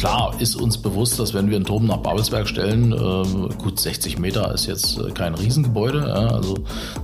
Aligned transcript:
Klar 0.00 0.32
ist 0.38 0.56
uns 0.56 0.78
bewusst, 0.78 1.18
dass 1.20 1.34
wenn 1.34 1.50
wir 1.50 1.56
einen 1.56 1.66
Turm 1.66 1.84
nach 1.84 1.98
Babelsberg 1.98 2.48
stellen, 2.48 2.90
äh, 2.92 3.54
gut 3.62 3.78
60 3.78 4.18
Meter 4.18 4.54
ist 4.54 4.64
jetzt 4.64 4.98
äh, 4.98 5.10
kein 5.10 5.34
Riesengebäude, 5.34 5.98
ja, 6.08 6.28
also 6.28 6.54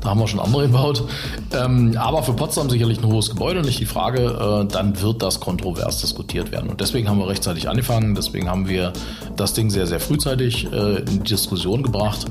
da 0.00 0.08
haben 0.08 0.21
wir 0.21 0.27
schon 0.27 0.40
andere 0.40 0.62
gebaut. 0.62 1.04
Ähm, 1.53 1.95
aber 1.98 2.22
für 2.22 2.32
Potsdam 2.32 2.71
sicherlich 2.71 2.96
ein 2.98 3.04
hohes 3.04 3.29
Gebäude, 3.29 3.61
nicht 3.61 3.80
die 3.80 3.84
Frage, 3.84 4.22
äh, 4.22 4.72
dann 4.72 4.98
wird 5.03 5.21
das 5.21 5.40
kontrovers 5.40 6.00
diskutiert 6.00 6.52
werden. 6.52 6.70
Und 6.70 6.80
deswegen 6.80 7.07
haben 7.11 7.18
wir 7.18 7.29
rechtzeitig 7.29 7.68
angefangen, 7.68 8.14
deswegen 8.14 8.48
haben 8.48 8.66
wir 8.66 8.95
das 9.36 9.52
Ding 9.52 9.68
sehr, 9.68 9.86
sehr 9.86 10.00
frühzeitig 10.00 10.73
äh, 10.73 11.00
in 11.00 11.07
die 11.07 11.18
Diskussion 11.18 11.82
gebracht 11.82 12.27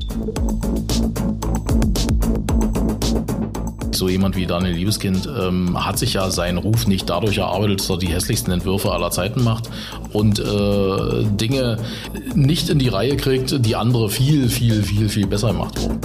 so 3.96 4.08
jemand 4.08 4.36
wie 4.36 4.46
Daniel 4.46 4.74
Liebeskind 4.74 5.28
ähm, 5.38 5.84
hat 5.84 5.98
sich 5.98 6.14
ja 6.14 6.30
seinen 6.30 6.58
Ruf 6.58 6.86
nicht 6.86 7.08
dadurch 7.08 7.38
erarbeitet, 7.38 7.80
dass 7.80 7.90
er 7.90 7.98
die 7.98 8.08
hässlichsten 8.08 8.52
Entwürfe 8.52 8.92
aller 8.92 9.10
Zeiten 9.10 9.42
macht 9.42 9.70
und 10.12 10.38
äh, 10.38 11.24
Dinge 11.24 11.78
nicht 12.34 12.68
in 12.68 12.78
die 12.78 12.88
Reihe 12.88 13.16
kriegt, 13.16 13.64
die 13.64 13.76
andere 13.76 14.10
viel, 14.10 14.48
viel, 14.48 14.82
viel, 14.82 15.08
viel 15.08 15.26
besser 15.26 15.56
wurden. 15.56 16.00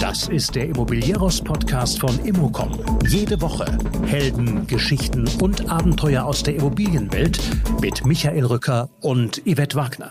Das 0.00 0.28
ist 0.28 0.54
der 0.54 0.68
Immobilieros-Podcast 0.68 2.00
von 2.00 2.18
Immocom. 2.24 2.72
Jede 3.08 3.40
Woche 3.40 3.66
Helden, 4.06 4.66
Geschichten 4.66 5.28
und 5.40 5.70
Abenteuer 5.70 6.24
aus 6.24 6.42
der 6.42 6.56
Immobilienwelt 6.56 7.38
mit 7.80 8.04
Michael 8.04 8.46
Rücker 8.46 8.88
und 9.00 9.42
Yvette 9.44 9.76
Wagner. 9.76 10.10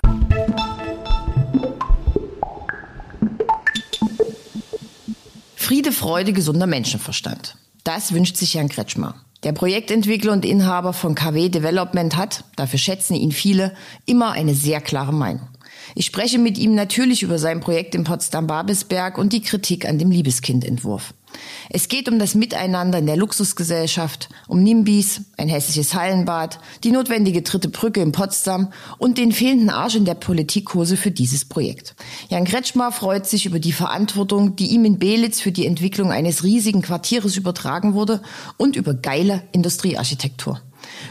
Friede, 5.68 5.92
Freude, 5.92 6.32
gesunder 6.32 6.66
Menschenverstand. 6.66 7.58
Das 7.84 8.14
wünscht 8.14 8.38
sich 8.38 8.54
Jan 8.54 8.70
Kretschmer. 8.70 9.16
Der 9.44 9.52
Projektentwickler 9.52 10.32
und 10.32 10.46
Inhaber 10.46 10.94
von 10.94 11.14
KW 11.14 11.50
Development 11.50 12.16
hat, 12.16 12.46
dafür 12.56 12.80
schätzen 12.80 13.16
ihn 13.16 13.34
viele, 13.34 13.74
immer 14.06 14.32
eine 14.32 14.56
sehr 14.56 14.80
klare 14.80 15.14
Meinung. 15.14 15.50
Ich 16.00 16.06
spreche 16.06 16.38
mit 16.38 16.59
ihm 16.59 16.76
natürlich 16.76 17.23
über 17.23 17.40
sein 17.40 17.59
Projekt 17.59 17.95
in 17.95 18.03
Potsdam-Babelsberg 18.03 19.17
und 19.17 19.34
die 19.34 19.42
Kritik 19.42 19.90
an 19.90 19.98
dem 19.98 20.12
Liebeskindentwurf. 20.12 21.16
Es 21.72 21.88
geht 21.88 22.08
um 22.08 22.20
das 22.20 22.36
Miteinander 22.36 23.00
in 23.00 23.08
der 23.08 23.17
Luxusgesellschaft, 23.17 24.30
um 24.48 24.62
Nimbis, 24.62 25.22
ein 25.38 25.50
hessisches 25.50 25.95
Hallenbad, 25.95 26.59
die 26.84 26.92
notwendige 26.92 27.42
dritte 27.42 27.70
Brücke 27.70 28.02
in 28.02 28.12
Potsdam 28.12 28.72
und 29.00 29.18
den 29.18 29.31
fehlenden 29.31 29.72
Arsch 29.72 29.95
in 29.95 30.06
der 30.06 30.14
Politikhose 30.14 30.98
für 30.98 31.09
dieses 31.09 31.45
Projekt. 31.45 31.95
Jan 32.30 32.45
Kretschmer 32.45 32.92
freut 32.92 33.25
sich 33.25 33.48
über 33.48 33.58
die 33.58 33.72
Verantwortung, 33.72 34.56
die 34.56 34.68
ihm 34.68 34.86
in 34.86 35.00
Belitz 35.00 35.42
für 35.42 35.52
die 35.52 35.66
Entwicklung 35.66 36.12
eines 36.12 36.44
riesigen 36.44 36.84
Quartieres 36.84 37.38
übertragen 37.38 37.95
wurde 37.95 38.22
und 38.58 38.75
über 38.75 38.94
geile 38.94 39.42
Industriearchitektur. 39.52 40.62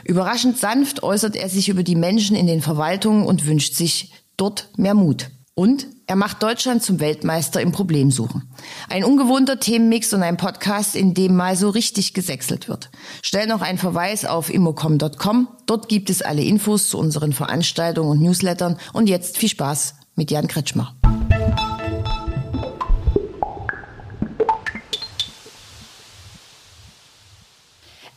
Überraschend 0.05 0.59
sanft 0.59 1.03
äußert 1.03 1.34
er 1.34 1.48
sich 1.48 1.69
über 1.69 1.83
die 1.83 1.97
Menschen 1.97 2.37
in 2.37 2.47
den 2.47 2.62
Verwaltungen 2.62 3.27
und 3.27 3.47
wünscht 3.47 3.75
sich 3.75 4.12
dort 4.37 4.69
mehr 4.77 4.95
Mut. 4.95 5.31
Und 5.55 5.87
er 6.06 6.17
macht 6.17 6.42
Deutschland 6.42 6.83
zum 6.83 7.01
Weltmeister 7.01 7.61
im 7.62 7.73
Problemsuchen. 7.73 8.42
Ein 8.91 9.05
ungewohnter 9.05 9.59
Themenmix 9.59 10.12
und 10.12 10.23
ein 10.23 10.37
Podcast, 10.37 10.95
in 10.95 11.15
dem 11.15 11.34
mal 11.34 11.56
so 11.56 11.70
richtig 11.70 12.12
gesächselt 12.15 12.69
wird. 12.69 12.91
Stell 13.23 13.47
noch 13.47 13.62
einen 13.62 13.79
Verweis 13.79 14.25
auf 14.25 14.53
immocom.com. 14.53 15.48
Dort 15.64 15.89
gibt 15.89 16.11
es 16.11 16.20
alle 16.23 16.42
Infos 16.42 16.91
zu 16.91 16.98
unseren 16.98 17.33
Veranstaltungen 17.33 18.11
und 18.11 18.23
Newslettern. 18.23 18.79
Und 18.92 19.09
jetzt 19.09 19.39
viel 19.39 19.48
Spaß 19.48 19.95
mit 20.14 20.31
Jan 20.31 20.47
Kretschmer. 20.47 20.95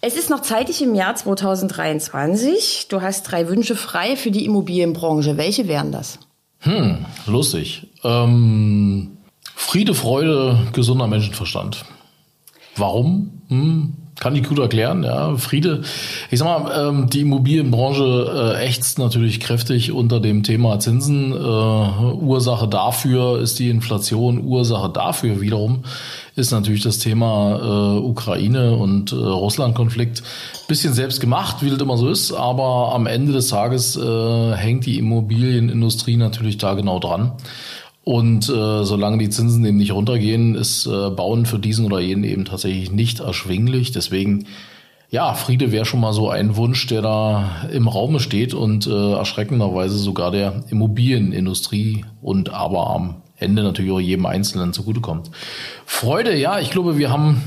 Es 0.01 0.15
ist 0.15 0.29
noch 0.29 0.41
zeitig 0.41 0.81
im 0.81 0.95
Jahr 0.95 1.15
2023. 1.15 2.87
Du 2.89 3.01
hast 3.01 3.23
drei 3.23 3.49
Wünsche 3.49 3.75
frei 3.75 4.15
für 4.15 4.31
die 4.31 4.45
Immobilienbranche. 4.45 5.35
Welche 5.35 5.67
wären 5.67 5.91
das? 5.91 6.19
Hm, 6.59 7.05
lustig. 7.27 7.87
Ähm, 8.03 9.17
Friede, 9.55 9.93
Freude, 9.93 10.67
gesunder 10.71 11.07
Menschenverstand. 11.07 11.83
Warum? 12.77 13.41
Hm, 13.49 13.93
kann 14.19 14.35
ich 14.35 14.47
gut 14.47 14.59
erklären, 14.59 15.03
ja. 15.03 15.35
Friede. 15.37 15.81
Ich 16.29 16.39
sag 16.39 16.45
mal, 16.45 16.89
ähm, 16.89 17.09
die 17.09 17.21
Immobilienbranche 17.21 18.55
äh, 18.57 18.65
ächzt 18.65 18.99
natürlich 18.99 19.39
kräftig 19.39 19.91
unter 19.91 20.19
dem 20.19 20.43
Thema 20.43 20.79
Zinsen. 20.79 21.31
Äh, 21.31 21.35
Ursache 21.35 22.67
dafür 22.67 23.39
ist 23.39 23.59
die 23.59 23.69
Inflation. 23.69 24.45
Ursache 24.45 24.89
dafür 24.89 25.41
wiederum 25.41 25.83
ist 26.39 26.51
natürlich 26.51 26.81
das 26.81 26.99
Thema 26.99 27.59
äh, 27.61 27.99
Ukraine 27.99 28.75
und 28.75 29.11
äh, 29.11 29.15
Russland-Konflikt. 29.15 30.23
Bisschen 30.67 30.93
selbst 30.93 31.19
gemacht, 31.19 31.57
wie 31.61 31.69
das 31.69 31.79
immer 31.79 31.97
so 31.97 32.09
ist, 32.09 32.31
aber 32.31 32.93
am 32.93 33.05
Ende 33.05 33.33
des 33.33 33.49
Tages 33.49 33.97
äh, 33.97 34.53
hängt 34.53 34.85
die 34.85 34.97
Immobilienindustrie 34.97 36.17
natürlich 36.17 36.57
da 36.57 36.73
genau 36.73 36.99
dran. 36.99 37.33
Und 38.09 38.49
äh, 38.49 38.85
solange 38.85 39.19
die 39.19 39.29
Zinsen 39.29 39.63
eben 39.63 39.77
nicht 39.77 39.91
runtergehen, 39.91 40.55
ist 40.55 40.87
äh, 40.87 41.11
Bauen 41.11 41.45
für 41.45 41.59
diesen 41.59 41.85
oder 41.85 41.99
jenen 41.99 42.23
eben 42.23 42.43
tatsächlich 42.43 42.91
nicht 42.91 43.19
erschwinglich. 43.19 43.91
Deswegen, 43.91 44.47
ja, 45.11 45.35
Friede 45.35 45.71
wäre 45.71 45.85
schon 45.85 45.99
mal 45.99 46.11
so 46.11 46.27
ein 46.27 46.55
Wunsch, 46.55 46.87
der 46.87 47.03
da 47.03 47.67
im 47.71 47.87
Raume 47.87 48.19
steht 48.19 48.55
und 48.55 48.87
äh, 48.87 49.11
erschreckenderweise 49.11 49.99
sogar 49.99 50.31
der 50.31 50.63
Immobilienindustrie 50.71 52.03
und 52.19 52.51
aber 52.51 52.89
am 52.89 53.17
Ende 53.37 53.61
natürlich 53.61 53.91
auch 53.91 53.99
jedem 53.99 54.25
Einzelnen 54.25 54.73
zugutekommt. 54.73 55.29
Freude, 55.85 56.35
ja, 56.35 56.59
ich 56.59 56.71
glaube, 56.71 56.97
wir 56.97 57.11
haben 57.11 57.43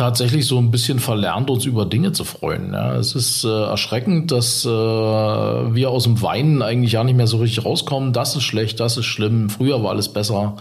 tatsächlich 0.00 0.46
so 0.46 0.56
ein 0.56 0.70
bisschen 0.70 0.98
verlernt, 0.98 1.50
uns 1.50 1.66
über 1.66 1.84
Dinge 1.84 2.12
zu 2.12 2.24
freuen. 2.24 2.72
Ja, 2.72 2.96
es 2.96 3.14
ist 3.14 3.44
äh, 3.44 3.48
erschreckend, 3.48 4.32
dass 4.32 4.64
äh, 4.64 4.68
wir 4.68 5.90
aus 5.90 6.04
dem 6.04 6.22
Weinen 6.22 6.62
eigentlich 6.62 6.92
ja 6.92 7.04
nicht 7.04 7.16
mehr 7.16 7.26
so 7.26 7.36
richtig 7.36 7.66
rauskommen. 7.66 8.14
Das 8.14 8.34
ist 8.34 8.44
schlecht, 8.44 8.80
das 8.80 8.96
ist 8.96 9.04
schlimm. 9.04 9.50
Früher 9.50 9.82
war 9.82 9.90
alles 9.90 10.08
besser. 10.08 10.56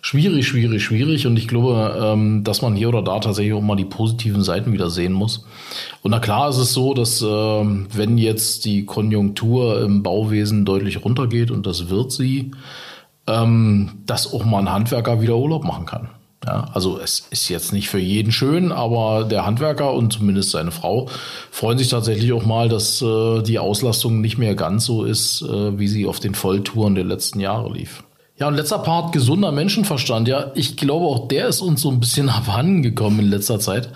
Schwierig, 0.00 0.48
schwierig, 0.48 0.82
schwierig. 0.82 1.26
Und 1.26 1.36
ich 1.36 1.48
glaube, 1.48 2.00
ähm, 2.02 2.44
dass 2.44 2.62
man 2.62 2.76
hier 2.76 2.88
oder 2.88 3.02
da 3.02 3.20
tatsächlich 3.20 3.52
auch 3.52 3.60
mal 3.60 3.76
die 3.76 3.84
positiven 3.84 4.42
Seiten 4.42 4.72
wieder 4.72 4.88
sehen 4.88 5.12
muss. 5.12 5.44
Und 6.02 6.12
na 6.12 6.18
klar 6.18 6.48
ist 6.48 6.56
es 6.56 6.72
so, 6.72 6.94
dass 6.94 7.20
äh, 7.20 7.26
wenn 7.26 8.16
jetzt 8.16 8.64
die 8.64 8.86
Konjunktur 8.86 9.82
im 9.82 10.02
Bauwesen 10.02 10.64
deutlich 10.64 11.04
runtergeht, 11.04 11.50
und 11.50 11.66
das 11.66 11.90
wird 11.90 12.10
sie, 12.10 12.52
ähm, 13.26 13.98
dass 14.06 14.32
auch 14.32 14.46
mal 14.46 14.60
ein 14.60 14.72
Handwerker 14.72 15.20
wieder 15.20 15.36
Urlaub 15.36 15.64
machen 15.64 15.84
kann. 15.84 16.08
Ja, 16.46 16.68
also 16.72 17.00
es 17.00 17.26
ist 17.30 17.48
jetzt 17.48 17.72
nicht 17.72 17.88
für 17.88 17.98
jeden 17.98 18.30
schön, 18.30 18.70
aber 18.70 19.24
der 19.24 19.44
Handwerker 19.44 19.92
und 19.92 20.12
zumindest 20.12 20.50
seine 20.50 20.70
Frau 20.70 21.08
freuen 21.50 21.78
sich 21.78 21.88
tatsächlich 21.88 22.32
auch 22.32 22.46
mal, 22.46 22.68
dass 22.68 23.02
äh, 23.02 23.42
die 23.42 23.58
Auslastung 23.58 24.20
nicht 24.20 24.38
mehr 24.38 24.54
ganz 24.54 24.84
so 24.84 25.04
ist, 25.04 25.42
äh, 25.42 25.78
wie 25.78 25.88
sie 25.88 26.06
auf 26.06 26.20
den 26.20 26.34
Volltouren 26.34 26.94
der 26.94 27.04
letzten 27.04 27.40
Jahre 27.40 27.72
lief. 27.72 28.04
Ja, 28.38 28.46
und 28.46 28.54
letzter 28.54 28.78
Part, 28.78 29.12
gesunder 29.12 29.50
Menschenverstand. 29.50 30.28
Ja, 30.28 30.52
ich 30.54 30.76
glaube, 30.76 31.06
auch 31.06 31.26
der 31.26 31.48
ist 31.48 31.60
uns 31.60 31.82
so 31.82 31.90
ein 31.90 31.98
bisschen 31.98 32.28
abhanden 32.28 32.82
gekommen 32.82 33.18
in 33.18 33.30
letzter 33.30 33.58
Zeit. 33.58 33.88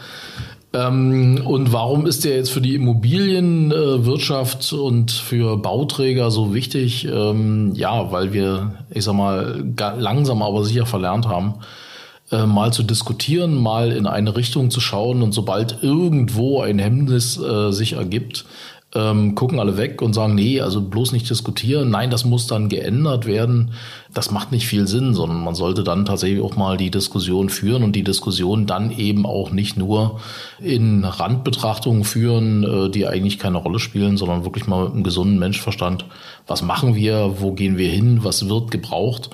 Ähm, 0.75 1.43
und 1.45 1.73
warum 1.73 2.07
ist 2.07 2.25
der 2.25 2.37
jetzt 2.37 2.51
für 2.51 2.61
die 2.61 2.75
Immobilienwirtschaft 2.75 4.73
und 4.73 5.13
für 5.13 5.59
Bauträger 5.59 6.31
so 6.31 6.55
wichtig? 6.55 7.05
Ähm, 7.07 7.73
ja, 7.75 8.11
weil 8.11 8.33
wir, 8.33 8.73
ich 8.91 9.05
sag 9.05 9.15
mal, 9.15 9.63
langsam 9.99 10.43
aber 10.43 10.65
sicher 10.65 10.87
verlernt 10.87 11.29
haben, 11.29 11.55
äh, 12.33 12.47
mal 12.47 12.73
zu 12.73 12.83
diskutieren, 12.83 13.55
mal 13.55 13.93
in 13.93 14.07
eine 14.07 14.35
Richtung 14.35 14.71
zu 14.71 14.81
schauen 14.81 15.23
und 15.23 15.33
sobald 15.33 15.83
irgendwo 15.83 16.63
ein 16.63 16.79
Hemmnis 16.79 17.39
äh, 17.39 17.71
sich 17.71 17.93
ergibt, 17.93 18.47
ähm, 18.95 19.35
gucken 19.35 19.59
alle 19.59 19.77
weg 19.77 20.03
und 20.03 20.13
sagen, 20.13 20.35
nee, 20.35 20.61
also 20.61 20.83
bloß 20.83 21.13
nicht 21.13 21.29
diskutieren. 21.29 21.91
Nein, 21.91 22.11
das 22.11 22.25
muss 22.25 22.47
dann 22.47 22.69
geändert 22.69 23.25
werden. 23.25 23.73
Das 24.13 24.31
macht 24.31 24.53
nicht 24.53 24.67
viel 24.67 24.87
Sinn, 24.87 25.15
sondern 25.15 25.43
man 25.43 25.55
sollte 25.55 25.83
dann 25.83 26.05
tatsächlich 26.05 26.43
auch 26.43 26.57
mal 26.57 26.77
die 26.77 26.91
Diskussion 26.91 27.49
führen 27.49 27.85
und 27.85 27.97
die 27.97 28.05
Diskussion 28.05 28.67
dann 28.67 28.91
eben 28.91 29.25
auch 29.25 29.51
nicht 29.51 29.79
nur 29.79 30.21
in 30.61 31.05
Randbetrachtungen 31.05 32.05
führen, 32.05 32.65
äh, 32.65 32.91
die 32.91 33.07
eigentlich 33.07 33.39
keine 33.39 33.59
Rolle 33.59 33.79
spielen, 33.79 34.17
sondern 34.17 34.45
wirklich 34.45 34.67
mal 34.67 34.85
mit 34.85 34.93
einem 34.93 35.05
gesunden 35.05 35.39
Menschverstand. 35.39 36.05
Was 36.47 36.63
machen 36.63 36.95
wir? 36.95 37.37
Wo 37.41 37.53
gehen 37.53 37.79
wir 37.79 37.89
hin? 37.89 38.25
Was 38.25 38.49
wird 38.49 38.71
gebraucht? 38.71 39.31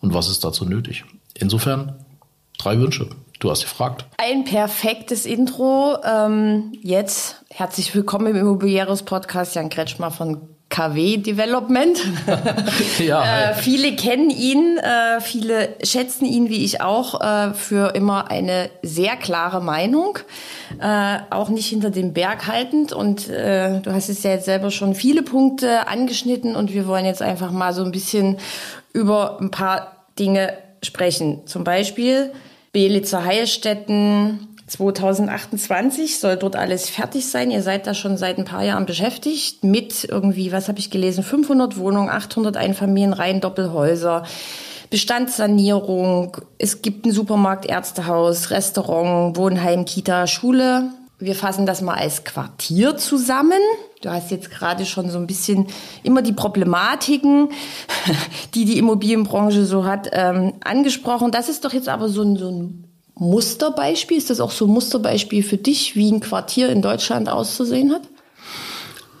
Und 0.00 0.14
was 0.14 0.28
ist 0.28 0.42
dazu 0.42 0.64
nötig? 0.64 1.04
Insofern 1.34 1.94
Drei 2.62 2.78
Wünsche. 2.78 3.08
Du 3.40 3.50
hast 3.50 3.62
gefragt. 3.62 4.04
Ein 4.18 4.44
perfektes 4.44 5.26
Intro. 5.26 5.96
Ähm, 6.04 6.70
jetzt 6.80 7.42
herzlich 7.50 7.92
willkommen 7.92 8.28
im 8.28 8.36
Immobilieros 8.36 9.02
Podcast 9.02 9.56
Jan 9.56 9.68
Kretschmer 9.68 10.12
von 10.12 10.42
KW 10.68 11.16
Development. 11.16 12.00
ja, 13.00 13.50
äh, 13.50 13.54
viele 13.54 13.96
kennen 13.96 14.30
ihn, 14.30 14.78
äh, 14.78 15.20
viele 15.20 15.70
schätzen 15.82 16.24
ihn, 16.24 16.50
wie 16.50 16.64
ich 16.64 16.80
auch, 16.80 17.20
äh, 17.20 17.52
für 17.52 17.96
immer 17.96 18.30
eine 18.30 18.70
sehr 18.82 19.16
klare 19.16 19.60
Meinung, 19.60 20.20
äh, 20.78 21.18
auch 21.30 21.48
nicht 21.48 21.66
hinter 21.66 21.90
dem 21.90 22.12
Berg 22.12 22.46
haltend. 22.46 22.92
Und 22.92 23.28
äh, 23.28 23.80
du 23.80 23.92
hast 23.92 24.08
es 24.08 24.22
ja 24.22 24.30
jetzt 24.30 24.44
selber 24.44 24.70
schon 24.70 24.94
viele 24.94 25.24
Punkte 25.24 25.88
angeschnitten 25.88 26.54
und 26.54 26.72
wir 26.72 26.86
wollen 26.86 27.06
jetzt 27.06 27.22
einfach 27.22 27.50
mal 27.50 27.72
so 27.72 27.82
ein 27.82 27.90
bisschen 27.90 28.38
über 28.92 29.40
ein 29.40 29.50
paar 29.50 29.96
Dinge 30.16 30.56
sprechen. 30.80 31.44
Zum 31.46 31.64
Beispiel 31.64 32.32
Belitzer 32.72 33.24
Heilstätten. 33.24 34.48
2028 34.66 36.18
soll 36.18 36.36
dort 36.36 36.56
alles 36.56 36.88
fertig 36.88 37.28
sein. 37.28 37.50
Ihr 37.50 37.62
seid 37.62 37.86
da 37.86 37.92
schon 37.92 38.16
seit 38.16 38.38
ein 38.38 38.46
paar 38.46 38.64
Jahren 38.64 38.86
beschäftigt 38.86 39.64
mit 39.64 40.04
irgendwie, 40.04 40.50
was 40.50 40.68
habe 40.68 40.78
ich 40.78 40.90
gelesen, 40.90 41.22
500 41.22 41.76
Wohnungen, 41.76 42.08
800 42.08 42.56
Einfamilienreihen, 42.56 43.40
Doppelhäuser. 43.40 44.22
Bestandssanierung, 44.88 46.36
es 46.58 46.82
gibt 46.82 47.06
ein 47.06 47.12
Supermarkt, 47.12 47.66
Ärztehaus, 47.66 48.50
Restaurant, 48.50 49.36
Wohnheim, 49.36 49.84
Kita, 49.84 50.26
Schule. 50.26 50.90
Wir 51.22 51.36
fassen 51.36 51.66
das 51.66 51.82
mal 51.82 51.94
als 51.94 52.24
Quartier 52.24 52.96
zusammen. 52.96 53.60
Du 54.02 54.10
hast 54.10 54.32
jetzt 54.32 54.50
gerade 54.50 54.84
schon 54.84 55.08
so 55.08 55.18
ein 55.18 55.28
bisschen 55.28 55.68
immer 56.02 56.20
die 56.20 56.32
Problematiken, 56.32 57.50
die 58.54 58.64
die 58.64 58.76
Immobilienbranche 58.76 59.64
so 59.64 59.84
hat, 59.84 60.08
ähm, 60.10 60.54
angesprochen. 60.64 61.30
Das 61.30 61.48
ist 61.48 61.64
doch 61.64 61.72
jetzt 61.72 61.88
aber 61.88 62.08
so 62.08 62.22
ein, 62.22 62.36
so 62.36 62.50
ein 62.50 62.84
Musterbeispiel. 63.14 64.18
Ist 64.18 64.30
das 64.30 64.40
auch 64.40 64.50
so 64.50 64.66
ein 64.66 64.72
Musterbeispiel 64.72 65.44
für 65.44 65.58
dich, 65.58 65.94
wie 65.94 66.10
ein 66.10 66.18
Quartier 66.18 66.70
in 66.70 66.82
Deutschland 66.82 67.28
auszusehen 67.28 67.92
hat? 67.92 68.02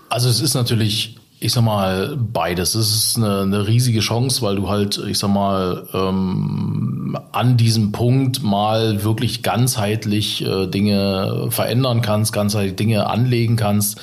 Also 0.08 0.28
es 0.28 0.40
ist 0.40 0.54
natürlich 0.54 1.20
ich 1.42 1.52
sag 1.52 1.64
mal, 1.64 2.16
beides. 2.16 2.76
Es 2.76 2.94
ist 2.94 3.16
eine, 3.16 3.40
eine 3.40 3.66
riesige 3.66 3.98
Chance, 3.98 4.42
weil 4.42 4.56
du 4.56 4.68
halt, 4.68 4.98
ich 5.08 5.18
sag 5.18 5.30
mal, 5.30 5.88
ähm, 5.92 7.18
an 7.32 7.56
diesem 7.56 7.90
Punkt 7.90 8.44
mal 8.44 9.02
wirklich 9.02 9.42
ganzheitlich 9.42 10.44
äh, 10.44 10.68
Dinge 10.68 11.48
verändern 11.50 12.00
kannst, 12.00 12.32
ganzheitlich 12.32 12.76
Dinge 12.76 13.08
anlegen 13.08 13.56
kannst, 13.56 14.00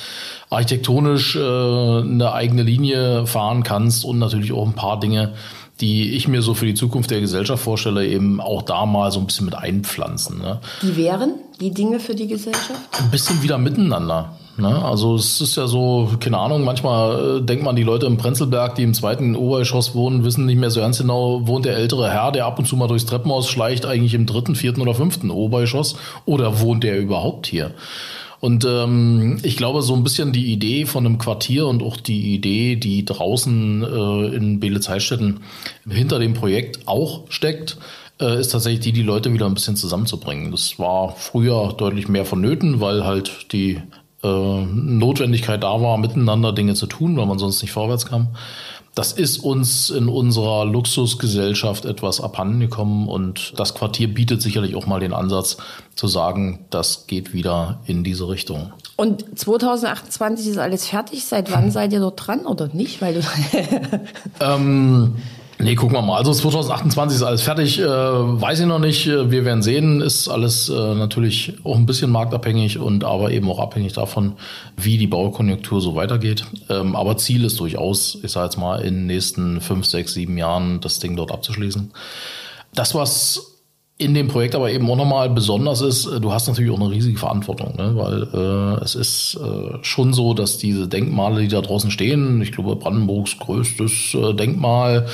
architektonisch 0.50 1.38
äh, 1.38 1.40
eine 1.40 2.34
eigene 2.34 2.64
Linie 2.64 3.26
fahren 3.26 3.64
kannst 3.64 4.04
und 4.04 4.20
natürlich 4.20 4.52
auch 4.52 4.68
ein 4.68 4.74
paar 4.74 5.00
Dinge, 5.00 5.34
die 5.80 6.12
ich 6.12 6.28
mir 6.28 6.42
so 6.42 6.54
für 6.54 6.66
die 6.66 6.74
Zukunft 6.74 7.10
der 7.10 7.22
Gesellschaft 7.22 7.64
vorstelle, 7.64 8.06
eben 8.06 8.42
auch 8.42 8.64
da 8.64 8.86
mal 8.86 9.14
so 9.14 9.22
ein 9.22 9.28
bisschen 9.28 9.46
mit 9.46 9.56
einpflanzen. 9.56 10.40
Ne? 10.40 10.60
Die 10.82 10.98
wären 10.98 11.36
die 11.62 11.72
Dinge 11.72 12.02
für 12.02 12.16
die 12.16 12.28
Gesellschaft? 12.28 12.82
Ein 13.02 13.12
bisschen 13.12 13.42
wieder 13.42 13.58
miteinander. 13.58 14.34
Ne? 14.60 14.84
Also 14.84 15.16
es 15.16 15.42
ist 15.42 15.56
ja 15.56 15.68
so, 15.68 16.10
keine 16.20 16.38
Ahnung, 16.38 16.64
manchmal 16.64 17.38
äh, 17.38 17.42
denkt 17.42 17.64
man, 17.64 17.76
die 17.76 17.84
Leute 17.84 18.06
im 18.06 18.18
Prenzlberg, 18.18 18.76
die 18.76 18.84
im 18.84 18.94
zweiten 18.94 19.36
Obergeschoss 19.36 19.96
wohnen, 19.96 20.24
wissen 20.24 20.46
nicht 20.46 20.60
mehr 20.60 20.72
so 20.72 20.82
ganz 20.82 20.98
genau, 20.98 21.48
wohnt 21.48 21.66
der 21.66 21.78
ältere 21.78 22.10
Herr, 22.10 22.32
der 22.32 22.46
ab 22.46 22.60
und 22.60 22.66
zu 22.66 22.76
mal 22.76 22.88
durchs 22.88 23.06
Treppenhaus 23.06 23.50
schleicht, 23.50 23.86
eigentlich 23.86 24.14
im 24.14 24.26
dritten, 24.26 24.56
vierten 24.56 24.82
oder 24.82 24.94
fünften 24.94 25.32
Obergeschoss 25.32 25.96
oder 26.26 26.60
wohnt 26.60 26.84
der 26.84 27.00
überhaupt 27.00 27.48
hier? 27.48 27.72
Und 28.40 28.66
ähm, 28.66 29.38
ich 29.44 29.58
glaube, 29.58 29.82
so 29.82 29.94
ein 29.94 30.04
bisschen 30.04 30.32
die 30.32 30.52
Idee 30.52 30.86
von 30.86 31.06
einem 31.06 31.18
Quartier 31.18 31.68
und 31.68 31.84
auch 31.84 31.98
die 31.98 32.34
Idee, 32.34 32.78
die 32.78 33.04
draußen 33.04 33.84
äh, 33.84 34.36
in 34.36 34.60
Beelitz-Heilstätten 34.60 35.42
hinter 35.90 36.20
dem 36.20 36.34
Projekt 36.34 36.88
auch 36.88 37.24
steckt, 37.30 37.78
äh, 38.20 38.40
ist 38.40 38.50
tatsächlich 38.50 38.82
die, 38.82 38.94
die 38.94 39.04
Leute 39.04 39.34
wieder 39.34 39.46
ein 39.46 39.54
bisschen 39.54 39.76
zusammenzubringen. 39.76 40.52
Das 40.52 40.80
war 40.80 41.16
früher 41.18 41.74
deutlich 41.78 42.08
mehr 42.08 42.26
vonnöten, 42.26 42.80
weil 42.80 43.06
halt 43.06 43.52
die 43.52 43.82
Notwendigkeit 44.28 45.64
da 45.64 45.82
war, 45.82 45.98
miteinander 45.98 46.52
Dinge 46.52 46.74
zu 46.74 46.88
tun, 46.88 47.16
weil 47.18 47.26
man 47.26 47.40
sonst 47.40 47.62
nicht 47.62 47.72
vorwärts 47.72 48.06
kam. 48.06 48.30
Das 48.96 49.14
ist 49.14 49.38
uns 49.38 49.92
in 49.92 50.10
unserer 50.10 50.66
Luxusgesellschaft 50.66 51.86
etwas 51.86 52.20
abhandengekommen 52.20 53.08
und 53.08 53.54
das 53.58 53.76
Quartier 53.76 54.14
bietet 54.14 54.42
sicherlich 54.42 54.76
auch 54.76 54.88
mal 54.88 55.00
den 55.00 55.14
Ansatz 55.14 55.58
zu 55.96 56.08
sagen, 56.08 56.66
das 56.70 57.08
geht 57.08 57.32
wieder 57.32 57.80
in 57.86 58.04
diese 58.04 58.28
Richtung. 58.28 58.74
Und 58.98 59.24
2028 59.40 60.48
ist 60.48 60.58
alles 60.58 60.88
fertig. 60.88 61.24
Seit 61.24 61.52
wann 61.52 61.72
seid 61.72 61.94
ihr 61.94 62.02
dort 62.02 62.28
dran 62.28 62.46
oder 62.46 62.68
nicht? 62.74 63.02
Weil 63.02 63.14
du 63.14 63.22
ähm, 64.42 65.16
Nee, 65.62 65.76
gucken 65.76 65.98
wir 65.98 66.02
mal. 66.02 66.16
Also 66.16 66.34
2028 66.34 67.18
ist 67.18 67.22
alles 67.22 67.42
fertig, 67.42 67.80
äh, 67.80 67.86
weiß 67.86 68.62
ich 68.62 68.66
noch 68.66 68.80
nicht. 68.80 69.08
Wir 69.08 69.44
werden 69.44 69.62
sehen. 69.62 70.00
Ist 70.00 70.30
alles 70.30 70.70
äh, 70.70 70.96
natürlich 70.96 71.58
auch 71.66 71.76
ein 71.76 71.86
bisschen 71.86 72.12
marktabhängig 72.12 72.80
und 72.80 73.04
aber 73.04 73.32
eben 73.32 73.50
auch 73.52 73.60
abhängig 73.60 73.92
davon, 73.92 74.38
wie 74.78 74.98
die 74.98 75.08
Baukonjunktur 75.08 75.82
so 75.82 75.96
weitergeht. 75.96 76.46
Ähm, 76.70 76.96
aber 76.96 77.18
Ziel 77.18 77.44
ist 77.44 77.60
durchaus, 77.60 78.18
ich 78.24 78.32
sage 78.32 78.46
jetzt 78.46 78.58
mal, 78.58 78.80
in 78.80 78.96
den 78.96 79.06
nächsten 79.08 79.60
fünf, 79.60 79.86
sechs, 79.86 80.14
sieben 80.14 80.38
Jahren 80.38 80.80
das 80.80 81.00
Ding 81.00 81.18
dort 81.18 81.34
abzuschließen. 81.34 81.92
Das, 82.74 82.96
was 82.96 83.59
in 84.00 84.14
dem 84.14 84.30
Projekt 84.30 84.56
aber 84.56 84.72
eben 84.72 84.90
auch 84.90 84.96
nochmal 84.96 85.30
besonders 85.30 85.82
ist, 85.82 86.06
äh, 86.06 86.22
du 86.22 86.32
hast 86.32 86.48
natürlich 86.48 86.72
auch 86.72 86.80
eine 86.80 86.90
riesige 86.90 87.20
Verantwortung, 87.20 87.76
ne? 87.76 87.92
weil 87.96 88.30
äh, 88.34 88.82
es 88.82 88.96
ist 88.96 89.38
äh, 89.44 89.78
schon 89.82 90.14
so, 90.14 90.34
dass 90.34 90.58
diese 90.58 90.88
Denkmale, 90.88 91.42
die 91.42 91.50
da 91.50 91.60
draußen 91.60 91.92
stehen, 91.92 92.42
ich 92.42 92.54
glaube 92.54 92.78
Brandenburgs 92.78 93.38
größtes 93.38 94.14
äh, 94.14 94.34
Denkmal 94.34 95.08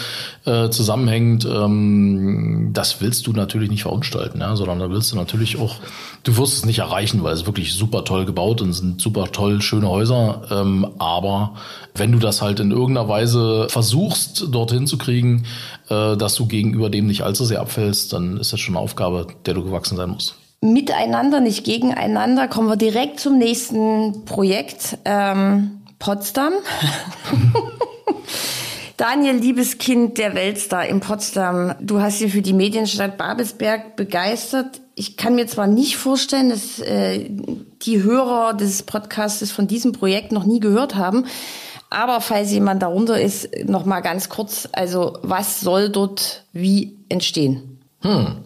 äh, 0.46 0.70
zusammenhängt, 0.70 1.46
ähm, 1.46 2.70
das 2.74 3.02
willst 3.02 3.26
du 3.26 3.34
natürlich 3.34 3.72
nicht 3.72 3.82
verunstalten, 3.82 4.40
ja? 4.40 4.56
sondern 4.56 4.78
da 4.78 4.92
willst 4.92 5.12
du 5.12 5.16
natürlich 5.16 5.58
auch, 5.60 5.78
du 6.24 6.38
wirst 6.38 6.54
es 6.54 6.66
nicht 6.66 6.78
erreichen, 6.78 7.24
weil 7.24 7.34
es 7.34 7.48
wirklich 7.48 7.74
super 7.74 8.04
toll 8.04 8.26
gebaut 8.26 8.62
und 8.62 8.72
sind 8.72 9.02
super 9.02 9.32
toll 9.32 9.64
schöne 9.64 9.90
Häuser, 9.90 10.44
ähm, 10.52 10.86
aber 11.00 11.56
wenn 11.96 12.12
du 12.12 12.20
das 12.20 12.44
halt 12.44 12.60
in 12.60 12.70
irgendeiner 12.70 13.10
Weise 13.10 13.66
versuchst, 13.68 14.46
dorthin 14.52 14.86
zu 14.86 15.00
kriegen, 15.00 15.46
äh, 15.90 16.18
dass 16.18 16.36
du 16.36 16.48
gegenüber 16.48 16.90
dem 16.90 17.08
nicht 17.08 17.22
allzu 17.22 17.46
sehr 17.46 17.62
abfällst, 17.62 18.14
dann 18.14 18.38
ist 18.38 18.54
das 18.54 18.60
schon 18.60 18.76
eine 18.76 18.84
Aufgabe, 18.84 19.28
der 19.46 19.54
du 19.54 19.64
gewachsen 19.64 19.98
sein 19.98 20.10
musst. 20.10 20.36
Miteinander, 20.62 21.42
nicht 21.42 21.64
gegeneinander, 21.64 22.48
kommen 22.48 22.68
wir 22.68 22.76
direkt 22.76 23.20
zum 23.20 23.38
nächsten 23.38 24.26
Projekt. 24.26 24.98
Ähm, 25.06 25.82
Potsdam. 26.00 26.54
Daniel, 28.98 29.36
liebes 29.36 29.78
Kind, 29.78 30.18
der 30.18 30.36
Weltstar 30.36 30.88
in 30.88 31.02
Potsdam. 31.02 31.76
Du 31.82 32.00
hast 32.00 32.22
dich 32.22 32.32
für 32.32 32.42
die 32.42 32.54
Medienstadt 32.54 33.18
Babelsberg 33.18 33.96
begeistert. 33.98 34.82
Ich 34.96 35.18
kann 35.18 35.36
mir 35.36 35.48
zwar 35.48 35.68
nicht 35.68 35.98
vorstellen, 35.98 36.50
dass 36.50 36.80
äh, 36.80 37.30
die 37.82 38.04
Hörer 38.04 38.54
des 38.54 38.84
Podcasts 38.84 39.52
von 39.52 39.68
diesem 39.68 39.92
Projekt 39.92 40.32
noch 40.32 40.46
nie 40.46 40.62
gehört 40.62 40.96
haben. 40.96 41.26
Aber 41.90 42.22
falls 42.22 42.52
jemand 42.52 42.82
darunter 42.82 43.20
ist, 43.20 43.50
noch 43.66 43.86
mal 43.86 44.02
ganz 44.02 44.30
kurz, 44.30 44.68
also 44.74 45.18
was 45.22 45.62
soll 45.62 45.90
dort 45.90 46.44
wie 46.52 46.98
entstehen? 47.10 47.80
Hm. 48.02 48.38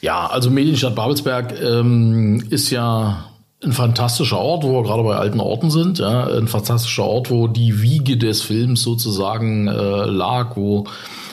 Ja, 0.00 0.26
also 0.26 0.50
Medienstadt 0.50 0.94
Babelsberg 0.94 1.60
ähm, 1.60 2.44
ist 2.50 2.70
ja 2.70 3.24
ein 3.62 3.72
fantastischer 3.72 4.38
Ort, 4.38 4.64
wo 4.64 4.72
wir 4.72 4.82
gerade 4.82 5.02
bei 5.02 5.16
alten 5.16 5.40
Orten 5.40 5.70
sind. 5.70 5.98
Ja, 5.98 6.26
ein 6.26 6.48
fantastischer 6.48 7.04
Ort, 7.04 7.30
wo 7.30 7.48
die 7.48 7.82
Wiege 7.82 8.16
des 8.16 8.42
Films 8.42 8.82
sozusagen 8.82 9.68
äh, 9.68 9.72
lag, 10.04 10.56
wo 10.56 10.84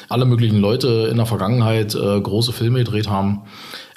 alle 0.10 0.26
möglichen 0.26 0.58
Leute 0.60 1.08
in 1.10 1.18
der 1.18 1.26
Vergangenheit 1.26 1.96
äh, 1.96 2.22
große 2.22 2.54
Filme 2.54 2.80
gedreht 2.80 3.10
haben. 3.10 3.42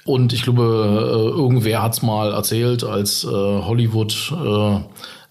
Und 0.05 0.32
ich 0.32 0.43
glaube, 0.43 0.62
äh, 0.62 1.38
irgendwer 1.38 1.82
hat's 1.82 2.02
mal 2.02 2.32
erzählt, 2.32 2.85
als 2.85 3.25
äh, 3.25 3.28
Hollywood 3.28 4.33
äh, 4.33 4.80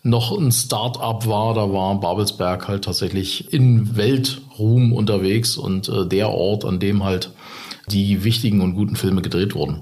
noch 0.05 0.37
ein 0.37 0.51
Start-up 0.51 1.27
war, 1.27 1.55
da 1.55 1.73
war 1.73 1.99
Babelsberg 1.99 2.67
halt 2.67 2.85
tatsächlich 2.85 3.51
in 3.51 3.97
Weltruhm 3.97 4.93
unterwegs 4.93 5.57
und 5.57 5.89
äh, 5.89 6.05
der 6.05 6.29
Ort, 6.29 6.63
an 6.63 6.79
dem 6.79 7.03
halt 7.03 7.31
die 7.87 8.23
wichtigen 8.23 8.61
und 8.61 8.75
guten 8.75 8.95
Filme 8.95 9.21
gedreht 9.21 9.55
wurden. 9.55 9.81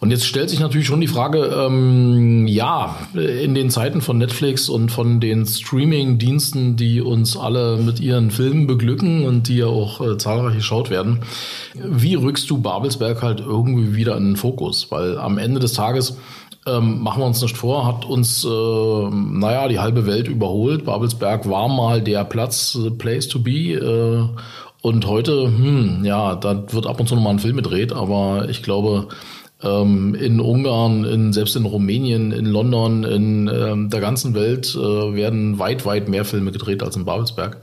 Und 0.00 0.10
jetzt 0.10 0.26
stellt 0.26 0.50
sich 0.50 0.60
natürlich 0.60 0.86
schon 0.86 1.00
die 1.00 1.06
Frage, 1.06 1.44
ähm, 1.44 2.46
ja, 2.46 2.94
in 3.14 3.54
den 3.54 3.70
Zeiten 3.70 4.02
von 4.02 4.18
Netflix 4.18 4.68
und 4.68 4.90
von 4.90 5.18
den 5.18 5.46
Streaming-Diensten, 5.46 6.76
die 6.76 7.00
uns 7.00 7.38
alle 7.38 7.78
mit 7.78 8.00
ihren 8.00 8.30
Filmen 8.30 8.66
beglücken 8.66 9.24
und 9.24 9.48
die 9.48 9.56
ja 9.58 9.66
auch 9.66 10.00
äh, 10.00 10.18
zahlreich 10.18 10.56
geschaut 10.56 10.90
werden, 10.90 11.20
wie 11.74 12.16
rückst 12.16 12.50
du 12.50 12.58
Babelsberg 12.58 13.22
halt 13.22 13.40
irgendwie 13.40 13.94
wieder 13.94 14.16
in 14.18 14.24
den 14.24 14.36
Fokus? 14.36 14.90
Weil 14.90 15.16
am 15.16 15.38
Ende 15.38 15.58
des 15.58 15.72
Tages 15.72 16.18
ähm, 16.66 17.02
machen 17.02 17.20
wir 17.22 17.26
uns 17.26 17.42
nicht 17.42 17.56
vor, 17.56 17.86
hat 17.86 18.04
uns, 18.04 18.44
äh, 18.44 18.48
naja, 18.48 19.68
die 19.68 19.78
halbe 19.78 20.06
Welt 20.06 20.28
überholt. 20.28 20.84
Babelsberg 20.84 21.48
war 21.48 21.68
mal 21.68 22.00
der 22.00 22.24
Platz, 22.24 22.72
the 22.72 22.90
place 22.90 23.28
to 23.28 23.38
be. 23.38 23.72
Äh, 23.74 24.28
und 24.82 25.06
heute, 25.06 25.44
hm, 25.46 26.04
ja, 26.04 26.34
da 26.36 26.72
wird 26.72 26.86
ab 26.86 27.00
und 27.00 27.08
zu 27.08 27.14
nochmal 27.14 27.34
ein 27.34 27.38
Film 27.38 27.56
gedreht, 27.56 27.92
aber 27.92 28.48
ich 28.48 28.62
glaube, 28.62 29.08
ähm, 29.62 30.14
in 30.14 30.40
Ungarn, 30.40 31.04
in, 31.04 31.32
selbst 31.32 31.56
in 31.56 31.64
Rumänien, 31.64 32.32
in 32.32 32.46
London, 32.46 33.04
in 33.04 33.48
ähm, 33.48 33.88
der 33.88 34.00
ganzen 34.00 34.34
Welt 34.34 34.74
äh, 34.74 35.14
werden 35.14 35.58
weit, 35.58 35.86
weit 35.86 36.08
mehr 36.08 36.24
Filme 36.24 36.52
gedreht 36.52 36.82
als 36.82 36.96
in 36.96 37.04
Babelsberg. 37.04 37.58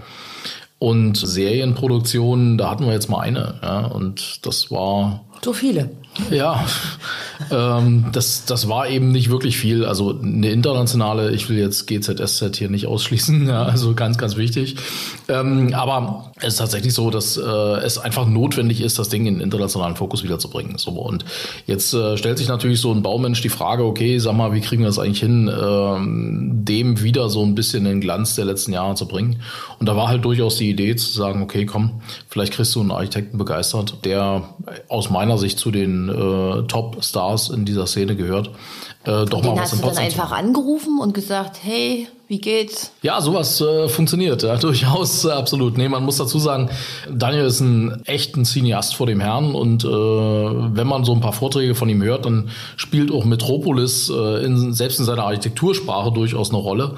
Und 0.80 1.16
Serienproduktionen, 1.16 2.58
da 2.58 2.72
hatten 2.72 2.86
wir 2.86 2.94
jetzt 2.94 3.10
mal 3.10 3.20
eine, 3.20 3.60
ja, 3.62 3.86
und 3.86 4.46
das 4.46 4.72
war. 4.72 5.26
So 5.44 5.54
viele. 5.54 5.90
Ja, 6.30 6.66
ähm, 7.50 8.08
das, 8.12 8.46
das 8.46 8.68
war 8.68 8.90
eben 8.90 9.12
nicht 9.12 9.30
wirklich 9.30 9.58
viel. 9.58 9.86
Also 9.86 10.20
eine 10.22 10.52
internationale, 10.52 11.32
ich 11.32 11.50
will 11.50 11.58
jetzt 11.58 11.88
GZSZ 11.88 12.58
hier 12.58 12.70
nicht 12.70 12.86
ausschließen, 12.86 13.48
ja, 13.48 13.64
also 13.64 13.94
ganz, 13.96 14.18
ganz 14.18 14.36
wichtig. 14.36 14.76
Ähm, 15.30 15.74
aber 15.74 16.32
es 16.40 16.50
ist 16.54 16.58
tatsächlich 16.58 16.94
so, 16.94 17.10
dass 17.10 17.38
äh, 17.38 17.42
es 17.42 17.98
einfach 17.98 18.28
notwendig 18.28 18.82
ist, 18.82 19.00
das 19.00 19.08
Ding 19.08 19.26
in 19.26 19.40
internationalen 19.40 19.96
Fokus 19.96 20.24
wiederzubringen. 20.24 20.78
So, 20.78 20.92
und 20.92 21.24
jetzt 21.66 21.94
äh, 21.94 22.18
stellt 22.18 22.38
sich 22.38 22.50
natürlich 22.50 22.82
so 22.82 22.92
ein 22.92 23.02
Baumensch 23.02 23.42
die 23.42 23.50
Frage, 23.50 23.86
okay, 23.86 24.20
sag 24.20 24.36
mal, 24.36 24.54
wie 24.54 24.62
kriegen 24.62 24.82
wir 24.82 24.88
das 24.88 25.00
eigentlich 25.00 25.22
hin, 25.22 25.48
äh, 25.48 26.66
dem 26.66 27.02
wieder 27.02 27.30
so 27.30 27.44
ein 27.44 27.56
bisschen 27.56 27.86
den 27.86 28.02
Glanz 28.02 28.36
der 28.36 28.46
letzten 28.46 28.74
Jahre 28.74 28.96
zu 28.96 29.08
bringen? 29.08 29.42
Und 29.80 29.88
da 29.88 29.96
war 29.96 30.10
halt 30.10 30.26
durchaus 30.26 30.58
die 30.58 30.70
Idee 30.70 30.96
zu 30.98 31.10
sagen, 31.12 31.42
okay, 31.42 31.66
komm, 31.66 32.02
vielleicht 32.28 32.54
kriegst 32.54 32.76
du 32.76 32.82
einen 32.82 32.92
Architekten 32.92 33.38
begeistert, 33.38 34.04
der 34.04 34.44
aus 34.90 35.10
meiner 35.10 35.31
Sicht 35.38 35.60
zu 35.60 35.72
den 35.72 36.10
äh, 36.10 36.64
Top-Stars 36.68 37.50
in 37.50 37.66
dieser 37.66 37.88
Szene 37.88 38.16
gehört. 38.16 38.50
Äh, 39.04 39.26
doch 39.26 39.44
mal 39.44 39.56
was 39.56 39.72
hast 39.72 39.84
du 39.84 39.88
dann 39.88 39.98
einfach 39.98 40.32
angerufen 40.32 41.00
und 41.00 41.14
gesagt, 41.14 41.58
hey, 41.64 42.08
wie 42.28 42.40
geht's? 42.40 42.94
Ja, 43.02 43.20
sowas 43.20 43.60
äh, 43.60 43.90
funktioniert, 43.90 44.44
ja, 44.44 44.56
durchaus, 44.58 45.26
äh, 45.26 45.32
absolut. 45.32 45.78
Nee, 45.78 45.90
man 45.90 46.06
muss 46.06 46.18
dazu 46.18 46.40
sagen, 46.40 46.70
Daniel 47.12 47.46
ist 47.46 47.60
ein 47.60 48.04
echter 48.06 48.44
Cineast 48.44 48.96
vor 48.96 49.08
dem 49.08 49.20
Herrn 49.20 49.54
und 49.54 49.84
äh, 49.84 49.88
wenn 49.88 50.88
man 50.88 51.04
so 51.04 51.14
ein 51.14 51.20
paar 51.20 51.34
Vorträge 51.34 51.76
von 51.76 51.90
ihm 51.90 52.02
hört, 52.04 52.26
dann 52.26 52.50
spielt 52.78 53.12
auch 53.12 53.26
Metropolis 53.26 54.10
äh, 54.10 54.46
in, 54.46 54.72
selbst 54.72 55.00
in 55.00 55.06
seiner 55.06 55.24
Architektursprache 55.24 56.12
durchaus 56.12 56.52
eine 56.52 56.60
Rolle. 56.60 56.96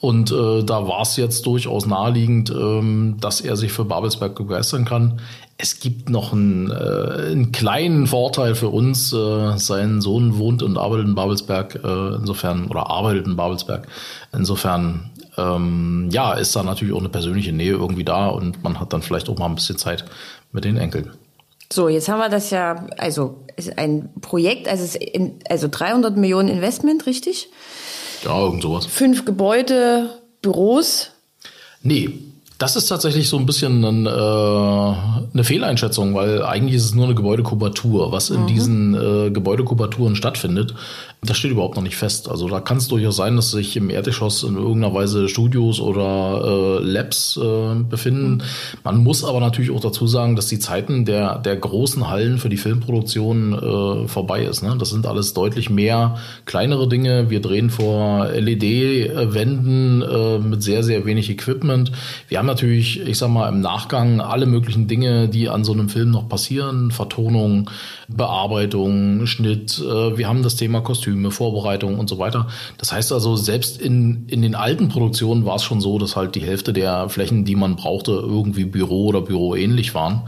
Und 0.00 0.32
äh, 0.32 0.64
da 0.64 0.88
war 0.88 1.02
es 1.02 1.16
jetzt 1.16 1.44
durchaus 1.44 1.84
naheliegend, 1.84 2.48
ähm, 2.50 3.16
dass 3.20 3.42
er 3.42 3.56
sich 3.56 3.70
für 3.70 3.84
Babelsberg 3.84 4.34
begeistern 4.34 4.86
kann. 4.86 5.20
Es 5.62 5.78
gibt 5.78 6.08
noch 6.08 6.32
einen, 6.32 6.70
äh, 6.70 6.74
einen 6.74 7.52
kleinen 7.52 8.06
Vorteil 8.06 8.54
für 8.54 8.68
uns. 8.68 9.12
Äh, 9.12 9.58
sein 9.58 10.00
Sohn 10.00 10.38
wohnt 10.38 10.62
und 10.62 10.78
arbeitet 10.78 11.06
in 11.06 11.14
Babelsberg, 11.14 11.80
äh, 11.84 12.14
insofern, 12.16 12.68
oder 12.68 12.88
arbeitet 12.88 13.26
in 13.26 13.36
Babelsberg. 13.36 13.86
Insofern, 14.32 15.10
ähm, 15.36 16.08
ja, 16.10 16.32
ist 16.32 16.56
da 16.56 16.62
natürlich 16.62 16.94
auch 16.94 17.00
eine 17.00 17.10
persönliche 17.10 17.52
Nähe 17.52 17.72
irgendwie 17.72 18.04
da 18.04 18.28
und 18.28 18.62
man 18.62 18.80
hat 18.80 18.92
dann 18.92 19.02
vielleicht 19.02 19.28
auch 19.28 19.38
mal 19.38 19.46
ein 19.46 19.54
bisschen 19.54 19.76
Zeit 19.76 20.04
mit 20.52 20.64
den 20.64 20.78
Enkeln. 20.78 21.10
So, 21.72 21.88
jetzt 21.88 22.08
haben 22.08 22.18
wir 22.18 22.30
das 22.30 22.50
ja, 22.50 22.86
also 22.96 23.44
ist 23.56 23.78
ein 23.78 24.08
Projekt, 24.22 24.66
also, 24.66 24.98
in, 24.98 25.34
also 25.48 25.68
300 25.70 26.16
Millionen 26.16 26.48
Investment, 26.48 27.06
richtig? 27.06 27.48
Ja, 28.24 28.38
irgend 28.40 28.62
sowas. 28.62 28.86
Fünf 28.86 29.24
Gebäude, 29.24 30.10
Büros. 30.42 31.10
Nee, 31.82 32.18
das 32.60 32.76
ist 32.76 32.86
tatsächlich 32.88 33.28
so 33.28 33.38
ein 33.38 33.46
bisschen 33.46 33.84
ein, 33.84 34.06
äh, 34.06 35.19
eine 35.40 35.44
Fehleinschätzung, 35.46 36.14
weil 36.14 36.42
eigentlich 36.42 36.74
ist 36.74 36.84
es 36.84 36.94
nur 36.94 37.06
eine 37.06 37.14
Gebäudekubatur. 37.14 38.12
Was 38.12 38.28
in 38.30 38.42
mhm. 38.42 38.46
diesen 38.46 38.94
äh, 38.94 39.30
Gebäudekubaturen 39.30 40.14
stattfindet, 40.14 40.74
das 41.22 41.36
steht 41.38 41.50
überhaupt 41.50 41.76
noch 41.76 41.82
nicht 41.82 41.96
fest. 41.96 42.28
Also 42.30 42.48
da 42.48 42.60
kann 42.60 42.76
es 42.78 42.88
durchaus 42.88 43.16
sein, 43.16 43.36
dass 43.36 43.50
sich 43.50 43.76
im 43.76 43.90
Erdgeschoss 43.90 44.42
in 44.42 44.56
irgendeiner 44.56 44.94
Weise 44.94 45.28
Studios 45.28 45.80
oder 45.80 46.80
äh, 46.80 46.84
Labs 46.84 47.38
äh, 47.38 47.74
befinden. 47.82 48.42
Man 48.84 48.98
muss 48.98 49.24
aber 49.24 49.40
natürlich 49.40 49.70
auch 49.70 49.80
dazu 49.80 50.06
sagen, 50.06 50.36
dass 50.36 50.46
die 50.46 50.58
Zeiten 50.58 51.04
der, 51.04 51.38
der 51.38 51.56
großen 51.56 52.08
Hallen 52.08 52.38
für 52.38 52.48
die 52.48 52.56
Filmproduktion 52.56 53.52
äh, 53.52 54.08
vorbei 54.08 54.44
ist. 54.44 54.62
Ne? 54.62 54.76
Das 54.78 54.90
sind 54.90 55.06
alles 55.06 55.32
deutlich 55.32 55.70
mehr 55.70 56.16
kleinere 56.44 56.88
Dinge. 56.88 57.30
Wir 57.30 57.40
drehen 57.40 57.70
vor 57.70 58.28
LED-Wänden 58.28 60.02
äh, 60.02 60.38
mit 60.38 60.62
sehr, 60.62 60.82
sehr 60.82 61.06
wenig 61.06 61.30
Equipment. 61.30 61.92
Wir 62.28 62.38
haben 62.38 62.46
natürlich, 62.46 63.00
ich 63.00 63.18
sag 63.18 63.28
mal, 63.28 63.48
im 63.48 63.60
Nachgang 63.60 64.20
alle 64.20 64.46
möglichen 64.46 64.86
Dinge, 64.86 65.28
die 65.30 65.48
an 65.48 65.64
so 65.64 65.72
einem 65.72 65.88
Film 65.88 66.10
noch 66.10 66.28
passieren. 66.28 66.90
Vertonung, 66.90 67.70
Bearbeitung, 68.08 69.26
Schnitt. 69.26 69.78
Äh, 69.78 70.16
wir 70.18 70.28
haben 70.28 70.42
das 70.42 70.56
Thema 70.56 70.80
Kostüme, 70.80 71.30
Vorbereitung 71.30 71.98
und 71.98 72.08
so 72.08 72.18
weiter. 72.18 72.48
Das 72.78 72.92
heißt 72.92 73.12
also, 73.12 73.36
selbst 73.36 73.80
in, 73.80 74.26
in 74.28 74.42
den 74.42 74.54
alten 74.54 74.88
Produktionen 74.88 75.44
war 75.44 75.56
es 75.56 75.64
schon 75.64 75.80
so, 75.80 75.98
dass 75.98 76.16
halt 76.16 76.34
die 76.34 76.42
Hälfte 76.42 76.72
der 76.72 77.08
Flächen, 77.08 77.44
die 77.44 77.56
man 77.56 77.76
brauchte, 77.76 78.12
irgendwie 78.12 78.64
Büro 78.64 79.06
oder 79.06 79.20
Büro 79.20 79.54
ähnlich 79.54 79.94
waren. 79.94 80.22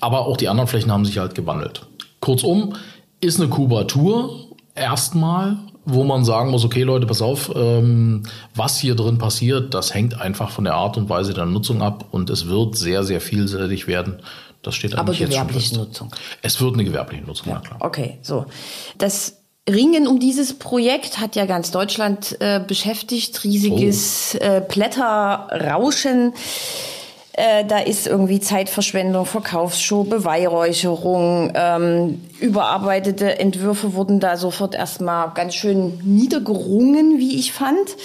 Aber 0.00 0.26
auch 0.26 0.36
die 0.36 0.48
anderen 0.48 0.68
Flächen 0.68 0.90
haben 0.90 1.04
sich 1.04 1.18
halt 1.18 1.34
gewandelt. 1.34 1.86
Kurzum, 2.20 2.74
ist 3.20 3.38
eine 3.38 3.50
Kubatur 3.50 4.48
erstmal 4.74 5.58
wo 5.84 6.04
man 6.04 6.24
sagen 6.24 6.50
muss, 6.50 6.64
okay 6.64 6.82
Leute, 6.82 7.06
pass 7.06 7.22
auf, 7.22 7.50
ähm, 7.54 8.24
was 8.54 8.78
hier 8.78 8.94
drin 8.94 9.18
passiert, 9.18 9.74
das 9.74 9.94
hängt 9.94 10.20
einfach 10.20 10.50
von 10.50 10.64
der 10.64 10.74
Art 10.74 10.96
und 10.96 11.08
Weise 11.08 11.34
der 11.34 11.46
Nutzung 11.46 11.82
ab 11.82 12.06
und 12.10 12.30
es 12.30 12.48
wird 12.48 12.76
sehr, 12.76 13.04
sehr 13.04 13.20
vielseitig 13.20 13.86
werden. 13.86 14.20
Das 14.62 14.74
steht 14.74 14.94
Aber 14.96 15.14
gewerbliche 15.14 15.76
Nutzung. 15.76 16.14
Es 16.42 16.60
wird 16.60 16.74
eine 16.74 16.84
gewerbliche 16.84 17.24
Nutzung, 17.24 17.48
ja, 17.48 17.60
klar. 17.60 17.78
Okay, 17.80 18.18
so. 18.22 18.44
Das 18.98 19.38
Ringen 19.68 20.06
um 20.06 20.18
dieses 20.20 20.58
Projekt 20.58 21.18
hat 21.18 21.36
ja 21.36 21.46
ganz 21.46 21.70
Deutschland 21.70 22.36
äh, 22.40 22.60
beschäftigt. 22.66 23.44
Riesiges 23.44 24.36
oh. 24.40 24.44
äh, 24.44 24.62
Blätterrauschen. 24.66 26.34
Äh, 27.32 27.64
da 27.64 27.78
ist 27.78 28.06
irgendwie 28.06 28.40
Zeitverschwendung, 28.40 29.24
Verkaufsshow, 29.24 30.04
Beweihräucherung. 30.04 31.52
Ähm, 31.54 32.20
überarbeitete 32.40 33.38
Entwürfe 33.38 33.94
wurden 33.94 34.18
da 34.18 34.36
sofort 34.36 34.74
erstmal 34.74 35.30
ganz 35.34 35.54
schön 35.54 36.00
niedergerungen, 36.04 37.18
wie 37.18 37.38
ich 37.38 37.52
fand. 37.52 37.96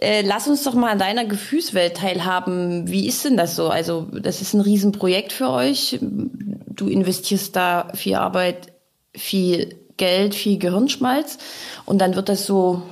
Äh, 0.00 0.22
lass 0.22 0.48
uns 0.48 0.62
doch 0.62 0.74
mal 0.74 0.90
an 0.90 0.98
deiner 0.98 1.26
Gefühlswelt 1.26 1.98
teilhaben. 1.98 2.88
Wie 2.88 3.06
ist 3.06 3.24
denn 3.24 3.36
das 3.36 3.54
so? 3.54 3.68
Also, 3.68 4.06
das 4.12 4.40
ist 4.40 4.54
ein 4.54 4.60
Riesenprojekt 4.60 5.32
für 5.32 5.50
euch. 5.50 5.98
Du 6.00 6.88
investierst 6.88 7.54
da 7.56 7.88
viel 7.94 8.14
Arbeit, 8.14 8.72
viel 9.14 9.76
Geld, 9.98 10.34
viel 10.34 10.58
Gehirnschmalz 10.58 11.36
und 11.84 11.98
dann 11.98 12.16
wird 12.16 12.30
das 12.30 12.46
so 12.46 12.82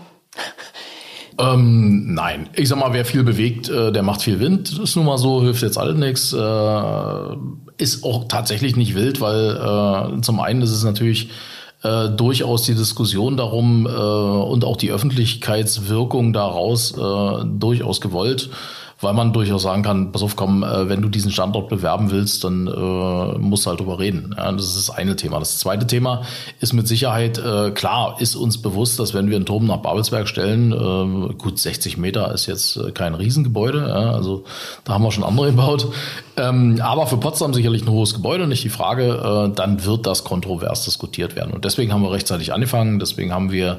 ähm, 1.38 2.14
nein, 2.14 2.48
ich 2.54 2.68
sag 2.68 2.78
mal, 2.78 2.92
wer 2.92 3.04
viel 3.04 3.22
bewegt, 3.22 3.68
äh, 3.68 3.92
der 3.92 4.02
macht 4.02 4.22
viel 4.22 4.40
Wind. 4.40 4.76
Ist 4.78 4.96
nun 4.96 5.06
mal 5.06 5.18
so, 5.18 5.42
hilft 5.42 5.62
jetzt 5.62 5.78
allen 5.78 6.00
nichts. 6.00 6.32
Äh, 6.32 7.36
ist 7.76 8.04
auch 8.04 8.26
tatsächlich 8.26 8.76
nicht 8.76 8.96
wild, 8.96 9.20
weil 9.20 9.56
äh, 10.16 10.20
zum 10.20 10.40
einen 10.40 10.62
ist 10.62 10.72
es 10.72 10.82
natürlich 10.84 11.30
durchaus 11.80 12.62
die 12.62 12.74
Diskussion 12.74 13.36
darum 13.36 13.86
und 13.86 14.64
auch 14.64 14.76
die 14.76 14.90
Öffentlichkeitswirkung 14.90 16.32
daraus 16.32 16.92
durchaus 16.92 18.00
gewollt 18.00 18.50
weil 19.00 19.14
man 19.14 19.32
durchaus 19.32 19.62
sagen 19.62 19.82
kann, 19.82 20.10
pass 20.10 20.22
auf, 20.22 20.34
komm, 20.34 20.62
äh, 20.62 20.88
wenn 20.88 21.02
du 21.02 21.08
diesen 21.08 21.30
Standort 21.30 21.68
bewerben 21.68 22.10
willst, 22.10 22.42
dann 22.42 22.66
äh, 22.66 23.38
musst 23.38 23.64
du 23.64 23.70
halt 23.70 23.80
drüber 23.80 23.98
reden. 23.98 24.34
Ja, 24.36 24.50
das 24.50 24.66
ist 24.66 24.88
das 24.88 24.96
eine 24.96 25.14
Thema. 25.14 25.38
Das 25.38 25.58
zweite 25.58 25.86
Thema 25.86 26.22
ist 26.60 26.72
mit 26.72 26.88
Sicherheit, 26.88 27.38
äh, 27.38 27.70
klar, 27.70 28.16
ist 28.18 28.34
uns 28.34 28.58
bewusst, 28.58 28.98
dass 28.98 29.14
wenn 29.14 29.28
wir 29.28 29.36
einen 29.36 29.46
Turm 29.46 29.66
nach 29.66 29.78
Babelsberg 29.78 30.26
stellen, 30.26 30.72
äh, 30.72 31.34
gut, 31.34 31.58
60 31.58 31.96
Meter 31.96 32.32
ist 32.32 32.46
jetzt 32.46 32.76
äh, 32.76 32.90
kein 32.90 33.14
Riesengebäude, 33.14 33.86
ja, 33.88 34.12
also 34.12 34.44
da 34.84 34.94
haben 34.94 35.04
wir 35.04 35.12
schon 35.12 35.24
andere 35.24 35.50
gebaut. 35.50 35.88
Ähm, 36.36 36.80
aber 36.82 37.06
für 37.06 37.16
Potsdam 37.16 37.54
sicherlich 37.54 37.82
ein 37.82 37.90
hohes 37.90 38.14
Gebäude, 38.14 38.46
nicht 38.46 38.64
die 38.64 38.68
Frage, 38.68 39.48
äh, 39.50 39.54
dann 39.54 39.84
wird 39.84 40.06
das 40.06 40.24
kontrovers 40.24 40.84
diskutiert 40.84 41.36
werden. 41.36 41.52
Und 41.52 41.64
deswegen 41.64 41.92
haben 41.92 42.02
wir 42.02 42.12
rechtzeitig 42.12 42.52
angefangen, 42.52 42.98
deswegen 42.98 43.32
haben 43.32 43.50
wir 43.50 43.78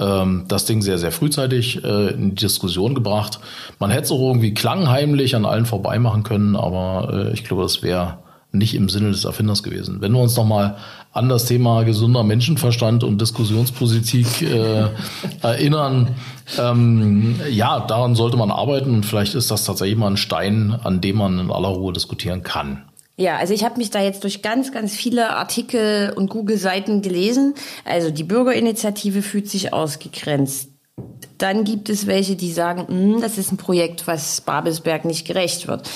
ähm, 0.00 0.46
das 0.48 0.64
Ding 0.64 0.82
sehr, 0.82 0.98
sehr 0.98 1.12
frühzeitig 1.12 1.84
äh, 1.84 2.08
in 2.14 2.30
die 2.30 2.36
Diskussion 2.36 2.94
gebracht. 2.94 3.38
Man 3.78 3.90
hätte 3.90 4.04
es 4.04 4.10
auch 4.10 4.20
irgendwie 4.20 4.54
klangheimlich 4.54 5.36
an 5.36 5.44
allen 5.44 5.66
vorbei 5.66 5.98
machen 5.98 6.22
können, 6.22 6.56
aber 6.56 7.28
äh, 7.28 7.32
ich 7.32 7.44
glaube, 7.44 7.62
das 7.62 7.82
wäre 7.82 8.18
nicht 8.52 8.74
im 8.74 8.88
Sinne 8.88 9.10
des 9.10 9.24
Erfinders 9.24 9.62
gewesen. 9.62 10.00
Wenn 10.00 10.12
wir 10.12 10.20
uns 10.20 10.36
nochmal 10.36 10.76
an 11.12 11.28
das 11.28 11.44
Thema 11.44 11.84
gesunder 11.84 12.24
Menschenverstand 12.24 13.04
und 13.04 13.20
Diskussionspolitik 13.20 14.42
äh, 14.42 14.88
erinnern, 15.42 16.16
ähm, 16.58 17.36
ja, 17.48 17.80
daran 17.80 18.14
sollte 18.14 18.36
man 18.36 18.50
arbeiten 18.50 18.94
und 18.94 19.06
vielleicht 19.06 19.34
ist 19.34 19.50
das 19.50 19.64
tatsächlich 19.64 19.98
mal 19.98 20.08
ein 20.08 20.16
Stein, 20.16 20.76
an 20.82 21.00
dem 21.00 21.18
man 21.18 21.38
in 21.38 21.50
aller 21.50 21.68
Ruhe 21.68 21.92
diskutieren 21.92 22.42
kann. 22.42 22.89
Ja, 23.20 23.36
also 23.36 23.52
ich 23.52 23.64
habe 23.64 23.76
mich 23.76 23.90
da 23.90 24.00
jetzt 24.00 24.24
durch 24.24 24.40
ganz, 24.40 24.72
ganz 24.72 24.94
viele 24.96 25.36
Artikel 25.36 26.10
und 26.16 26.30
Google-Seiten 26.30 27.02
gelesen. 27.02 27.52
Also 27.84 28.10
die 28.10 28.24
Bürgerinitiative 28.24 29.20
fühlt 29.20 29.46
sich 29.46 29.74
ausgegrenzt. 29.74 30.70
Dann 31.36 31.64
gibt 31.64 31.90
es 31.90 32.06
welche, 32.06 32.34
die 32.34 32.50
sagen, 32.50 32.88
hm, 32.88 33.20
das 33.20 33.36
ist 33.36 33.52
ein 33.52 33.58
Projekt, 33.58 34.06
was 34.06 34.40
Babelsberg 34.40 35.04
nicht 35.04 35.26
gerecht 35.26 35.68
wird. 35.68 35.86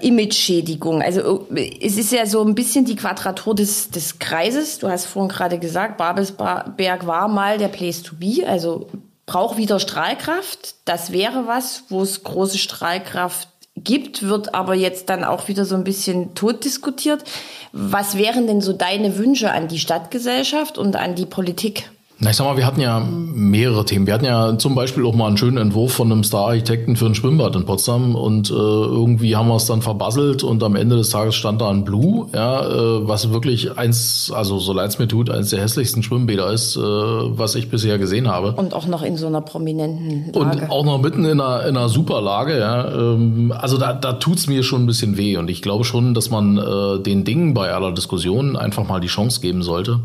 Image-Schädigung. 0.00 1.02
Also 1.02 1.46
es 1.54 1.96
ist 1.96 2.10
ja 2.10 2.26
so 2.26 2.42
ein 2.42 2.56
bisschen 2.56 2.84
die 2.84 2.96
Quadratur 2.96 3.54
des, 3.54 3.90
des 3.90 4.18
Kreises. 4.18 4.80
Du 4.80 4.88
hast 4.88 5.06
vorhin 5.06 5.28
gerade 5.28 5.60
gesagt, 5.60 5.96
Babelsberg 5.98 7.06
war 7.06 7.28
mal 7.28 7.58
der 7.58 7.68
Place 7.68 8.02
to 8.02 8.16
be, 8.16 8.44
also 8.44 8.88
braucht 9.24 9.56
wieder 9.56 9.78
Strahlkraft. 9.78 10.74
Das 10.84 11.12
wäre 11.12 11.46
was, 11.46 11.84
wo 11.90 12.02
es 12.02 12.24
große 12.24 12.58
Strahlkraft 12.58 13.48
gibt, 13.76 14.22
wird 14.22 14.54
aber 14.54 14.74
jetzt 14.74 15.08
dann 15.10 15.24
auch 15.24 15.48
wieder 15.48 15.64
so 15.64 15.74
ein 15.74 15.84
bisschen 15.84 16.34
tot 16.34 16.64
diskutiert. 16.64 17.24
Was 17.72 18.16
wären 18.16 18.46
denn 18.46 18.60
so 18.60 18.72
deine 18.72 19.18
Wünsche 19.18 19.50
an 19.52 19.68
die 19.68 19.78
Stadtgesellschaft 19.78 20.78
und 20.78 20.96
an 20.96 21.14
die 21.14 21.26
Politik? 21.26 21.90
Na, 22.18 22.30
ich 22.30 22.36
sag 22.36 22.46
mal, 22.46 22.56
wir 22.56 22.64
hatten 22.64 22.80
ja 22.80 22.98
mehrere 22.98 23.84
Themen. 23.84 24.06
Wir 24.06 24.14
hatten 24.14 24.24
ja 24.24 24.56
zum 24.56 24.74
Beispiel 24.74 25.04
auch 25.04 25.14
mal 25.14 25.26
einen 25.26 25.36
schönen 25.36 25.58
Entwurf 25.58 25.92
von 25.92 26.10
einem 26.10 26.24
Star-Architekten 26.24 26.96
für 26.96 27.04
ein 27.04 27.14
Schwimmbad 27.14 27.54
in 27.56 27.66
Potsdam 27.66 28.14
und 28.14 28.48
äh, 28.48 28.54
irgendwie 28.54 29.36
haben 29.36 29.48
wir 29.48 29.56
es 29.56 29.66
dann 29.66 29.82
verbasselt 29.82 30.42
und 30.42 30.62
am 30.62 30.76
Ende 30.76 30.96
des 30.96 31.10
Tages 31.10 31.34
stand 31.34 31.60
da 31.60 31.68
ein 31.68 31.84
Blue, 31.84 32.28
ja, 32.34 32.64
äh, 32.64 33.06
was 33.06 33.32
wirklich 33.32 33.76
eins, 33.76 34.32
also 34.34 34.58
so 34.58 34.72
leid 34.72 34.88
es 34.88 34.98
mir 34.98 35.08
tut, 35.08 35.28
eins 35.28 35.50
der 35.50 35.60
hässlichsten 35.60 36.02
Schwimmbäder 36.02 36.50
ist, 36.50 36.76
äh, 36.76 36.80
was 36.80 37.54
ich 37.54 37.68
bisher 37.68 37.98
gesehen 37.98 38.28
habe. 38.28 38.52
Und 38.52 38.72
auch 38.72 38.86
noch 38.86 39.02
in 39.02 39.18
so 39.18 39.26
einer 39.26 39.42
prominenten 39.42 40.32
Lage. 40.32 40.62
Und 40.62 40.70
auch 40.70 40.86
noch 40.86 41.02
mitten 41.02 41.26
in 41.26 41.38
einer, 41.38 41.66
in 41.66 41.76
einer 41.76 41.90
super 41.90 42.22
Lage, 42.22 42.58
ja. 42.58 42.92
Ähm, 42.92 43.52
also 43.54 43.76
da, 43.76 43.92
da 43.92 44.14
tut's 44.14 44.46
mir 44.46 44.62
schon 44.62 44.84
ein 44.84 44.86
bisschen 44.86 45.18
weh 45.18 45.36
und 45.36 45.50
ich 45.50 45.60
glaube 45.60 45.84
schon, 45.84 46.14
dass 46.14 46.30
man 46.30 46.56
äh, 46.56 46.98
den 46.98 47.24
Dingen 47.24 47.52
bei 47.52 47.74
aller 47.74 47.92
Diskussion 47.92 48.56
einfach 48.56 48.88
mal 48.88 49.00
die 49.00 49.08
Chance 49.08 49.42
geben 49.42 49.62
sollte 49.62 50.00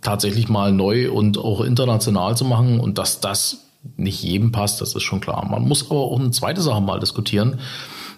tatsächlich 0.00 0.48
mal 0.48 0.72
neu 0.72 1.10
und 1.10 1.38
auch 1.38 1.60
international 1.60 2.36
zu 2.36 2.44
machen 2.44 2.80
und 2.80 2.98
dass 2.98 3.20
das 3.20 3.64
nicht 3.96 4.22
jedem 4.22 4.52
passt, 4.52 4.80
das 4.80 4.94
ist 4.94 5.02
schon 5.02 5.20
klar. 5.20 5.46
Man 5.48 5.62
muss 5.62 5.90
aber 5.90 6.00
auch 6.00 6.18
eine 6.18 6.30
zweite 6.30 6.60
Sache 6.60 6.80
mal 6.80 7.00
diskutieren, 7.00 7.60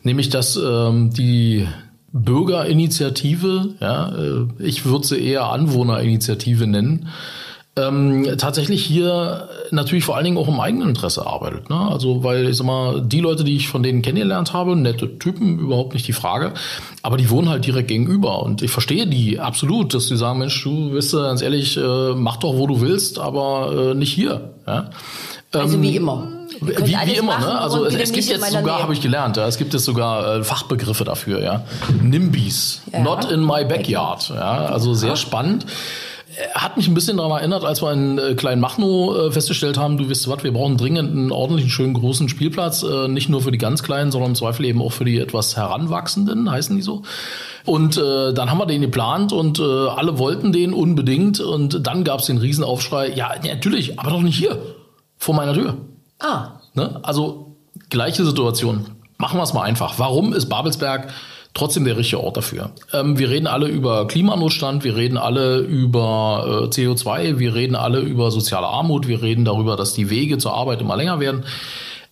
nämlich 0.02 0.28
dass 0.28 0.56
ähm, 0.56 1.12
die 1.12 1.66
Bürgerinitiative, 2.12 3.74
ja, 3.80 4.08
äh, 4.16 4.46
ich 4.58 4.84
würde 4.84 5.06
sie 5.06 5.20
eher 5.20 5.44
Anwohnerinitiative 5.44 6.66
nennen, 6.66 7.08
ähm, 7.88 8.36
tatsächlich 8.38 8.84
hier 8.84 9.48
natürlich 9.70 10.04
vor 10.04 10.16
allen 10.16 10.24
Dingen 10.24 10.36
auch 10.36 10.48
im 10.48 10.60
eigenen 10.60 10.88
Interesse 10.88 11.26
arbeitet. 11.26 11.70
Ne? 11.70 11.76
Also, 11.76 12.22
weil 12.24 12.48
ich 12.48 12.56
sag 12.56 12.66
mal, 12.66 13.00
die 13.00 13.20
Leute, 13.20 13.44
die 13.44 13.56
ich 13.56 13.68
von 13.68 13.82
denen 13.82 14.02
kennengelernt 14.02 14.52
habe, 14.52 14.76
nette 14.76 15.18
Typen, 15.18 15.58
überhaupt 15.58 15.94
nicht 15.94 16.06
die 16.06 16.12
Frage, 16.12 16.52
aber 17.02 17.16
die 17.16 17.30
wohnen 17.30 17.48
halt 17.48 17.66
direkt 17.66 17.88
gegenüber 17.88 18.42
und 18.42 18.62
ich 18.62 18.70
verstehe 18.70 19.06
die 19.06 19.38
absolut, 19.40 19.94
dass 19.94 20.08
die 20.08 20.16
sagen, 20.16 20.38
Mensch, 20.38 20.62
du 20.62 20.90
bist 20.90 21.12
ganz 21.12 21.42
ehrlich, 21.42 21.76
äh, 21.76 22.14
mach 22.14 22.36
doch, 22.36 22.56
wo 22.56 22.66
du 22.66 22.80
willst, 22.80 23.18
aber 23.18 23.92
äh, 23.92 23.94
nicht 23.94 24.12
hier. 24.12 24.50
Ja? 24.66 24.90
Also 25.52 25.82
wie 25.82 25.96
ähm, 25.96 26.02
immer. 26.02 26.28
Wie, 26.60 26.94
wie 27.06 27.14
immer, 27.14 27.38
ne? 27.38 27.58
Also 27.58 27.86
es, 27.86 27.94
es 27.94 28.12
gibt 28.12 28.26
jetzt 28.28 28.50
sogar, 28.52 28.82
habe 28.82 28.92
ich 28.92 29.00
gelernt, 29.00 29.38
ja, 29.38 29.46
es 29.46 29.56
gibt 29.56 29.72
jetzt 29.72 29.84
sogar 29.84 30.36
äh, 30.36 30.44
Fachbegriffe 30.44 31.04
dafür, 31.04 31.42
ja. 31.42 31.64
NIMBYs, 32.02 32.82
ja. 32.92 33.00
not 33.00 33.30
in 33.30 33.40
my 33.40 33.64
backyard, 33.64 34.28
ja. 34.28 34.66
Also 34.66 34.92
sehr 34.92 35.16
spannend 35.16 35.64
hat 36.54 36.76
mich 36.76 36.86
ein 36.86 36.94
bisschen 36.94 37.16
daran 37.16 37.32
erinnert, 37.32 37.64
als 37.64 37.82
wir 37.82 37.92
in 37.92 38.18
äh, 38.18 38.34
Klein 38.34 38.60
Machnow 38.60 39.16
äh, 39.16 39.30
festgestellt 39.32 39.78
haben, 39.78 39.96
du 39.96 40.08
wisst 40.08 40.28
was, 40.28 40.44
wir 40.44 40.52
brauchen 40.52 40.76
dringend 40.76 41.10
einen 41.10 41.32
ordentlichen, 41.32 41.70
schönen, 41.70 41.94
großen 41.94 42.28
Spielplatz, 42.28 42.82
äh, 42.82 43.08
nicht 43.08 43.28
nur 43.28 43.42
für 43.42 43.50
die 43.50 43.58
ganz 43.58 43.82
Kleinen, 43.82 44.12
sondern 44.12 44.30
im 44.30 44.34
Zweifel 44.36 44.64
eben 44.64 44.80
auch 44.80 44.92
für 44.92 45.04
die 45.04 45.18
etwas 45.18 45.56
Heranwachsenden, 45.56 46.50
heißen 46.50 46.76
die 46.76 46.82
so. 46.82 47.02
Und 47.64 47.96
äh, 47.96 48.32
dann 48.32 48.50
haben 48.50 48.58
wir 48.58 48.66
den 48.66 48.80
geplant 48.80 49.32
und 49.32 49.58
äh, 49.58 49.62
alle 49.62 50.18
wollten 50.18 50.52
den 50.52 50.72
unbedingt 50.72 51.40
und 51.40 51.86
dann 51.86 52.04
gab 52.04 52.20
es 52.20 52.26
den 52.26 52.38
Riesenaufschrei, 52.38 53.08
ja, 53.08 53.32
natürlich, 53.42 53.98
aber 53.98 54.10
doch 54.10 54.22
nicht 54.22 54.38
hier, 54.38 54.58
vor 55.16 55.34
meiner 55.34 55.54
Tür. 55.54 55.76
Ah. 56.20 56.60
Ne? 56.74 57.00
Also 57.02 57.56
gleiche 57.88 58.24
Situation. 58.24 58.86
Machen 59.18 59.38
wir 59.38 59.42
es 59.42 59.52
mal 59.52 59.62
einfach. 59.62 59.98
Warum 59.98 60.32
ist 60.32 60.48
Babelsberg 60.48 61.08
trotzdem 61.54 61.84
der 61.84 61.96
richtige 61.96 62.22
Ort 62.22 62.36
dafür. 62.36 62.70
Ähm, 62.92 63.18
wir 63.18 63.30
reden 63.30 63.46
alle 63.46 63.68
über 63.68 64.06
Klimanotstand, 64.06 64.84
wir 64.84 64.96
reden 64.96 65.16
alle 65.16 65.58
über 65.58 66.68
äh, 66.70 66.74
CO2, 66.74 67.38
wir 67.38 67.54
reden 67.54 67.76
alle 67.76 68.00
über 68.00 68.30
soziale 68.30 68.66
Armut, 68.66 69.08
wir 69.08 69.22
reden 69.22 69.44
darüber, 69.44 69.76
dass 69.76 69.94
die 69.94 70.10
Wege 70.10 70.38
zur 70.38 70.54
Arbeit 70.54 70.80
immer 70.80 70.96
länger 70.96 71.20
werden. 71.20 71.44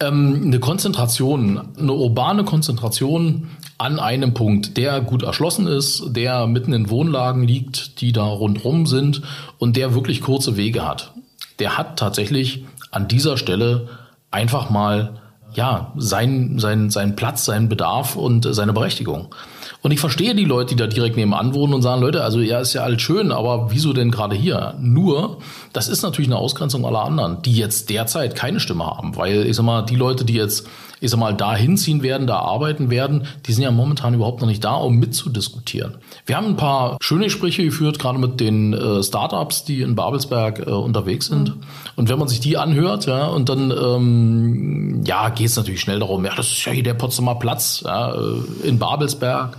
Ähm, 0.01 0.43
eine 0.45 0.61
Konzentration, 0.61 1.61
eine 1.79 1.93
urbane 1.93 2.45
Konzentration 2.45 3.49
an 3.79 4.01
einem 4.01 4.35
Punkt, 4.35 4.77
der 4.77 5.01
gut 5.01 5.23
erschlossen 5.23 5.67
ist, 5.67 6.05
der 6.09 6.47
mitten 6.47 6.73
in 6.73 6.91
Wohnlagen 6.91 7.43
liegt, 7.45 8.01
die 8.01 8.13
da 8.13 8.25
rundrum 8.25 8.87
sind 8.87 9.23
und 9.59 9.77
der 9.77 9.95
wirklich 9.95 10.21
kurze 10.21 10.57
Wege 10.57 10.87
hat. 10.87 11.13
Der 11.59 11.79
hat 11.79 11.99
tatsächlich 11.99 12.65
an 12.91 13.09
dieser 13.09 13.37
Stelle 13.37 13.89
einfach 14.31 14.71
mal 14.71 15.21
ja, 15.55 15.93
sein, 15.97 16.59
sein, 16.59 16.91
sein 16.91 17.17
Platz, 17.17 17.45
seinen 17.45 17.69
Bedarf 17.69 18.17
und 18.17 18.47
seine 18.51 18.73
Berechtigung. 18.73 19.35
Und 19.81 19.93
ich 19.93 20.01
verstehe 20.01 20.35
die 20.35 20.45
Leute, 20.45 20.75
die 20.75 20.77
da 20.77 20.87
direkt 20.87 21.17
nebenan 21.17 21.55
wohnen 21.55 21.75
und 21.75 21.83
sagen, 21.83 22.01
Leute, 22.01 22.25
also 22.25 22.41
ja, 22.41 22.61
ist 22.61 22.75
ja 22.75 22.83
alles 22.83 23.01
schön, 23.01 23.33
aber 23.33 23.71
wieso 23.71 23.93
denn 23.93 24.11
gerade 24.11 24.35
hier? 24.35 24.75
Nur, 24.81 25.39
das 25.73 25.89
ist 25.89 26.03
natürlich 26.03 26.29
eine 26.29 26.39
Ausgrenzung 26.39 26.85
aller 26.85 27.05
anderen, 27.05 27.43
die 27.43 27.57
jetzt 27.57 27.89
derzeit 27.89 28.35
keine 28.35 28.61
Stimme 28.61 28.87
haben, 28.87 29.17
weil 29.17 29.47
ich 29.47 29.57
sag 29.57 29.65
mal, 29.65 29.83
die 29.83 29.97
Leute, 29.97 30.25
die 30.25 30.35
jetzt 30.35 30.67
ich 31.01 31.11
sag 31.11 31.19
mal, 31.19 31.35
da 31.35 31.55
hinziehen 31.55 32.03
werden, 32.03 32.27
da 32.27 32.39
arbeiten 32.39 32.91
werden, 32.91 33.27
die 33.47 33.53
sind 33.53 33.65
ja 33.65 33.71
momentan 33.71 34.15
überhaupt 34.15 34.41
noch 34.41 34.49
nicht 34.49 34.65
da, 34.65 34.75
um 34.75 34.97
mitzudiskutieren. 34.97 35.97
Wir 36.27 36.37
haben 36.37 36.47
ein 36.47 36.57
paar 36.57 36.99
schöne 37.01 37.25
Gespräche 37.25 37.65
geführt, 37.65 37.99
gerade 37.99 38.19
mit 38.19 38.41
den 38.41 38.73
äh, 38.73 39.03
Startups, 39.03 39.65
die 39.65 39.83
in 39.83 39.95
Babelsberg 39.95 40.67
äh, 40.67 40.71
unterwegs 40.71 41.27
sind. 41.27 41.57
Mhm. 41.57 41.63
Und 41.97 42.09
wenn 42.09 42.19
man 42.19 42.29
sich 42.29 42.41
die 42.41 42.57
anhört, 42.57 43.07
ja, 43.07 43.27
und 43.27 43.49
dann 43.49 43.71
ähm, 43.71 45.03
ja, 45.05 45.29
geht 45.29 45.47
es 45.47 45.57
natürlich 45.57 45.81
schnell 45.81 46.01
darum, 46.01 46.25
ja, 46.25 46.35
das 46.35 46.51
ist 46.51 46.65
ja 46.65 46.73
hier 46.73 46.83
der 46.83 46.95
Potsdamer 46.95 47.37
Platz 47.37 47.83
ja, 47.85 48.15
äh, 48.15 48.67
in 48.67 48.79
Babelsberg. 48.79 49.57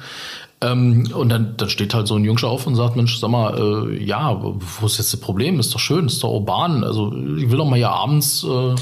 Ähm, 0.61 1.09
und 1.13 1.29
dann, 1.29 1.55
dann 1.55 1.69
steht 1.69 1.93
halt 1.93 2.07
so 2.07 2.15
ein 2.15 2.25
Jungscher 2.25 2.49
auf 2.49 2.67
und 2.67 2.75
sagt, 2.75 2.97
Mensch, 2.97 3.17
sag 3.17 3.29
mal, 3.29 3.57
äh, 3.57 4.03
ja, 4.03 4.37
wo 4.41 4.85
ist 4.85 4.97
jetzt 4.97 5.13
das 5.13 5.19
Problem? 5.19 5.59
Ist 5.59 5.73
doch 5.73 5.79
schön, 5.79 6.07
ist 6.07 6.21
doch 6.21 6.31
urban. 6.31 6.83
Also 6.83 7.13
ich 7.13 7.49
will 7.49 7.57
doch 7.57 7.65
mal 7.65 7.77
hier 7.77 7.91
abends 7.91 8.43
äh, 8.43 8.75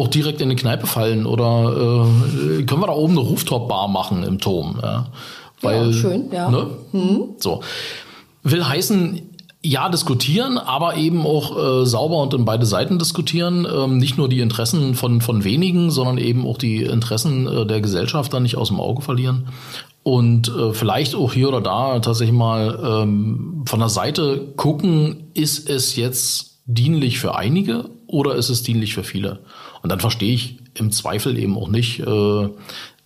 auch 0.00 0.08
direkt 0.08 0.40
in 0.40 0.48
eine 0.48 0.56
Kneipe 0.56 0.86
fallen 0.86 1.26
oder 1.26 1.74
äh, 1.74 2.62
können 2.62 2.80
wir 2.80 2.86
da 2.86 2.92
oben 2.92 3.18
eine 3.18 3.20
Rooftop-Bar 3.20 3.88
machen 3.88 4.22
im 4.22 4.38
Turm? 4.38 4.78
Ja, 4.82 5.06
Weil, 5.60 5.86
ja 5.88 5.92
schön, 5.92 6.24
ja. 6.32 6.50
Ne? 6.50 6.66
Mhm. 6.92 7.24
So. 7.38 7.60
Will 8.42 8.66
heißen, 8.66 9.20
ja, 9.62 9.90
diskutieren, 9.90 10.56
aber 10.56 10.96
eben 10.96 11.26
auch 11.26 11.82
äh, 11.82 11.86
sauber 11.86 12.22
und 12.22 12.32
in 12.32 12.46
beide 12.46 12.64
Seiten 12.64 12.98
diskutieren. 12.98 13.66
Ähm, 13.70 13.98
nicht 13.98 14.16
nur 14.16 14.30
die 14.30 14.40
Interessen 14.40 14.94
von, 14.94 15.20
von 15.20 15.44
wenigen, 15.44 15.90
sondern 15.90 16.16
eben 16.16 16.46
auch 16.46 16.56
die 16.56 16.82
Interessen 16.82 17.46
äh, 17.46 17.66
der 17.66 17.82
Gesellschaft 17.82 18.32
dann 18.32 18.42
nicht 18.42 18.56
aus 18.56 18.68
dem 18.68 18.80
Auge 18.80 19.02
verlieren. 19.02 19.48
Und 20.02 20.48
äh, 20.48 20.72
vielleicht 20.72 21.14
auch 21.14 21.34
hier 21.34 21.48
oder 21.48 21.60
da 21.60 21.98
tatsächlich 21.98 22.36
mal 22.36 23.02
ähm, 23.02 23.64
von 23.66 23.80
der 23.80 23.90
Seite 23.90 24.48
gucken, 24.56 25.24
ist 25.34 25.68
es 25.68 25.94
jetzt 25.94 26.60
dienlich 26.64 27.18
für 27.18 27.34
einige 27.34 27.90
oder 28.10 28.34
ist 28.34 28.48
es 28.48 28.62
dienlich 28.62 28.94
für 28.94 29.04
viele? 29.04 29.40
Und 29.82 29.90
dann 29.90 30.00
verstehe 30.00 30.34
ich 30.34 30.58
im 30.74 30.90
Zweifel 30.90 31.38
eben 31.38 31.56
auch 31.56 31.68
nicht, 31.68 32.00
äh, 32.00 32.48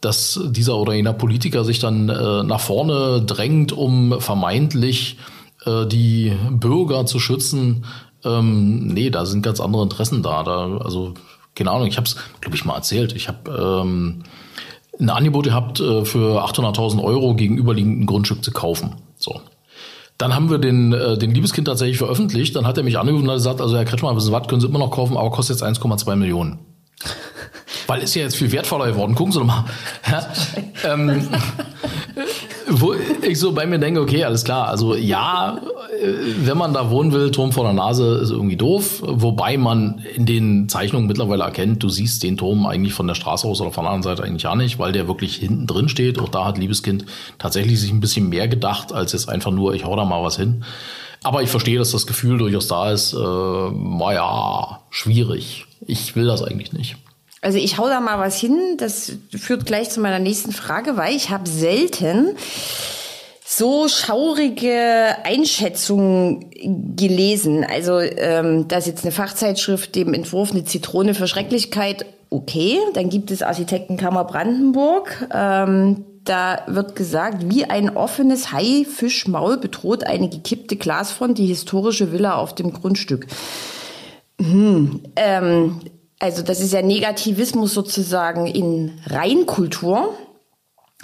dass 0.01 0.41
dieser 0.45 0.77
oder 0.77 0.95
jener 0.95 1.13
Politiker 1.13 1.65
sich 1.65 1.79
dann 1.79 2.09
äh, 2.09 2.43
nach 2.43 2.61
vorne 2.61 3.23
drängt, 3.23 3.73
um 3.73 4.21
vermeintlich 4.21 5.19
äh, 5.67 5.87
die 5.87 6.33
Bürger 6.51 7.07
zu 7.07 7.21
schützen. 7.21 7.85
Ähm, 8.25 8.89
nee, 8.89 9.11
da 9.11 9.27
sind 9.27 9.43
ganz 9.43 9.61
andere 9.61 9.83
Interessen 9.83 10.23
da. 10.23 10.43
da 10.43 10.79
also, 10.79 11.15
keine 11.55 11.71
Ahnung, 11.71 11.87
ich 11.87 11.97
habe 11.97 12.07
es, 12.07 12.17
glaube 12.41 12.57
ich, 12.57 12.65
mal 12.65 12.77
erzählt. 12.77 13.15
Ich 13.15 13.29
habe 13.29 13.83
ähm, 13.85 14.23
ein 14.99 15.11
Angebot 15.11 15.45
gehabt, 15.45 15.79
für 15.79 16.45
800.000 16.45 17.03
Euro 17.03 17.35
gegenüberliegend 17.35 18.03
ein 18.03 18.07
Grundstück 18.07 18.45
zu 18.45 18.53
kaufen. 18.53 18.95
So. 19.17 19.41
Dann 20.19 20.35
haben 20.35 20.51
wir 20.51 20.59
den, 20.59 20.93
äh, 20.93 21.19
den 21.19 21.33
Liebeskind 21.33 21.67
tatsächlich 21.67 21.99
veröffentlicht. 21.99 22.55
Dann 22.55 22.67
hat 22.67 22.79
er 22.79 22.85
mich 22.85 22.99
angerufen 22.99 23.25
und 23.25 23.31
hat 23.31 23.39
gesagt, 23.39 23.61
also 23.61 23.77
Herr 23.77 23.85
Kretschmann, 23.85 24.15
wissen 24.17 24.27
Sie 24.27 24.33
was, 24.33 24.47
können 24.47 24.61
Sie 24.61 24.69
immer 24.69 24.79
noch 24.79 24.91
kaufen, 24.91 25.17
aber 25.17 25.31
kostet 25.31 25.61
jetzt 25.61 25.65
1,2 25.65 26.17
Millionen. 26.17 26.59
Weil 27.87 28.03
ist 28.03 28.15
ja 28.15 28.23
jetzt 28.23 28.37
viel 28.37 28.51
wertvoller 28.53 28.87
geworden. 28.87 29.15
Gucken 29.15 29.33
Sie 29.33 29.39
doch 29.39 29.47
mal. 29.47 29.65
Ja, 30.11 30.27
ähm, 30.93 31.29
wo 32.69 32.95
ich 33.23 33.39
so 33.39 33.53
bei 33.53 33.67
mir 33.67 33.79
denke, 33.79 34.01
okay, 34.01 34.25
alles 34.25 34.45
klar. 34.45 34.69
Also 34.69 34.95
ja, 34.95 35.59
äh, 36.01 36.09
wenn 36.45 36.57
man 36.57 36.73
da 36.73 36.91
wohnen 36.91 37.13
will, 37.13 37.31
Turm 37.31 37.53
vor 37.53 37.65
der 37.65 37.73
Nase 37.73 38.19
ist 38.23 38.31
irgendwie 38.31 38.57
doof. 38.57 39.03
Wobei 39.03 39.57
man 39.57 40.03
in 40.15 40.27
den 40.27 40.69
Zeichnungen 40.69 41.07
mittlerweile 41.07 41.45
erkennt, 41.45 41.83
du 41.83 41.89
siehst 41.89 42.23
den 42.23 42.37
Turm 42.37 42.67
eigentlich 42.67 42.95
von 42.95 43.07
der 43.07 43.15
Straße 43.15 43.47
aus 43.47 43.61
oder 43.61 43.73
von 43.73 43.85
der 43.85 43.93
anderen 43.93 44.17
Seite 44.17 44.27
eigentlich 44.27 44.45
gar 44.45 44.57
nicht, 44.57 44.79
weil 44.79 44.93
der 44.93 45.09
wirklich 45.09 45.37
hinten 45.37 45.67
drin 45.67 45.89
steht. 45.89 46.19
Auch 46.19 46.29
da 46.29 46.45
hat 46.45 46.59
Liebeskind 46.59 47.05
tatsächlich 47.39 47.81
sich 47.81 47.91
ein 47.91 48.01
bisschen 48.01 48.29
mehr 48.29 48.49
gedacht, 48.49 48.93
als 48.93 49.13
jetzt 49.13 49.29
einfach 49.29 49.51
nur, 49.51 49.75
ich 49.75 49.85
hau 49.85 49.97
da 49.97 50.05
mal 50.05 50.23
was 50.23 50.37
hin. 50.37 50.65
Aber 51.23 51.43
ich 51.43 51.49
verstehe, 51.49 51.79
dass 51.79 51.93
das 51.93 52.07
Gefühl 52.07 52.39
durchaus 52.39 52.69
da 52.69 52.93
ist. 52.93 53.15
Äh, 53.15 53.17
naja, 53.17 54.81
schwierig. 54.91 55.67
Ich 55.87 56.15
will 56.17 56.27
das 56.27 56.43
eigentlich 56.43 56.73
nicht. 56.73 56.97
Also 57.45 57.59
ich 57.59 57.77
hau 57.77 57.89
da 57.89 58.01
mal 58.01 58.19
was 58.19 58.39
hin. 58.39 58.77
Das 58.79 59.13
führt 59.37 59.67
gleich 59.67 59.91
zu 59.91 60.01
meiner 60.01 60.19
nächsten 60.19 60.53
Frage, 60.53 60.97
weil 60.97 61.15
ich 61.15 61.31
habe 61.31 61.49
selten 61.49 62.37
so 63.45 63.87
schaurige 63.89 65.17
Einschätzungen 65.25 66.51
gelesen. 66.97 67.65
Also 67.65 67.99
ähm, 67.99 68.67
da 68.69 68.79
ist 68.79 68.87
jetzt 68.87 69.05
eine 69.05 69.13
Fachzeitschrift 69.13 69.95
dem 69.95 70.15
Entwurf 70.15 70.53
eine 70.53 70.65
Zitrone 70.65 71.15
für 71.15 71.29
Schrecklichkeit. 71.29 72.07
Okay, 72.31 72.79
dann 72.95 73.11
gibt 73.11 73.31
es 73.31 73.43
Architektenkammer 73.43 74.25
Brandenburg. 74.25 75.29
Ähm, 75.33 76.05
da 76.25 76.63
wird 76.67 76.97
gesagt, 76.97 77.51
wie 77.51 77.67
ein 77.67 77.95
offenes 77.95 78.53
Haifischmaul 78.53 79.59
bedroht 79.59 80.05
eine 80.05 80.31
gekippte 80.31 80.77
Glasfront 80.77 81.37
die 81.37 81.47
historische 81.47 82.11
Villa 82.11 82.37
auf 82.37 82.55
dem 82.55 82.73
Grundstück. 82.73 83.27
Hm, 84.41 85.03
ähm, 85.17 85.81
also 86.19 86.43
das 86.43 86.61
ist 86.61 86.73
ja 86.73 86.83
Negativismus 86.83 87.75
sozusagen 87.75 88.47
in 88.47 88.93
Reinkultur. 89.07 90.15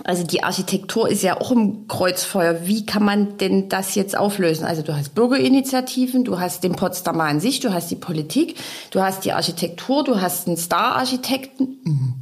Also 0.04 0.24
die 0.24 0.42
Architektur 0.42 1.10
ist 1.10 1.22
ja 1.22 1.38
auch 1.40 1.50
im 1.50 1.86
Kreuzfeuer. 1.86 2.60
Wie 2.64 2.86
kann 2.86 3.04
man 3.04 3.36
denn 3.36 3.68
das 3.68 3.94
jetzt 3.94 4.16
auflösen? 4.16 4.64
Also 4.64 4.82
du 4.82 4.96
hast 4.96 5.14
Bürgerinitiativen, 5.14 6.24
du 6.24 6.40
hast 6.40 6.64
den 6.64 6.72
Potsdamer 6.72 7.24
an 7.24 7.40
sich, 7.40 7.60
du 7.60 7.72
hast 7.72 7.90
die 7.90 7.96
Politik, 7.96 8.54
du 8.92 9.00
hast 9.00 9.24
die 9.26 9.32
Architektur, 9.32 10.02
du 10.04 10.20
hast 10.20 10.46
einen 10.46 10.56
Star-Architekten. 10.56 11.80
Mhm. 11.84 12.14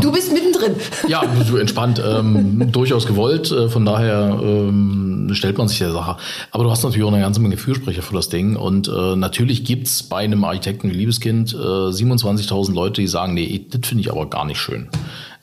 Du 0.00 0.10
bist 0.10 0.32
mittendrin. 0.32 0.74
Ja, 1.06 1.22
du 1.48 1.56
entspannt, 1.56 2.02
ähm, 2.04 2.72
durchaus 2.72 3.06
gewollt. 3.06 3.52
Äh, 3.52 3.68
von 3.68 3.84
daher 3.84 4.40
ähm, 4.42 5.17
stellt 5.34 5.58
man 5.58 5.68
sich 5.68 5.78
der 5.78 5.92
Sache. 5.92 6.16
Aber 6.50 6.64
du 6.64 6.70
hast 6.70 6.82
natürlich 6.82 7.04
auch 7.04 7.12
eine 7.12 7.20
ganze 7.20 7.40
Menge 7.40 7.56
Fürsprecher 7.56 8.02
für 8.02 8.14
das 8.14 8.28
Ding. 8.28 8.56
Und 8.56 8.88
äh, 8.88 9.16
natürlich 9.16 9.64
gibt's 9.64 10.02
bei 10.02 10.18
einem 10.18 10.44
Architekten 10.44 10.90
wie 10.90 10.94
Liebeskind 10.94 11.54
äh, 11.54 11.56
27.000 11.56 12.72
Leute, 12.72 13.00
die 13.00 13.08
sagen, 13.08 13.34
nee, 13.34 13.66
das 13.70 13.86
finde 13.88 14.02
ich 14.02 14.10
aber 14.10 14.28
gar 14.28 14.44
nicht 14.44 14.58
schön. 14.58 14.88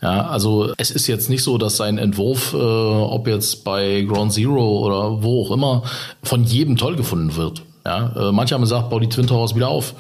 Ja, 0.01 0.27
also 0.27 0.73
es 0.77 0.91
ist 0.91 1.07
jetzt 1.07 1.29
nicht 1.29 1.43
so, 1.43 1.57
dass 1.57 1.77
sein 1.77 1.97
Entwurf, 1.97 2.53
äh, 2.53 2.57
ob 2.57 3.27
jetzt 3.27 3.63
bei 3.63 4.01
Ground 4.07 4.33
Zero 4.33 4.85
oder 4.85 5.23
wo 5.23 5.43
auch 5.43 5.51
immer, 5.51 5.83
von 6.21 6.43
jedem 6.43 6.77
toll 6.77 6.95
gefunden 6.95 7.35
wird. 7.35 7.63
Ja, 7.85 8.29
äh, 8.29 8.31
manche 8.31 8.55
haben 8.55 8.61
gesagt, 8.61 8.89
bau 8.89 8.99
die 8.99 9.09
Twin 9.09 9.27
Towers 9.27 9.55
wieder 9.55 9.69
auf. 9.69 9.93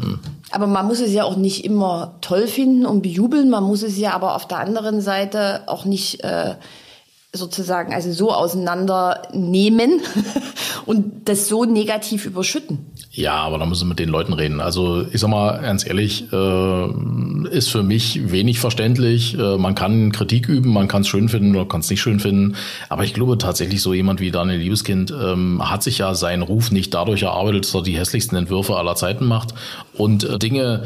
Hm. 0.00 0.18
Aber 0.50 0.66
man 0.66 0.86
muss 0.86 1.00
es 1.00 1.12
ja 1.12 1.24
auch 1.24 1.36
nicht 1.36 1.64
immer 1.64 2.16
toll 2.20 2.46
finden 2.46 2.86
und 2.86 3.02
bejubeln. 3.02 3.50
Man 3.50 3.64
muss 3.64 3.82
es 3.82 3.98
ja 3.98 4.14
aber 4.14 4.34
auf 4.34 4.46
der 4.46 4.58
anderen 4.58 5.00
Seite 5.00 5.62
auch 5.66 5.84
nicht 5.84 6.22
äh, 6.22 6.54
sozusagen 7.32 7.92
also 7.92 8.12
so 8.12 8.32
auseinandernehmen 8.32 10.00
und 10.86 11.28
das 11.28 11.48
so 11.48 11.64
negativ 11.64 12.26
überschütten. 12.26 12.86
Ja, 13.10 13.34
aber 13.34 13.58
da 13.58 13.66
müssen 13.66 13.86
wir 13.86 13.90
mit 13.90 13.98
den 13.98 14.08
Leuten 14.08 14.32
reden. 14.32 14.60
Also 14.60 15.06
ich 15.10 15.20
sag 15.20 15.28
mal 15.28 15.60
ganz 15.60 15.86
ehrlich, 15.86 16.30
äh, 16.32 17.48
ist 17.50 17.68
für 17.68 17.82
mich 17.82 18.30
wenig 18.30 18.60
verständlich. 18.60 19.38
Äh, 19.38 19.56
man 19.56 19.74
kann 19.74 20.12
Kritik 20.12 20.48
üben, 20.48 20.72
man 20.72 20.88
kann 20.88 21.02
es 21.02 21.08
schön 21.08 21.28
finden 21.28 21.54
oder 21.56 21.66
kann 21.66 21.80
es 21.80 21.90
nicht 21.90 22.00
schön 22.00 22.20
finden. 22.20 22.56
Aber 22.88 23.04
ich 23.04 23.14
glaube 23.14 23.38
tatsächlich, 23.38 23.82
so 23.82 23.94
jemand 23.94 24.20
wie 24.20 24.30
Daniel 24.30 24.58
Liebeskind 24.58 25.10
ähm, 25.10 25.68
hat 25.68 25.82
sich 25.82 25.98
ja 25.98 26.14
seinen 26.14 26.42
Ruf 26.42 26.70
nicht 26.70 26.94
dadurch 26.94 27.22
erarbeitet, 27.22 27.64
dass 27.64 27.74
er 27.74 27.82
die 27.82 27.96
hässlichsten 27.96 28.36
Entwürfe 28.36 28.76
aller 28.76 28.96
Zeiten 28.96 29.26
macht 29.26 29.54
und 29.94 30.24
äh, 30.24 30.38
Dinge 30.38 30.84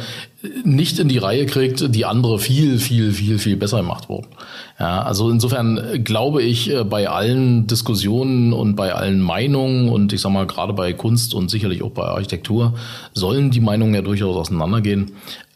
nicht 0.65 0.99
in 0.99 1.09
die 1.09 1.19
Reihe 1.19 1.45
kriegt, 1.47 1.95
die 1.95 2.07
andere 2.07 2.39
viel, 2.39 2.79
viel, 2.79 3.13
viel, 3.13 3.39
viel 3.39 3.57
besser 3.57 3.79
gemacht 3.79 4.09
wurden. 4.09 4.29
Ja, 4.79 5.03
also 5.03 5.29
insofern 5.31 6.03
glaube 6.03 6.43
ich, 6.43 6.71
äh, 6.71 6.85
bei 6.85 7.09
allen 7.09 7.67
Diskussionen 7.67 8.53
und 8.53 8.75
bei 8.75 8.95
allen 8.95 9.21
Meinungen 9.21 9.91
und 9.91 10.13
ich 10.13 10.21
sag 10.23 10.33
mal 10.33 10.47
gerade 10.47 10.73
bei 10.73 10.93
Kunst 10.95 11.35
und 11.35 11.51
sicherlich 11.51 11.83
auch 11.83 11.91
bei 11.91 12.05
Architektur 12.05 12.75
sollen 13.13 13.51
die 13.51 13.61
Meinungen 13.61 13.95
ja 13.95 14.03
durchaus 14.03 14.37
auseinandergehen. 14.37 15.13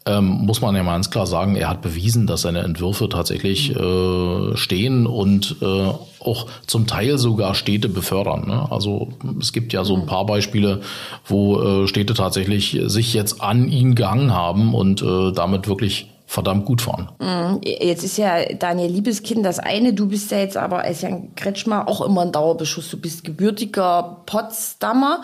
Ähm, 0.07 0.25
muss 0.25 0.61
man 0.61 0.75
ja 0.75 0.83
mal 0.83 0.93
ganz 0.93 1.09
klar 1.09 1.25
sagen, 1.25 1.55
er 1.55 1.67
hat 1.67 1.81
bewiesen, 1.81 2.27
dass 2.27 2.43
seine 2.43 2.59
Entwürfe 2.59 3.09
tatsächlich 3.09 3.75
äh, 3.75 4.55
stehen 4.55 5.07
und 5.07 5.55
äh, 5.63 5.89
auch 6.19 6.45
zum 6.67 6.85
Teil 6.85 7.17
sogar 7.17 7.55
Städte 7.55 7.89
befördern. 7.89 8.47
Ne? 8.47 8.67
Also 8.71 9.09
es 9.39 9.51
gibt 9.51 9.73
ja 9.73 9.83
so 9.83 9.95
ein 9.95 10.05
paar 10.05 10.27
Beispiele, 10.27 10.81
wo 11.25 11.59
äh, 11.59 11.87
Städte 11.87 12.13
tatsächlich 12.13 12.79
sich 12.85 13.15
jetzt 13.15 13.41
an 13.41 13.67
ihn 13.67 13.95
gehangen 13.95 14.31
haben 14.31 14.75
und 14.75 15.01
äh, 15.01 15.31
damit 15.31 15.67
wirklich 15.67 16.11
verdammt 16.27 16.65
gut 16.65 16.81
fahren. 16.81 17.09
Mhm. 17.19 17.61
Jetzt 17.63 18.03
ist 18.03 18.17
ja 18.17 18.45
Daniel 18.53 18.91
Liebeskind 18.91 19.45
das 19.45 19.59
eine, 19.59 19.93
du 19.93 20.07
bist 20.07 20.31
ja 20.31 20.39
jetzt 20.39 20.57
aber 20.57 20.79
als 20.79 21.01
Jan 21.01 21.33
Kretschmer 21.35 21.87
auch 21.87 22.01
immer 22.01 22.21
ein 22.21 22.31
Dauerbeschuss. 22.31 22.89
Du 22.89 22.97
bist 22.97 23.23
gebürtiger 23.23 24.17
Potsdamer. 24.25 25.21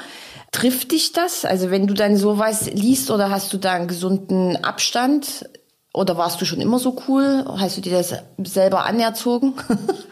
Trifft 0.52 0.92
dich 0.92 1.14
das? 1.14 1.46
Also 1.46 1.72
wenn 1.72 1.88
du 1.88 1.94
dann 1.94 2.18
sowas 2.18 2.70
liest 2.72 3.10
oder 3.10 3.30
hast 3.30 3.54
du 3.54 3.58
da 3.58 3.74
einen 3.74 3.88
gesunden 3.88 4.64
Abstand? 4.64 5.46
Oder 5.94 6.18
warst 6.18 6.40
du 6.42 6.46
schon 6.46 6.62
immer 6.62 6.80
so 6.80 6.98
cool? 7.08 7.46
Hast 7.58 7.78
du 7.78 7.82
dir 7.82 7.92
das 7.92 8.14
selber 8.44 8.86
anerzogen? 8.86 9.54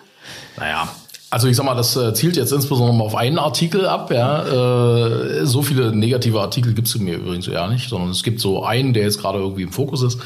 naja, 0.57 0.89
also 1.29 1.47
ich 1.47 1.55
sag 1.55 1.65
mal, 1.65 1.75
das 1.75 1.95
äh, 1.95 2.13
zielt 2.13 2.37
jetzt 2.37 2.51
insbesondere 2.51 2.95
mal 2.95 3.05
auf 3.05 3.15
einen 3.15 3.39
Artikel 3.39 3.85
ab. 3.85 4.11
Ja. 4.11 4.43
Äh, 4.45 5.45
so 5.45 5.61
viele 5.61 5.95
negative 5.95 6.41
Artikel 6.41 6.73
gibt's 6.73 6.95
es 6.95 7.01
mir 7.01 7.15
übrigens 7.15 7.47
ja 7.47 7.67
nicht, 7.67 7.89
sondern 7.89 8.09
es 8.09 8.23
gibt 8.23 8.39
so 8.39 8.63
einen, 8.63 8.93
der 8.93 9.03
jetzt 9.03 9.19
gerade 9.19 9.39
irgendwie 9.39 9.63
im 9.63 9.71
Fokus 9.71 10.03
ist 10.03 10.19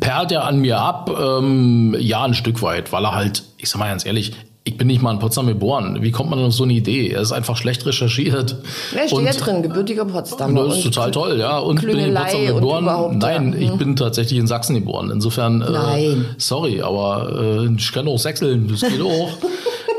perlt 0.00 0.32
er 0.32 0.44
an 0.44 0.60
mir 0.60 0.78
ab? 0.78 1.10
Ähm, 1.10 1.96
ja, 1.98 2.24
ein 2.24 2.34
Stück 2.34 2.62
weit, 2.62 2.92
weil 2.92 3.04
er 3.04 3.14
halt, 3.14 3.44
ich 3.58 3.68
sag 3.68 3.78
mal 3.78 3.88
ganz 3.88 4.06
ehrlich, 4.06 4.32
ich 4.66 4.78
bin 4.78 4.86
nicht 4.86 5.02
mal 5.02 5.12
in 5.12 5.18
Potsdam 5.18 5.46
geboren. 5.46 5.98
Wie 6.00 6.10
kommt 6.10 6.30
man 6.30 6.38
auf 6.38 6.54
so 6.54 6.64
eine 6.64 6.72
Idee? 6.72 7.10
Er 7.10 7.20
ist 7.20 7.32
einfach 7.32 7.54
schlecht 7.54 7.84
recherchiert. 7.84 8.56
Ja, 8.94 9.06
steht 9.06 9.20
ja 9.20 9.32
drin, 9.32 9.62
gebürtiger 9.62 10.06
Potsdamer. 10.06 10.64
Das 10.64 10.78
ist 10.78 10.84
total 10.84 11.10
toll, 11.10 11.38
ja. 11.38 11.58
Und 11.58 11.82
bin 11.82 11.98
ich 11.98 12.06
in 12.06 12.14
Potsdam 12.14 12.46
geboren? 12.46 13.18
Nein, 13.18 13.52
ja. 13.52 13.58
ich 13.58 13.70
hm. 13.70 13.78
bin 13.78 13.96
tatsächlich 13.96 14.38
in 14.38 14.46
Sachsen 14.46 14.74
geboren. 14.74 15.10
Insofern, 15.10 15.60
äh, 15.60 16.16
sorry, 16.38 16.80
aber 16.80 17.62
äh, 17.62 17.74
ich 17.76 17.92
kann 17.92 18.08
auch 18.08 18.18
sechseln, 18.18 18.68
das 18.68 18.80
geht 18.80 19.02
auch. 19.02 19.28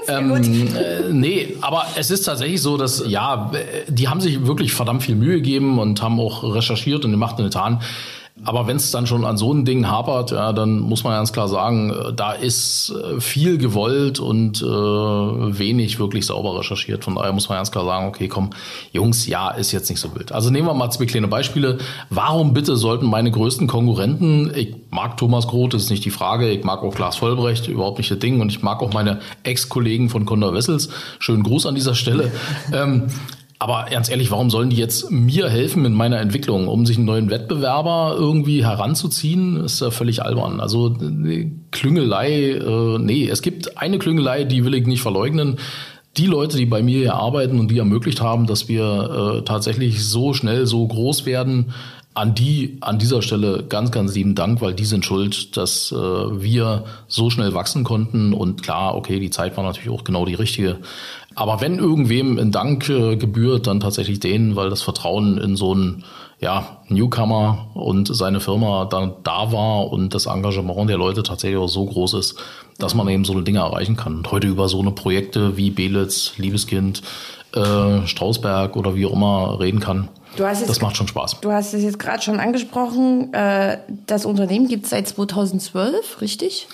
ähm, 0.08 0.36
äh, 0.36 1.12
nee, 1.12 1.56
aber 1.62 1.86
es 1.96 2.12
ist 2.12 2.24
tatsächlich 2.24 2.62
so, 2.62 2.78
dass 2.78 3.04
ja, 3.08 3.52
die 3.88 4.08
haben 4.08 4.22
sich 4.22 4.46
wirklich 4.46 4.74
verdammt 4.74 5.04
viel 5.04 5.16
Mühe 5.16 5.36
gegeben 5.36 5.80
und 5.80 6.02
haben 6.02 6.20
auch 6.20 6.44
recherchiert 6.56 7.06
und 7.06 7.12
gemacht 7.12 7.38
und 7.38 7.46
getan. 7.46 7.82
Aber 8.46 8.68
wenn 8.68 8.78
es 8.78 8.92
dann 8.92 9.08
schon 9.08 9.26
an 9.26 9.38
so 9.38 9.52
ein 9.52 9.66
Ding 9.66 9.88
hapert, 9.88 10.32
ja, 10.32 10.54
dann 10.54 10.80
muss 10.80 11.04
man 11.04 11.14
ganz 11.14 11.34
klar 11.34 11.48
sagen, 11.48 11.90
äh, 11.90 12.14
da 12.14 12.32
ist 12.32 12.92
äh, 12.92 13.20
viel 13.20 13.58
gewollt 13.58 14.20
und 14.20 14.62
äh, 14.62 14.66
wenig 14.66 16.00
wirklich 16.00 16.28
sauber 16.28 16.60
recherchiert. 16.60 17.04
Von 17.04 17.16
daher 17.16 17.34
muss 17.34 17.50
man 17.50 17.58
ganz 17.58 17.72
klar 17.72 17.86
sagen, 17.86 18.08
okay, 18.08 18.28
komm, 18.28 18.52
Jungs, 18.92 19.28
ja, 19.28 19.50
ist 19.50 19.72
jetzt 19.72 19.90
nicht 19.90 20.00
so 20.00 20.16
wild. 20.16 20.32
Also 20.32 20.52
nehmen 20.52 20.68
wir 20.68 20.74
mal 20.74 20.92
zwei 20.92 21.06
kleine 21.06 21.28
Beispiele. 21.28 21.80
Warum 22.10 22.54
bitte 22.54 22.76
sollten 22.76 23.08
meine 23.08 23.32
größten 23.32 23.68
Konkurrenten, 23.68 24.52
ich 24.56 24.76
mag 24.92 25.18
Thomas 25.18 25.48
Groth, 25.48 25.74
das 25.74 25.84
ist 25.84 25.90
nicht 25.90 26.06
die 26.06 26.12
Frage, 26.12 26.50
ich 26.50 26.64
mag 26.64 26.84
auch 26.84 26.94
Klaas 26.94 27.16
Vollbrecht, 27.16 27.68
überhaupt 27.68 27.98
nicht 27.98 28.12
das 28.12 28.20
Ding 28.20 28.42
und 28.42 28.52
ich 28.52 28.62
mag 28.62 28.82
auch 28.82 28.94
meine 28.94 29.20
Ex-Kollegen 29.44 30.10
von 30.10 30.26
Condor 30.26 30.54
Wessels. 30.54 30.90
Schönen 31.20 31.44
Gruß 31.44 31.66
an 31.66 31.76
dieser 31.76 31.96
Stelle. 31.96 32.32
ähm, 32.74 33.08
aber 33.58 33.86
ganz 33.90 34.10
ehrlich, 34.10 34.32
warum 34.32 34.50
sollen 34.50 34.70
die 34.70 34.76
jetzt 34.76 35.12
mir 35.12 35.50
helfen 35.50 35.86
in 35.86 35.94
meiner 35.94 36.20
Entwicklung, 36.20 36.68
um 36.68 36.86
sich 36.86 36.98
einen 36.98 37.06
neuen 37.06 37.30
Wettbewerber 37.30 38.16
irgendwie 38.18 38.66
heranzuziehen? 38.66 39.64
Ist 39.64 39.80
ja 39.80 39.92
völlig 39.92 40.24
albern. 40.24 40.60
Also 40.60 40.96
Klüngelei, 41.72 42.52
äh, 42.52 42.98
nee, 43.00 43.30
es 43.30 43.42
gibt 43.42 43.78
eine 43.78 43.98
Klüngelei, 43.98 44.44
die 44.44 44.66
will 44.66 44.74
ich 44.76 44.86
nicht 44.88 45.02
verleugnen. 45.02 45.58
Die 46.18 46.28
Leute, 46.28 46.58
die 46.58 46.66
bei 46.66 46.82
mir 46.82 47.00
hier 47.00 47.16
arbeiten 47.16 47.60
und 47.60 47.72
die 47.72 47.78
ermöglicht 47.78 48.22
haben, 48.22 48.46
dass 48.46 48.68
wir 48.68 49.38
äh, 49.38 49.42
tatsächlich 49.44 50.04
so 50.06 50.34
schnell 50.34 50.66
so 50.66 50.86
groß 50.86 51.26
werden, 51.26 51.74
an 52.16 52.34
die 52.34 52.78
an 52.80 52.98
dieser 52.98 53.22
Stelle 53.22 53.66
ganz, 53.68 53.92
ganz 53.92 54.16
lieben 54.16 54.36
Dank, 54.36 54.62
weil 54.62 54.74
die 54.74 54.86
sind 54.86 55.04
schuld, 55.04 55.58
dass 55.58 55.92
äh, 55.92 55.96
wir 55.96 56.86
so 57.08 57.30
schnell 57.30 57.54
wachsen 57.54 57.84
konnten. 57.84 58.34
Und 58.34 58.64
klar, 58.64 58.96
okay, 58.96 59.20
die 59.20 59.30
Zeit 59.30 59.58
war 59.58 59.66
natürlich 59.66 59.90
auch 59.90 60.06
genau 60.06 60.26
die 60.26 60.34
richtige. 60.34 60.78
Aber 61.36 61.62
wenn 61.62 61.80
irgendwem 61.80 62.40
ein 62.40 62.52
Dank 62.52 62.90
äh, 62.90 63.18
gebührt, 63.18 63.68
dann 63.68 63.82
tatsächlich 63.82 64.20
denen, 64.20 64.56
weil 64.56 64.70
das 64.70 64.82
Vertrauen 64.82 65.38
in 65.38 65.56
so 65.56 65.74
einen 65.74 66.04
ja, 66.40 66.78
Newcomer 66.88 67.68
und 67.74 68.14
seine 68.14 68.40
Firma 68.40 68.86
dann 68.86 69.14
da 69.24 69.52
war 69.52 69.92
und 69.92 70.14
das 70.14 70.26
Engagement 70.26 70.90
der 70.90 70.98
Leute 70.98 71.24
tatsächlich 71.24 71.60
auch 71.60 71.68
so 71.68 71.86
groß 71.86 72.14
ist, 72.16 72.36
dass 72.78 72.94
man 72.94 73.08
eben 73.08 73.26
so 73.26 73.34
eine 73.34 73.44
Dinge 73.44 73.60
erreichen 73.60 73.96
kann. 73.96 74.18
Und 74.18 74.32
heute 74.32 74.48
über 74.48 74.68
so 74.68 74.80
eine 74.80 74.92
Projekte 74.92 75.58
wie 75.58 75.72
Belitz, 75.72 76.34
Liebeskind, 76.38 77.02
äh, 77.54 78.06
Strausberg 78.06 78.76
oder 78.76 78.96
wie 78.96 79.06
auch 79.06 79.14
immer 79.14 79.60
reden 79.60 79.80
kann. 79.80 80.10
Jetzt, 80.38 80.68
das 80.68 80.82
macht 80.82 80.98
schon 80.98 81.08
Spaß. 81.08 81.40
Du 81.42 81.52
hast 81.52 81.74
es 81.74 81.84
jetzt 81.84 82.00
gerade 82.00 82.22
schon 82.22 82.40
angesprochen. 82.40 83.34
Äh, 83.34 83.78
das 84.06 84.26
Unternehmen 84.26 84.68
gibt 84.68 84.84
es 84.84 84.90
seit 84.90 85.08
2012, 85.08 86.22
richtig? 86.22 86.68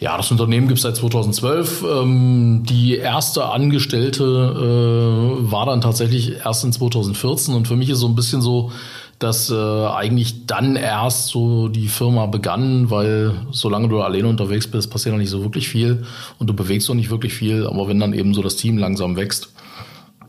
Ja, 0.00 0.16
das 0.16 0.30
Unternehmen 0.30 0.68
gibt 0.68 0.78
es 0.78 0.82
seit 0.84 0.96
2012. 0.96 1.82
Ähm, 1.82 2.62
die 2.68 2.96
erste 2.96 3.46
Angestellte 3.46 4.22
äh, 4.24 5.50
war 5.50 5.66
dann 5.66 5.80
tatsächlich 5.80 6.36
erst 6.44 6.64
in 6.64 6.72
2014 6.72 7.54
und 7.54 7.66
für 7.66 7.74
mich 7.74 7.90
ist 7.90 7.98
so 7.98 8.06
ein 8.06 8.14
bisschen 8.14 8.40
so, 8.40 8.70
dass 9.18 9.50
äh, 9.50 9.54
eigentlich 9.54 10.46
dann 10.46 10.76
erst 10.76 11.28
so 11.28 11.66
die 11.66 11.88
Firma 11.88 12.26
begann, 12.26 12.90
weil 12.90 13.34
solange 13.50 13.88
du 13.88 14.00
alleine 14.00 14.28
unterwegs 14.28 14.68
bist, 14.68 14.88
passiert 14.88 15.14
noch 15.14 15.20
nicht 15.20 15.30
so 15.30 15.42
wirklich 15.42 15.68
viel 15.68 16.04
und 16.38 16.48
du 16.48 16.54
bewegst 16.54 16.88
auch 16.88 16.94
nicht 16.94 17.10
wirklich 17.10 17.34
viel. 17.34 17.66
Aber 17.66 17.88
wenn 17.88 17.98
dann 17.98 18.12
eben 18.12 18.34
so 18.34 18.42
das 18.42 18.54
Team 18.54 18.78
langsam 18.78 19.16
wächst. 19.16 19.52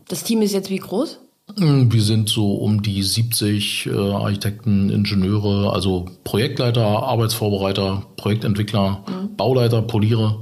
Das 0.08 0.24
Team 0.24 0.42
ist 0.42 0.54
jetzt 0.54 0.72
wie 0.72 0.78
groß? 0.78 1.20
Hm, 1.58 1.92
wir 1.92 2.02
sind 2.02 2.30
so 2.30 2.54
um 2.56 2.82
die 2.82 3.02
70 3.02 3.88
äh, 3.88 3.98
Architekten, 3.98 4.90
Ingenieure, 4.90 5.74
also 5.74 6.06
Projektleiter, 6.24 6.86
Arbeitsvorbereiter, 6.86 8.04
Projektentwickler, 8.18 9.04
mhm. 9.08 9.36
Bauleiter, 9.36 9.82
Poliere. 9.82 10.42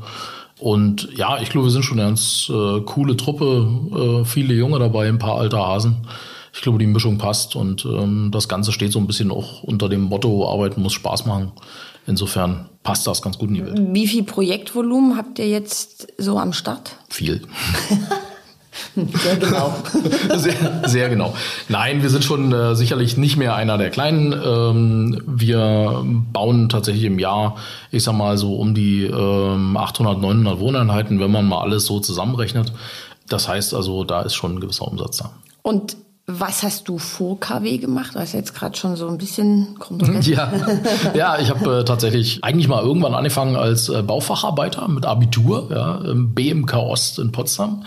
Und 0.59 1.09
ja, 1.15 1.39
ich 1.39 1.49
glaube, 1.49 1.67
wir 1.67 1.71
sind 1.71 1.85
schon 1.85 1.99
eine 1.99 2.09
ganz 2.09 2.49
äh, 2.49 2.81
coole 2.81 3.15
Truppe, 3.15 4.21
äh, 4.21 4.25
viele 4.25 4.53
Junge 4.53 4.79
dabei, 4.79 5.07
ein 5.07 5.19
paar 5.19 5.37
alte 5.37 5.57
Hasen. 5.57 6.07
Ich 6.53 6.61
glaube, 6.61 6.79
die 6.79 6.87
Mischung 6.87 7.19
passt 7.19 7.55
und 7.55 7.85
ähm, 7.85 8.31
das 8.31 8.49
Ganze 8.49 8.71
steht 8.71 8.91
so 8.91 8.97
ein 8.97 9.05
bisschen 9.05 9.29
auch 9.29 9.61
unter 9.61 9.89
dem 9.89 10.01
Motto, 10.01 10.49
Arbeiten 10.51 10.81
muss 10.81 10.93
Spaß 10.93 11.27
machen. 11.27 11.51
Insofern 12.07 12.69
passt 12.83 13.05
das 13.05 13.21
ganz 13.21 13.37
gut 13.37 13.49
in 13.49 13.55
die 13.55 13.65
Welt. 13.65 13.79
Wie 13.91 14.07
viel 14.07 14.23
Projektvolumen 14.23 15.17
habt 15.17 15.37
ihr 15.37 15.47
jetzt 15.47 16.07
so 16.17 16.39
am 16.39 16.53
Start? 16.53 16.95
Viel. 17.09 17.41
Sehr 18.95 19.35
genau. 19.35 19.75
sehr, 20.37 20.81
sehr 20.85 21.09
genau. 21.09 21.33
Nein, 21.69 22.01
wir 22.01 22.09
sind 22.09 22.23
schon 22.23 22.51
äh, 22.51 22.75
sicherlich 22.75 23.17
nicht 23.17 23.37
mehr 23.37 23.55
einer 23.55 23.77
der 23.77 23.89
Kleinen. 23.89 24.33
Ähm, 24.33 25.21
wir 25.25 26.03
bauen 26.33 26.69
tatsächlich 26.69 27.03
im 27.05 27.19
Jahr, 27.19 27.57
ich 27.91 28.03
sag 28.03 28.13
mal 28.13 28.37
so 28.37 28.55
um 28.55 28.73
die 28.73 29.03
ähm, 29.03 29.77
800, 29.77 30.19
900 30.19 30.59
Wohneinheiten, 30.59 31.19
wenn 31.19 31.31
man 31.31 31.47
mal 31.47 31.61
alles 31.61 31.85
so 31.85 31.99
zusammenrechnet. 31.99 32.73
Das 33.29 33.47
heißt 33.47 33.73
also, 33.73 34.03
da 34.03 34.21
ist 34.21 34.35
schon 34.35 34.55
ein 34.55 34.59
gewisser 34.59 34.87
Umsatz 34.87 35.17
da. 35.17 35.31
Und 35.61 35.97
was 36.29 36.63
hast 36.63 36.89
du 36.89 36.97
vor 36.97 37.39
KW 37.39 37.77
gemacht? 37.77 38.13
Du 38.13 38.19
hast 38.19 38.33
jetzt 38.33 38.53
gerade 38.53 38.77
schon 38.77 38.97
so 38.97 39.07
ein 39.07 39.17
bisschen 39.17 39.77
Ja, 40.23 40.51
ja 41.13 41.39
ich 41.39 41.49
habe 41.49 41.79
äh, 41.79 41.85
tatsächlich 41.85 42.43
eigentlich 42.43 42.67
mal 42.67 42.83
irgendwann 42.83 43.15
angefangen 43.15 43.55
als 43.55 43.87
äh, 43.87 44.01
Baufacharbeiter 44.01 44.89
mit 44.89 45.05
Abitur, 45.05 45.69
ja, 45.71 45.95
im 45.99 46.33
BMK 46.33 46.73
Ost 46.75 47.19
in 47.19 47.31
Potsdam 47.31 47.85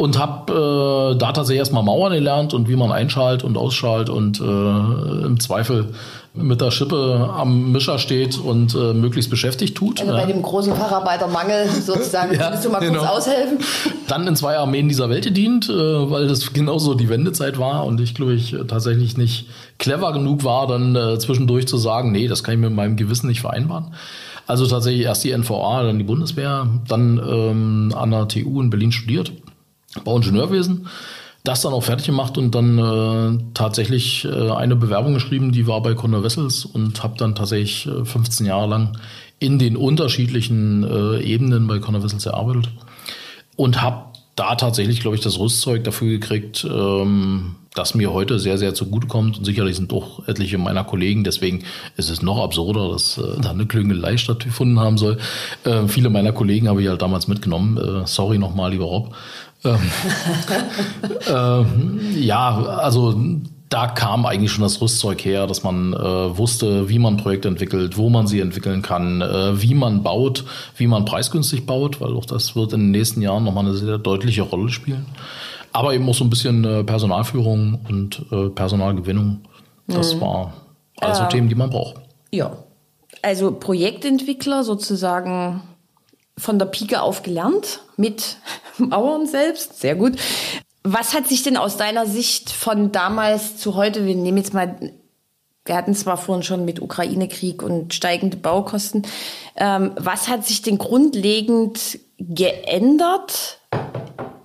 und 0.00 0.18
habe 0.18 1.12
äh, 1.12 1.18
da 1.18 1.32
tatsächlich 1.32 1.58
erstmal 1.58 1.82
Mauern 1.82 2.14
gelernt 2.14 2.54
und 2.54 2.70
wie 2.70 2.76
man 2.76 2.90
einschalt 2.90 3.44
und 3.44 3.58
ausschalt 3.58 4.08
und 4.08 4.40
äh, 4.40 4.44
im 4.44 5.38
Zweifel 5.40 5.92
mit 6.32 6.62
der 6.62 6.70
Schippe 6.70 7.28
am 7.36 7.70
Mischer 7.70 7.98
steht 7.98 8.38
und 8.38 8.74
äh, 8.74 8.94
möglichst 8.94 9.30
beschäftigt 9.30 9.76
tut. 9.76 10.00
Also 10.00 10.10
bei 10.10 10.24
dem 10.24 10.40
großen 10.40 10.74
Facharbeitermangel 10.74 11.68
sozusagen, 11.68 12.32
ja, 12.38 12.48
kannst 12.48 12.64
du 12.64 12.70
mal 12.70 12.78
genau. 12.78 13.00
kurz 13.00 13.10
aushelfen? 13.10 13.58
Dann 14.08 14.26
in 14.26 14.36
zwei 14.36 14.56
Armeen 14.56 14.88
dieser 14.88 15.10
Welt 15.10 15.24
gedient, 15.24 15.68
äh, 15.68 15.72
weil 16.10 16.28
das 16.28 16.54
genauso 16.54 16.94
die 16.94 17.10
Wendezeit 17.10 17.58
war 17.58 17.84
und 17.84 18.00
ich 18.00 18.14
glaube 18.14 18.32
ich 18.32 18.56
tatsächlich 18.68 19.18
nicht 19.18 19.48
clever 19.76 20.14
genug 20.14 20.44
war, 20.44 20.66
dann 20.66 20.96
äh, 20.96 21.18
zwischendurch 21.18 21.68
zu 21.68 21.76
sagen, 21.76 22.10
nee, 22.10 22.26
das 22.26 22.42
kann 22.42 22.54
ich 22.54 22.60
mit 22.60 22.72
meinem 22.72 22.96
Gewissen 22.96 23.26
nicht 23.26 23.42
vereinbaren. 23.42 23.92
Also 24.46 24.66
tatsächlich 24.66 25.04
erst 25.04 25.24
die 25.24 25.36
NVA, 25.36 25.82
dann 25.82 25.98
die 25.98 26.04
Bundeswehr, 26.04 26.66
dann 26.88 27.18
ähm, 27.18 27.94
an 27.94 28.10
der 28.10 28.28
TU 28.28 28.62
in 28.62 28.70
Berlin 28.70 28.92
studiert 28.92 29.30
Bauingenieurwesen. 30.04 30.88
Das 31.42 31.62
dann 31.62 31.72
auch 31.72 31.84
fertig 31.84 32.06
gemacht 32.06 32.36
und 32.36 32.54
dann 32.54 32.78
äh, 32.78 33.42
tatsächlich 33.54 34.26
äh, 34.26 34.50
eine 34.50 34.76
Bewerbung 34.76 35.14
geschrieben, 35.14 35.52
die 35.52 35.66
war 35.66 35.80
bei 35.82 35.94
Conor 35.94 36.22
Wessels 36.22 36.66
und 36.66 37.02
habe 37.02 37.16
dann 37.16 37.34
tatsächlich 37.34 37.86
äh, 37.86 38.04
15 38.04 38.46
Jahre 38.46 38.68
lang 38.68 38.98
in 39.38 39.58
den 39.58 39.76
unterschiedlichen 39.76 40.84
äh, 40.84 41.22
Ebenen 41.22 41.66
bei 41.66 41.78
Conor 41.78 42.02
Wessels 42.02 42.24
gearbeitet 42.24 42.68
und 43.56 43.80
habe 43.80 44.10
da 44.36 44.54
tatsächlich, 44.54 45.00
glaube 45.00 45.16
ich, 45.16 45.22
das 45.22 45.38
Rüstzeug 45.38 45.84
dafür 45.84 46.08
gekriegt, 46.08 46.64
ähm, 46.64 47.56
das 47.74 47.94
mir 47.94 48.12
heute 48.12 48.38
sehr, 48.38 48.58
sehr 48.58 48.74
zugutekommt. 48.74 49.38
Und 49.38 49.44
sicherlich 49.44 49.76
sind 49.76 49.92
auch 49.92 50.26
etliche 50.26 50.58
meiner 50.58 50.84
Kollegen, 50.84 51.24
deswegen 51.24 51.64
ist 51.96 52.10
es 52.10 52.22
noch 52.22 52.42
absurder, 52.42 52.90
dass 52.90 53.18
äh, 53.18 53.40
da 53.40 53.50
eine 53.50 53.66
Klüngelei 53.66 54.16
stattgefunden 54.16 54.80
haben 54.80 54.98
soll. 54.98 55.18
Äh, 55.64 55.86
viele 55.88 56.10
meiner 56.10 56.32
Kollegen 56.32 56.68
habe 56.68 56.82
ich 56.82 56.88
halt 56.88 57.02
damals 57.02 57.28
mitgenommen. 57.28 57.76
Äh, 57.76 58.06
sorry 58.06 58.38
nochmal, 58.38 58.70
lieber 58.72 58.86
Rob. 58.86 59.14
Ähm, 59.64 59.90
äh, 61.26 62.20
ja, 62.20 62.56
also 62.56 63.14
da 63.70 63.86
kam 63.86 64.26
eigentlich 64.26 64.50
schon 64.50 64.62
das 64.62 64.80
Rüstzeug 64.80 65.24
her, 65.24 65.46
dass 65.46 65.62
man 65.62 65.92
äh, 65.92 65.98
wusste, 66.36 66.88
wie 66.88 66.98
man 66.98 67.16
Projekte 67.16 67.46
entwickelt, 67.46 67.96
wo 67.96 68.08
man 68.08 68.26
sie 68.26 68.40
entwickeln 68.40 68.82
kann, 68.82 69.22
äh, 69.22 69.62
wie 69.62 69.74
man 69.74 70.02
baut, 70.02 70.44
wie 70.76 70.88
man 70.88 71.04
preisgünstig 71.04 71.66
baut, 71.66 72.00
weil 72.00 72.12
auch 72.16 72.24
das 72.24 72.56
wird 72.56 72.72
in 72.72 72.80
den 72.80 72.90
nächsten 72.90 73.22
Jahren 73.22 73.44
nochmal 73.44 73.64
eine 73.64 73.74
sehr 73.74 73.98
deutliche 73.98 74.42
Rolle 74.42 74.70
spielen. 74.70 75.06
Aber 75.72 75.94
eben 75.94 76.08
auch 76.08 76.14
so 76.14 76.24
ein 76.24 76.30
bisschen 76.30 76.64
äh, 76.64 76.82
Personalführung 76.82 77.78
und 77.88 78.26
äh, 78.32 78.48
Personalgewinnung. 78.48 79.42
Das 79.86 80.16
mhm. 80.16 80.20
war 80.20 80.52
also 81.00 81.24
Themen, 81.26 81.48
die 81.48 81.54
man 81.54 81.70
braucht. 81.70 81.96
Ja. 82.32 82.52
Also 83.22 83.52
Projektentwickler 83.52 84.64
sozusagen 84.64 85.62
von 86.40 86.58
der 86.58 86.66
Pike 86.66 87.02
auf 87.02 87.22
gelernt 87.22 87.80
mit 87.96 88.36
Mauern 88.78 89.26
selbst. 89.26 89.80
Sehr 89.80 89.94
gut. 89.94 90.16
Was 90.82 91.14
hat 91.14 91.28
sich 91.28 91.42
denn 91.42 91.56
aus 91.56 91.76
deiner 91.76 92.06
Sicht 92.06 92.50
von 92.50 92.90
damals 92.90 93.58
zu 93.58 93.74
heute, 93.74 94.06
wir 94.06 94.14
nehmen 94.14 94.38
jetzt 94.38 94.54
mal, 94.54 94.92
wir 95.66 95.76
hatten 95.76 95.94
zwar 95.94 96.16
vorhin 96.16 96.42
schon 96.42 96.64
mit 96.64 96.80
Ukraine-Krieg 96.80 97.62
und 97.62 97.92
steigende 97.92 98.38
Baukosten, 98.38 99.06
ähm, 99.56 99.92
was 99.96 100.28
hat 100.28 100.46
sich 100.46 100.62
denn 100.62 100.78
grundlegend 100.78 101.98
geändert 102.18 103.58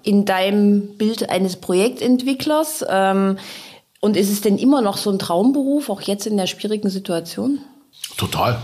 in 0.04 0.26
deinem 0.26 0.98
Bild 0.98 1.30
eines 1.30 1.56
Projektentwicklers? 1.56 2.86
Ähm, 2.88 3.38
und 4.02 4.18
ist 4.18 4.30
es 4.30 4.42
denn 4.42 4.58
immer 4.58 4.82
noch 4.82 4.98
so 4.98 5.10
ein 5.10 5.20
Traumberuf, 5.20 5.90
auch 5.90 6.02
jetzt 6.02 6.28
in 6.28 6.38
der 6.38 6.48
schwierigen 6.48 6.90
Situation? 6.90 7.60
Total. 8.18 8.60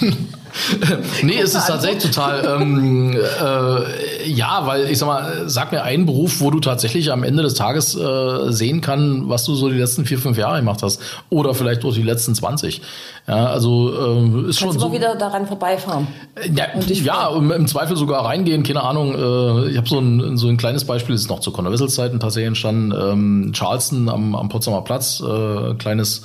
nee, 1.22 1.40
es 1.40 1.54
ist 1.54 1.66
tatsächlich 1.66 2.04
total, 2.04 2.58
ähm, 2.60 3.12
äh, 3.12 4.28
ja, 4.28 4.66
weil 4.66 4.90
ich 4.90 4.98
sag 4.98 5.06
mal, 5.06 5.48
sag 5.48 5.72
mir 5.72 5.82
einen 5.82 6.06
Beruf, 6.06 6.40
wo 6.40 6.50
du 6.50 6.60
tatsächlich 6.60 7.12
am 7.12 7.22
Ende 7.22 7.42
des 7.42 7.54
Tages 7.54 7.94
äh, 7.96 8.50
sehen 8.50 8.80
kann, 8.80 9.28
was 9.28 9.44
du 9.44 9.54
so 9.54 9.68
die 9.68 9.76
letzten 9.76 10.04
vier, 10.04 10.18
fünf 10.18 10.38
Jahre 10.38 10.58
gemacht 10.58 10.82
hast. 10.82 11.00
Oder 11.30 11.54
vielleicht 11.54 11.84
auch 11.84 11.92
die 11.92 12.02
letzten 12.02 12.34
20. 12.34 12.80
Ja, 13.26 13.46
also 13.46 13.90
äh, 13.90 14.48
ist 14.48 14.58
Kannst 14.58 14.60
schon 14.60 14.74
du 14.74 14.80
so. 14.80 14.92
wieder 14.92 15.16
daran 15.16 15.46
vorbeifahren. 15.46 16.08
Ja, 16.54 16.66
ja 16.86 17.36
im 17.36 17.66
Zweifel 17.66 17.96
sogar 17.96 18.24
reingehen, 18.24 18.62
keine 18.62 18.82
Ahnung. 18.82 19.14
Äh, 19.14 19.70
ich 19.70 19.76
habe 19.76 19.88
so 19.88 19.98
ein, 19.98 20.36
so 20.36 20.48
ein 20.48 20.56
kleines 20.56 20.84
Beispiel, 20.84 21.14
das 21.14 21.22
ist 21.22 21.30
noch 21.30 21.40
zu 21.40 21.50
Conor 21.50 21.72
Wessels 21.72 21.94
Zeiten 21.94 22.20
tatsächlich 22.20 22.48
entstanden. 22.48 22.92
Ähm, 22.92 23.52
Charleston 23.52 24.08
am, 24.08 24.34
am 24.34 24.48
Potsdamer 24.48 24.82
Platz, 24.82 25.20
äh, 25.20 25.74
kleines 25.74 26.22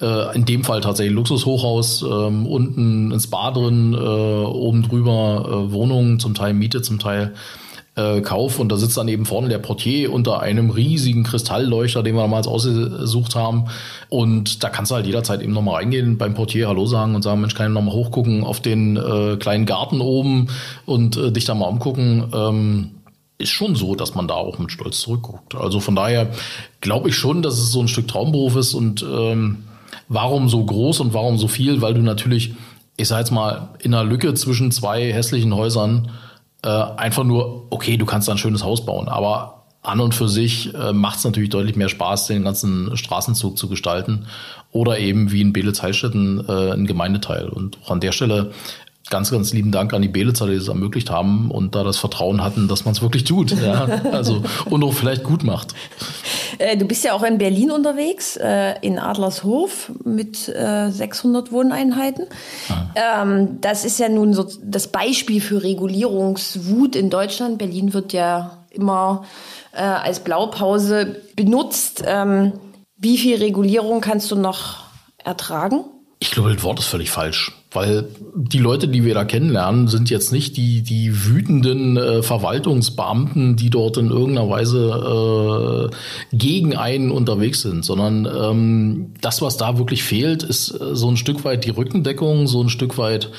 äh, 0.00 0.34
in 0.34 0.44
dem 0.44 0.64
Fall 0.64 0.80
tatsächlich 0.80 1.14
Luxushochhaus, 1.14 2.02
ähm, 2.02 2.46
unten 2.46 3.10
ins 3.10 3.24
Spa 3.24 3.50
drin, 3.50 3.94
äh, 3.94 3.96
oben 3.96 4.82
drüber 4.82 5.44
äh, 5.46 5.72
Wohnungen, 5.72 6.18
zum 6.18 6.34
Teil 6.34 6.54
Miete, 6.54 6.82
zum 6.82 6.98
Teil 6.98 7.34
äh, 7.96 8.20
Kauf. 8.20 8.58
Und 8.58 8.70
da 8.70 8.76
sitzt 8.76 8.96
dann 8.96 9.08
eben 9.08 9.26
vorne 9.26 9.48
der 9.48 9.58
Portier 9.58 10.12
unter 10.12 10.40
einem 10.40 10.70
riesigen 10.70 11.24
Kristallleuchter, 11.24 12.02
den 12.02 12.14
wir 12.14 12.22
damals 12.22 12.46
ausgesucht 12.46 13.34
haben. 13.34 13.66
Und 14.08 14.62
da 14.64 14.68
kannst 14.70 14.90
du 14.90 14.94
halt 14.94 15.06
jederzeit 15.06 15.42
eben 15.42 15.52
nochmal 15.52 15.76
reingehen, 15.76 16.18
beim 16.18 16.34
Portier 16.34 16.68
Hallo 16.68 16.86
sagen 16.86 17.14
und 17.14 17.22
sagen, 17.22 17.40
Mensch, 17.40 17.54
kann 17.54 17.70
ich 17.70 17.74
nochmal 17.74 17.94
hochgucken 17.94 18.44
auf 18.44 18.60
den 18.60 18.96
äh, 18.96 19.36
kleinen 19.36 19.66
Garten 19.66 20.00
oben 20.00 20.48
und 20.86 21.16
äh, 21.16 21.32
dich 21.32 21.44
da 21.44 21.54
mal 21.54 21.66
umgucken. 21.66 22.30
Ähm, 22.34 22.90
ist 23.38 23.50
schon 23.50 23.74
so, 23.74 23.94
dass 23.94 24.14
man 24.14 24.28
da 24.28 24.34
auch 24.34 24.58
mit 24.58 24.70
Stolz 24.70 25.00
zurückguckt. 25.00 25.54
Also 25.54 25.80
von 25.80 25.96
daher 25.96 26.28
glaube 26.82 27.08
ich 27.08 27.14
schon, 27.14 27.40
dass 27.40 27.54
es 27.54 27.72
so 27.72 27.80
ein 27.80 27.88
Stück 27.88 28.06
Traumberuf 28.06 28.56
ist 28.56 28.74
und 28.74 29.02
ähm, 29.02 29.64
Warum 30.12 30.48
so 30.48 30.64
groß 30.64 30.98
und 30.98 31.14
warum 31.14 31.38
so 31.38 31.46
viel? 31.46 31.82
Weil 31.82 31.94
du 31.94 32.02
natürlich, 32.02 32.52
ich 32.96 33.06
sag 33.06 33.20
jetzt 33.20 33.30
mal, 33.30 33.68
in 33.78 33.94
einer 33.94 34.02
Lücke 34.02 34.34
zwischen 34.34 34.72
zwei 34.72 35.12
hässlichen 35.12 35.54
Häusern 35.54 36.10
äh, 36.64 36.68
einfach 36.68 37.22
nur, 37.22 37.68
okay, 37.70 37.96
du 37.96 38.06
kannst 38.06 38.26
da 38.26 38.32
ein 38.32 38.38
schönes 38.38 38.64
Haus 38.64 38.84
bauen, 38.84 39.08
aber 39.08 39.66
an 39.82 40.00
und 40.00 40.12
für 40.12 40.28
sich 40.28 40.74
äh, 40.74 40.92
macht 40.92 41.18
es 41.18 41.24
natürlich 41.24 41.50
deutlich 41.50 41.76
mehr 41.76 41.88
Spaß, 41.88 42.26
den 42.26 42.42
ganzen 42.42 42.96
Straßenzug 42.96 43.56
zu 43.56 43.68
gestalten 43.68 44.26
oder 44.72 44.98
eben 44.98 45.30
wie 45.30 45.42
in 45.42 45.52
Belitz-Heilstätten 45.52 46.44
äh, 46.48 46.72
ein 46.72 46.86
Gemeindeteil. 46.86 47.48
Und 47.48 47.78
auch 47.84 47.92
an 47.92 48.00
der 48.00 48.10
Stelle 48.10 48.50
ganz, 49.10 49.30
ganz 49.30 49.52
lieben 49.52 49.72
Dank 49.72 49.92
an 49.92 50.02
die 50.02 50.08
Belitzer, 50.08 50.46
die 50.46 50.56
das 50.56 50.68
ermöglicht 50.68 51.10
haben 51.10 51.50
und 51.50 51.74
da 51.74 51.84
das 51.84 51.98
Vertrauen 51.98 52.42
hatten, 52.42 52.68
dass 52.68 52.84
man 52.84 52.92
es 52.92 53.02
wirklich 53.02 53.24
tut. 53.24 53.50
Ja? 53.60 53.88
Also 54.10 54.42
und 54.66 54.82
auch 54.82 54.92
vielleicht 54.92 55.24
gut 55.24 55.44
macht. 55.44 55.74
Äh, 56.58 56.76
du 56.76 56.84
bist 56.84 57.04
ja 57.04 57.12
auch 57.12 57.22
in 57.22 57.38
Berlin 57.38 57.70
unterwegs, 57.70 58.36
äh, 58.36 58.74
in 58.80 58.98
Adlershof 58.98 59.90
mit 60.04 60.36
600 60.36 61.48
äh, 61.48 61.52
Wohneinheiten. 61.52 62.26
Ah. 62.68 63.22
Ähm, 63.22 63.60
das 63.60 63.84
ist 63.84 63.98
ja 63.98 64.08
nun 64.08 64.34
so 64.34 64.46
das 64.62 64.88
Beispiel 64.88 65.40
für 65.40 65.62
Regulierungswut 65.62 66.96
in 66.96 67.10
Deutschland. 67.10 67.58
Berlin 67.58 67.92
wird 67.92 68.12
ja 68.12 68.58
immer 68.70 69.24
als 69.72 70.18
Blaupause 70.20 71.22
benutzt. 71.36 72.02
Ähm, 72.04 72.52
wie 72.96 73.18
viel 73.18 73.36
Regulierung 73.36 74.00
kannst 74.00 74.30
du 74.30 74.36
noch 74.36 74.84
ertragen? 75.24 75.84
Ich 76.18 76.32
glaube, 76.32 76.52
das 76.52 76.62
Wort 76.62 76.80
ist 76.80 76.86
völlig 76.86 77.10
falsch, 77.10 77.52
weil 77.72 78.08
die 78.34 78.58
Leute, 78.58 78.88
die 78.88 79.04
wir 79.04 79.14
da 79.14 79.24
kennenlernen, 79.24 79.86
sind 79.86 80.10
jetzt 80.10 80.32
nicht 80.32 80.56
die, 80.56 80.82
die 80.82 81.26
wütenden 81.26 81.96
äh, 81.96 82.22
Verwaltungsbeamten, 82.22 83.54
die 83.56 83.70
dort 83.70 83.96
in 83.96 84.10
irgendeiner 84.10 84.50
Weise 84.50 85.90
äh, 85.90 86.36
gegen 86.36 86.76
einen 86.76 87.12
unterwegs 87.12 87.62
sind, 87.62 87.84
sondern 87.84 88.26
ähm, 88.26 89.14
das, 89.20 89.40
was 89.40 89.56
da 89.56 89.78
wirklich 89.78 90.02
fehlt, 90.02 90.42
ist 90.42 90.70
äh, 90.80 90.96
so 90.96 91.08
ein 91.08 91.16
Stück 91.16 91.44
weit 91.44 91.64
die 91.64 91.70
Rückendeckung, 91.70 92.48
so 92.48 92.60
ein 92.60 92.70
Stück 92.70 92.98
weit 92.98 93.30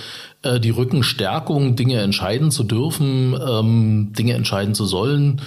äh, 0.44 0.62
die 0.62 0.70
Rückenstärkung, 0.70 1.76
Dinge 1.76 2.00
entscheiden 2.00 2.52
zu 2.52 2.64
dürfen, 2.64 3.36
ähm, 3.46 4.14
Dinge 4.18 4.34
entscheiden 4.34 4.76
zu 4.76 4.86
sollen. 4.86 5.42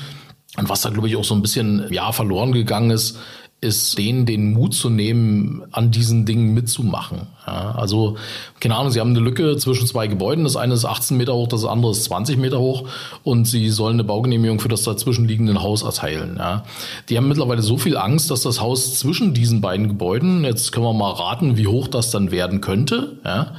Und 0.57 0.69
was 0.69 0.83
da, 0.83 0.91
glaube 0.91 1.09
ich, 1.09 1.17
auch 1.17 1.25
so 1.25 1.35
ein 1.35 1.43
bisschen 1.43 1.87
ja 1.91 2.13
verloren 2.13 2.53
gegangen 2.53 2.91
ist, 2.91 3.19
ist, 3.65 3.99
denen 3.99 4.27
den 4.27 4.53
Mut 4.53 4.75
zu 4.75 4.91
nehmen, 4.91 5.65
an 5.73 5.91
diesen 5.91 6.27
Dingen 6.27 6.55
mitzumachen. 6.55 7.23
Ja, 7.47 7.73
also, 7.73 8.17
keine 8.61 8.77
Ahnung, 8.77 8.93
sie 8.93 9.01
haben 9.01 9.11
eine 9.11 9.21
Lücke 9.21 9.57
zwischen 9.57 9.87
zwei 9.87 10.07
Gebäuden. 10.07 10.45
Das 10.45 10.57
eine 10.57 10.75
ist 10.75 10.85
18 10.85 11.17
Meter 11.17 11.35
hoch, 11.35 11.49
das 11.49 11.65
andere 11.65 11.93
ist 11.93 12.05
20 12.05 12.37
Meter 12.37 12.61
hoch. 12.61 12.89
Und 13.23 13.47
sie 13.47 13.71
sollen 13.71 13.95
eine 13.95 14.05
Baugenehmigung 14.05 14.61
für 14.61 14.69
das 14.69 14.83
dazwischenliegende 14.85 15.61
Haus 15.63 15.83
erteilen. 15.83 16.37
Ja. 16.39 16.65
Die 17.09 17.17
haben 17.17 17.29
mittlerweile 17.29 17.63
so 17.63 17.79
viel 17.79 17.97
Angst, 17.97 18.31
dass 18.31 18.43
das 18.43 18.61
Haus 18.61 18.99
zwischen 18.99 19.35
diesen 19.35 19.61
beiden 19.61 19.89
Gebäuden, 19.89 20.45
jetzt 20.45 20.73
können 20.73 20.87
wir 20.87 20.93
mal 20.93 21.13
raten, 21.13 21.57
wie 21.57 21.67
hoch 21.67 21.89
das 21.89 22.11
dann 22.11 22.31
werden 22.31 22.61
könnte. 22.61 23.19
Ja. 23.25 23.55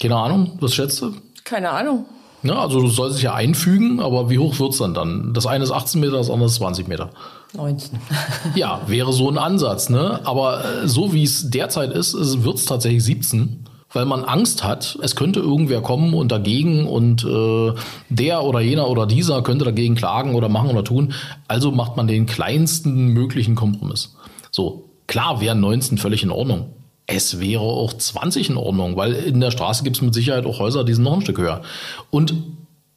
Keine 0.00 0.16
Ahnung, 0.16 0.58
was 0.60 0.74
schätzt 0.74 1.00
du? 1.02 1.14
Keine 1.44 1.70
Ahnung. 1.70 2.06
Ja, 2.44 2.60
also 2.60 2.80
du 2.80 2.88
sollst 2.88 3.16
dich 3.16 3.24
ja 3.24 3.34
einfügen, 3.34 4.00
aber 4.00 4.28
wie 4.28 4.38
hoch 4.38 4.58
wird's 4.58 4.76
dann 4.76 4.92
dann? 4.92 5.32
Das 5.32 5.46
eine 5.46 5.64
ist 5.64 5.70
18 5.70 5.98
Meter, 6.00 6.18
das 6.18 6.28
andere 6.30 6.46
ist 6.46 6.56
20 6.56 6.88
Meter. 6.88 7.10
19. 7.54 7.98
Ja, 8.54 8.82
wäre 8.86 9.12
so 9.12 9.30
ein 9.30 9.38
Ansatz, 9.38 9.88
ne? 9.88 10.20
Aber 10.24 10.62
äh, 10.62 10.86
so 10.86 11.14
wie 11.14 11.22
es 11.22 11.50
derzeit 11.50 11.90
ist, 11.90 12.14
wird 12.44 12.56
es 12.56 12.66
tatsächlich 12.66 13.02
17 13.02 13.64
weil 13.94 14.06
man 14.06 14.24
Angst 14.24 14.64
hat, 14.64 14.98
es 15.02 15.14
könnte 15.14 15.38
irgendwer 15.38 15.80
kommen 15.80 16.14
und 16.14 16.32
dagegen 16.32 16.88
und 16.88 17.24
äh, 17.24 17.72
der 18.08 18.42
oder 18.42 18.60
jener 18.60 18.88
oder 18.88 19.06
dieser 19.06 19.42
könnte 19.42 19.64
dagegen 19.64 19.94
klagen 19.94 20.34
oder 20.34 20.48
machen 20.48 20.70
oder 20.70 20.82
tun. 20.82 21.14
Also 21.46 21.70
macht 21.70 21.96
man 21.96 22.08
den 22.08 22.26
kleinsten 22.26 23.08
möglichen 23.08 23.54
Kompromiss. 23.54 24.16
So, 24.50 24.90
klar 25.06 25.40
wären 25.40 25.60
19 25.60 25.98
völlig 25.98 26.24
in 26.24 26.32
Ordnung. 26.32 26.70
Es 27.06 27.40
wäre 27.40 27.62
auch 27.62 27.92
20 27.92 28.50
in 28.50 28.56
Ordnung, 28.56 28.96
weil 28.96 29.12
in 29.12 29.40
der 29.40 29.50
Straße 29.50 29.84
gibt 29.84 29.96
es 29.96 30.02
mit 30.02 30.14
Sicherheit 30.14 30.46
auch 30.46 30.58
Häuser, 30.58 30.84
die 30.84 30.94
sind 30.94 31.04
noch 31.04 31.14
ein 31.14 31.20
Stück 31.20 31.38
höher. 31.38 31.62
Und 32.10 32.34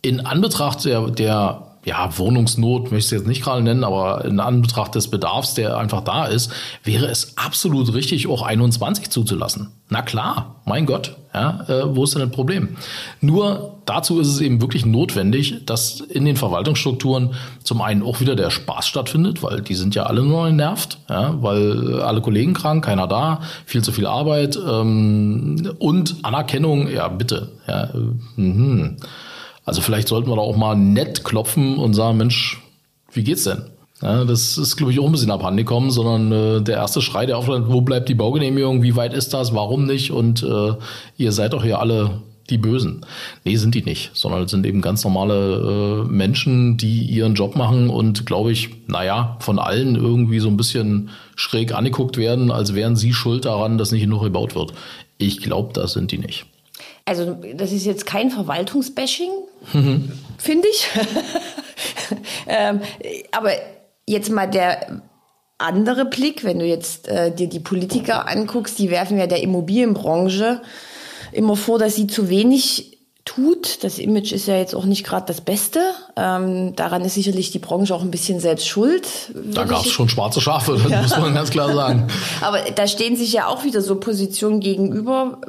in 0.02 0.22
Anbetracht 0.22 0.86
der, 0.86 1.10
der 1.10 1.67
ja, 1.88 2.18
Wohnungsnot 2.18 2.92
möchte 2.92 3.16
ich 3.16 3.22
jetzt 3.22 3.30
nicht 3.30 3.42
gerade 3.42 3.62
nennen, 3.62 3.86
aber 3.86 4.26
in 4.26 4.42
Anbetracht 4.42 4.94
des 4.94 5.08
Bedarfs, 5.08 5.54
der 5.54 5.78
einfach 5.78 6.02
da 6.02 6.26
ist, 6.26 6.52
wäre 6.84 7.06
es 7.06 7.38
absolut 7.38 7.94
richtig, 7.94 8.28
auch 8.28 8.42
21 8.42 9.10
zuzulassen. 9.10 9.70
Na 9.88 10.02
klar, 10.02 10.56
mein 10.66 10.86
Gott, 10.86 11.16
ja, 11.34 11.66
äh, 11.70 11.96
wo 11.96 12.04
ist 12.04 12.14
denn 12.14 12.22
das 12.22 12.32
Problem? 12.32 12.76
Nur 13.22 13.78
dazu 13.86 14.20
ist 14.20 14.28
es 14.28 14.42
eben 14.42 14.60
wirklich 14.60 14.86
notwendig, 14.86 15.66
dass 15.66 16.02
in 16.02 16.26
den 16.26 16.36
Verwaltungsstrukturen 16.36 17.36
zum 17.64 17.82
einen 17.82 18.04
auch 18.04 18.20
wieder 18.20 18.36
der 18.36 18.50
Spaß 18.50 18.86
stattfindet, 18.86 19.42
weil 19.42 19.62
die 19.62 19.76
sind 19.76 19.96
ja 19.96 20.04
alle 20.08 20.24
nur 20.24 20.48
genervt, 20.48 20.98
ja, 21.10 21.42
weil 21.42 22.02
alle 22.02 22.20
Kollegen 22.20 22.54
krank, 22.54 22.84
keiner 22.84 23.08
da, 23.08 23.40
viel 23.66 23.82
zu 23.82 23.94
viel 23.94 24.08
Arbeit 24.08 24.58
ähm, 24.58 25.72
und 25.80 26.18
Anerkennung, 26.24 26.90
ja 26.90 27.08
bitte, 27.08 27.48
ja, 27.66 27.86
äh, 27.86 28.42
mh. 28.42 28.98
Also 29.68 29.82
vielleicht 29.82 30.08
sollten 30.08 30.30
wir 30.30 30.38
da 30.38 30.42
auch 30.42 30.56
mal 30.56 30.76
nett 30.76 31.26
klopfen 31.26 31.78
und 31.78 31.94
sagen, 31.94 32.18
Mensch, 32.18 32.62
wie 33.12 33.24
geht's 33.24 33.44
denn? 33.44 33.64
Ja, 34.02 34.24
das 34.24 34.58
ist, 34.58 34.78
glaube 34.78 34.94
ich, 34.94 35.00
auch 35.00 35.06
ein 35.06 35.12
bisschen 35.12 35.30
abhanden 35.30 35.58
gekommen, 35.58 35.92
sondern 35.92 36.32
äh, 36.32 36.62
der 36.62 36.78
erste 36.78 37.02
Schrei, 37.02 37.26
der 37.26 37.38
aufhört, 37.38 37.66
wo 37.68 37.82
bleibt 37.82 38.08
die 38.08 38.16
Baugenehmigung, 38.16 38.82
wie 38.82 38.96
weit 38.96 39.14
ist 39.14 39.34
das, 39.34 39.54
warum 39.54 39.86
nicht? 39.86 40.12
Und 40.12 40.42
äh, 40.42 40.74
ihr 41.18 41.32
seid 41.34 41.52
doch 41.52 41.64
hier 41.64 41.80
alle 41.80 42.22
die 42.50 42.58
Bösen. 42.58 43.06
Nee, 43.44 43.58
sind 43.58 43.76
die 43.76 43.84
nicht, 43.84 44.12
sondern 44.14 44.48
sind 44.48 44.66
eben 44.66 44.82
ganz 44.82 45.04
normale 45.04 46.06
äh, 46.06 46.10
Menschen, 46.10 46.78
die 46.78 47.02
ihren 47.02 47.34
Job 47.34 47.58
machen 47.58 47.90
und, 47.90 48.26
glaube 48.26 48.54
ich, 48.54 48.70
naja, 48.88 49.36
von 49.42 49.60
allen 49.60 49.96
irgendwie 49.96 50.40
so 50.40 50.48
ein 50.48 50.56
bisschen 50.56 51.10
schräg 51.36 51.74
angeguckt 51.74 52.16
werden, 52.16 52.52
als 52.52 52.74
wären 52.74 52.96
sie 52.96 53.12
schuld 53.12 53.44
daran, 53.44 53.78
dass 53.78 53.92
nicht 53.92 54.04
genug 54.04 54.24
gebaut 54.24 54.56
wird. 54.56 54.72
Ich 55.18 55.42
glaube, 55.42 55.74
das 55.74 55.92
sind 55.92 56.14
die 56.14 56.20
nicht. 56.20 56.46
Also 57.04 57.38
das 57.56 57.72
ist 57.72 57.86
jetzt 57.86 58.06
kein 58.06 58.30
Verwaltungsbashing, 58.30 59.32
mhm. 59.74 60.12
finde 60.38 60.68
ich. 60.68 60.90
ähm, 62.48 62.82
aber 63.32 63.52
jetzt 64.06 64.30
mal 64.30 64.48
der 64.48 65.02
andere 65.58 66.06
Blick, 66.06 66.44
wenn 66.44 66.60
du 66.60 66.66
jetzt 66.66 67.08
äh, 67.08 67.34
dir 67.34 67.48
die 67.48 67.60
Politiker 67.60 68.28
anguckst, 68.28 68.78
die 68.80 68.92
werfen 68.92 69.18
ja 69.18 69.28
der 69.28 69.42
Immobilienbranche 69.42 70.62
immer 71.32 71.56
vor, 71.56 71.80
dass 71.80 71.96
sie 71.96 72.08
zu 72.08 72.30
wenig 72.30 72.97
tut. 73.28 73.84
Das 73.84 74.00
Image 74.00 74.32
ist 74.32 74.48
ja 74.48 74.58
jetzt 74.58 74.74
auch 74.74 74.86
nicht 74.86 75.06
gerade 75.06 75.26
das 75.28 75.42
Beste. 75.42 75.80
Ähm, 76.16 76.76
daran 76.76 77.04
ist 77.04 77.14
sicherlich 77.14 77.52
die 77.52 77.60
Branche 77.60 77.94
auch 77.94 78.02
ein 78.02 78.10
bisschen 78.10 78.40
selbst 78.40 78.68
schuld. 78.68 79.08
Da 79.36 79.66
gab 79.66 79.86
es 79.86 79.92
schon 79.92 80.10
schwarze 80.10 80.42
Schafe, 80.42 80.80
das 80.82 80.90
ja. 80.92 81.02
muss 81.02 81.18
man 81.18 81.34
ganz 81.36 81.50
klar 81.50 81.74
sagen. 81.74 82.08
Aber 82.42 82.60
da 82.76 82.88
stehen 82.88 83.16
sich 83.16 83.34
ja 83.34 83.48
auch 83.48 83.64
wieder 83.64 83.82
so 83.82 84.00
Positionen 84.00 84.60
gegenüber. 84.60 85.40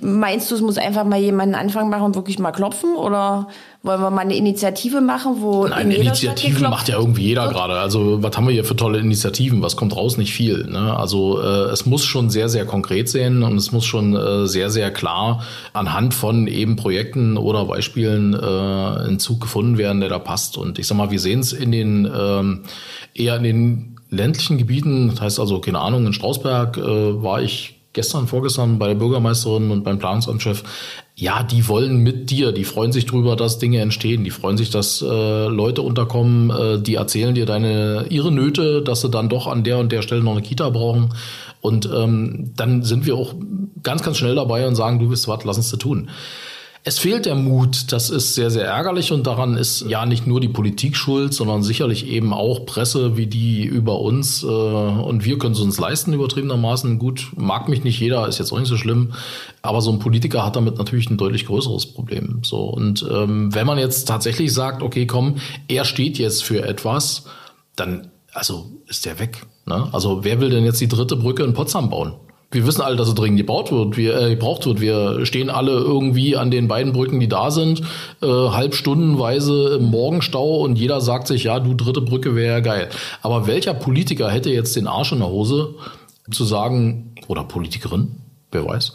Meinst 0.00 0.50
du, 0.50 0.54
es 0.54 0.60
muss 0.60 0.78
einfach 0.78 1.04
mal 1.04 1.18
jemand 1.18 1.54
einen 1.54 1.66
Anfang 1.66 1.88
machen 1.88 2.04
und 2.04 2.14
wirklich 2.14 2.38
mal 2.38 2.52
klopfen? 2.52 2.94
Oder 2.94 3.48
wollen 3.84 4.00
wir 4.00 4.10
mal 4.10 4.22
eine 4.22 4.34
Initiative 4.34 5.02
machen, 5.02 5.36
wo 5.40 5.66
Nein, 5.66 5.90
Initiativen 5.90 6.62
macht 6.70 6.88
ja 6.88 6.96
irgendwie 6.96 7.24
jeder 7.24 7.48
gerade. 7.48 7.74
Also 7.74 8.22
was 8.22 8.34
haben 8.34 8.46
wir 8.46 8.54
hier 8.54 8.64
für 8.64 8.76
tolle 8.76 8.98
Initiativen? 8.98 9.60
Was 9.60 9.76
kommt 9.76 9.94
raus? 9.94 10.16
Nicht 10.16 10.32
viel. 10.32 10.64
Ne? 10.64 10.96
Also 10.96 11.38
äh, 11.42 11.70
es 11.70 11.84
muss 11.84 12.02
schon 12.02 12.30
sehr, 12.30 12.48
sehr 12.48 12.64
konkret 12.64 13.10
sein 13.10 13.42
und 13.42 13.58
es 13.58 13.72
muss 13.72 13.84
schon 13.84 14.16
äh, 14.16 14.46
sehr, 14.46 14.70
sehr 14.70 14.90
klar 14.90 15.44
anhand 15.74 16.14
von 16.14 16.46
eben 16.46 16.76
Projekten 16.76 17.36
oder 17.36 17.66
Beispielen 17.66 18.32
äh, 18.32 19.06
ein 19.06 19.18
Zug 19.18 19.42
gefunden 19.42 19.76
werden, 19.76 20.00
der 20.00 20.08
da 20.08 20.18
passt. 20.18 20.56
Und 20.56 20.78
ich 20.78 20.86
sag 20.86 20.96
mal, 20.96 21.10
wir 21.10 21.20
sehen 21.20 21.40
es 21.40 21.52
in 21.52 21.70
den 21.70 22.10
ähm, 22.10 22.62
eher 23.12 23.36
in 23.36 23.42
den 23.42 23.96
ländlichen 24.08 24.56
Gebieten. 24.56 25.10
Das 25.10 25.20
heißt 25.20 25.40
also, 25.40 25.60
keine 25.60 25.80
Ahnung, 25.80 26.06
in 26.06 26.14
Strausberg 26.14 26.78
äh, 26.78 27.22
war 27.22 27.42
ich 27.42 27.74
gestern, 27.92 28.26
vorgestern 28.26 28.78
bei 28.78 28.88
der 28.88 28.94
Bürgermeisterin 28.94 29.70
und 29.70 29.84
beim 29.84 29.98
Planungsamtschef 29.98 30.62
ja, 31.16 31.44
die 31.44 31.68
wollen 31.68 31.98
mit 31.98 32.30
dir, 32.30 32.50
die 32.50 32.64
freuen 32.64 32.90
sich 32.90 33.06
drüber, 33.06 33.36
dass 33.36 33.58
Dinge 33.58 33.80
entstehen, 33.80 34.24
die 34.24 34.30
freuen 34.30 34.56
sich, 34.56 34.70
dass 34.70 35.00
äh, 35.00 35.46
Leute 35.46 35.82
unterkommen, 35.82 36.50
äh, 36.50 36.82
die 36.82 36.96
erzählen 36.96 37.34
dir 37.34 37.46
deine 37.46 38.06
ihre 38.10 38.32
Nöte, 38.32 38.82
dass 38.82 39.02
sie 39.02 39.10
dann 39.10 39.28
doch 39.28 39.46
an 39.46 39.62
der 39.62 39.78
und 39.78 39.92
der 39.92 40.02
Stelle 40.02 40.22
noch 40.22 40.32
eine 40.32 40.42
Kita 40.42 40.70
brauchen. 40.70 41.14
Und 41.60 41.88
ähm, 41.94 42.52
dann 42.56 42.82
sind 42.82 43.06
wir 43.06 43.14
auch 43.14 43.34
ganz, 43.84 44.02
ganz 44.02 44.18
schnell 44.18 44.34
dabei 44.34 44.66
und 44.66 44.74
sagen, 44.74 44.98
du 44.98 45.08
bist 45.08 45.28
was, 45.28 45.44
lass 45.44 45.56
uns 45.56 45.70
das 45.70 45.78
tun. 45.78 46.10
Es 46.86 46.98
fehlt 46.98 47.24
der 47.24 47.34
Mut, 47.34 47.92
das 47.92 48.10
ist 48.10 48.34
sehr, 48.34 48.50
sehr 48.50 48.66
ärgerlich 48.66 49.10
und 49.10 49.26
daran 49.26 49.56
ist 49.56 49.86
ja 49.88 50.04
nicht 50.04 50.26
nur 50.26 50.38
die 50.38 50.50
Politik 50.50 50.96
schuld, 50.96 51.32
sondern 51.32 51.62
sicherlich 51.62 52.06
eben 52.06 52.34
auch 52.34 52.66
Presse 52.66 53.16
wie 53.16 53.26
die 53.26 53.64
über 53.64 54.00
uns 54.00 54.42
äh, 54.42 54.46
und 54.46 55.24
wir 55.24 55.38
können 55.38 55.54
es 55.54 55.60
uns 55.60 55.80
leisten, 55.80 56.12
übertriebenermaßen. 56.12 56.98
Gut, 56.98 57.32
mag 57.36 57.70
mich 57.70 57.84
nicht 57.84 57.98
jeder, 58.00 58.28
ist 58.28 58.38
jetzt 58.38 58.52
auch 58.52 58.58
nicht 58.58 58.68
so 58.68 58.76
schlimm, 58.76 59.14
aber 59.62 59.80
so 59.80 59.92
ein 59.92 59.98
Politiker 59.98 60.44
hat 60.44 60.56
damit 60.56 60.76
natürlich 60.76 61.08
ein 61.08 61.16
deutlich 61.16 61.46
größeres 61.46 61.86
Problem. 61.86 62.40
So 62.42 62.64
Und 62.64 63.02
ähm, 63.10 63.54
wenn 63.54 63.66
man 63.66 63.78
jetzt 63.78 64.06
tatsächlich 64.06 64.52
sagt, 64.52 64.82
okay, 64.82 65.06
komm, 65.06 65.36
er 65.68 65.86
steht 65.86 66.18
jetzt 66.18 66.44
für 66.44 66.64
etwas, 66.64 67.24
dann 67.76 68.10
also 68.34 68.66
ist 68.88 69.06
der 69.06 69.18
weg. 69.18 69.46
Ne? 69.64 69.88
Also 69.92 70.22
wer 70.22 70.38
will 70.38 70.50
denn 70.50 70.64
jetzt 70.64 70.82
die 70.82 70.88
dritte 70.88 71.16
Brücke 71.16 71.44
in 71.44 71.54
Potsdam 71.54 71.88
bauen? 71.88 72.12
Wir 72.54 72.66
wissen 72.66 72.80
alle, 72.82 72.96
dass 72.96 73.08
es 73.08 73.14
dringend 73.14 73.38
gebaut 73.38 73.70
wird, 73.72 73.96
wir, 73.96 74.16
äh, 74.16 74.30
gebraucht 74.30 74.64
wird. 74.66 74.80
Wir 74.80 75.26
stehen 75.26 75.50
alle 75.50 75.72
irgendwie 75.72 76.36
an 76.36 76.50
den 76.50 76.68
beiden 76.68 76.92
Brücken, 76.92 77.20
die 77.20 77.28
da 77.28 77.50
sind, 77.50 77.82
äh, 78.22 78.26
halbstundenweise 78.26 79.76
im 79.76 79.90
Morgenstau 79.90 80.60
und 80.60 80.76
jeder 80.76 81.00
sagt 81.00 81.26
sich, 81.26 81.44
ja, 81.44 81.60
du 81.60 81.74
dritte 81.74 82.00
Brücke 82.00 82.34
wäre 82.34 82.54
ja 82.54 82.60
geil. 82.60 82.88
Aber 83.22 83.46
welcher 83.46 83.74
Politiker 83.74 84.30
hätte 84.30 84.50
jetzt 84.50 84.76
den 84.76 84.86
Arsch 84.86 85.12
in 85.12 85.18
der 85.18 85.28
Hose 85.28 85.74
zu 86.30 86.44
sagen, 86.44 87.14
oder 87.28 87.44
Politikerin, 87.44 88.12
wer 88.50 88.64
weiß, 88.64 88.92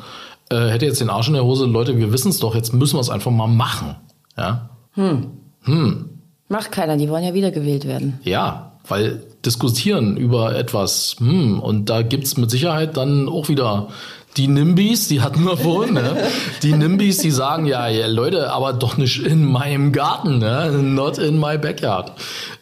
äh, 0.50 0.70
hätte 0.70 0.86
jetzt 0.86 1.02
den 1.02 1.10
Arsch 1.10 1.28
in 1.28 1.34
der 1.36 1.44
Hose, 1.44 1.66
Leute, 1.66 1.98
wir 1.98 2.12
wissen 2.12 2.30
es 2.30 2.40
doch, 2.40 2.56
jetzt 2.56 2.74
müssen 2.74 2.96
wir 2.96 3.02
es 3.02 3.10
einfach 3.10 3.32
mal 3.32 3.48
machen. 3.48 3.96
Ja? 4.38 4.70
Hm. 4.94 5.28
Hm. 5.64 6.10
Macht 6.48 6.72
keiner, 6.72 6.98
die 6.98 7.10
wollen 7.10 7.24
ja 7.24 7.34
wiedergewählt 7.34 7.86
werden. 7.86 8.20
Ja, 8.24 8.74
weil 8.88 9.24
diskutieren 9.46 10.18
über 10.18 10.56
etwas, 10.56 11.16
hm, 11.20 11.60
und 11.60 11.90
da 11.90 12.02
gibt's 12.02 12.38
mit 12.38 12.52
Sicherheit 12.52 12.98
dann 12.98 13.30
auch 13.30 13.50
wieder 13.50 13.90
die 14.38 14.48
Nimbys, 14.48 15.08
die 15.08 15.22
hatten 15.22 15.44
wir 15.44 15.58
vorhin, 15.58 15.96
ne? 15.96 16.28
die 16.64 16.74
Nimbys, 16.74 17.18
die 17.18 17.32
sagen, 17.32 17.66
ja, 17.66 17.88
ja, 17.88 18.08
Leute, 18.08 18.52
aber 18.52 18.74
doch 18.74 18.98
nicht 18.98 19.26
in 19.26 19.44
meinem 19.44 19.92
Garten, 19.92 20.40
ne? 20.40 20.72
not 20.84 21.18
in 21.18 21.40
my 21.40 21.58
backyard. 21.58 22.12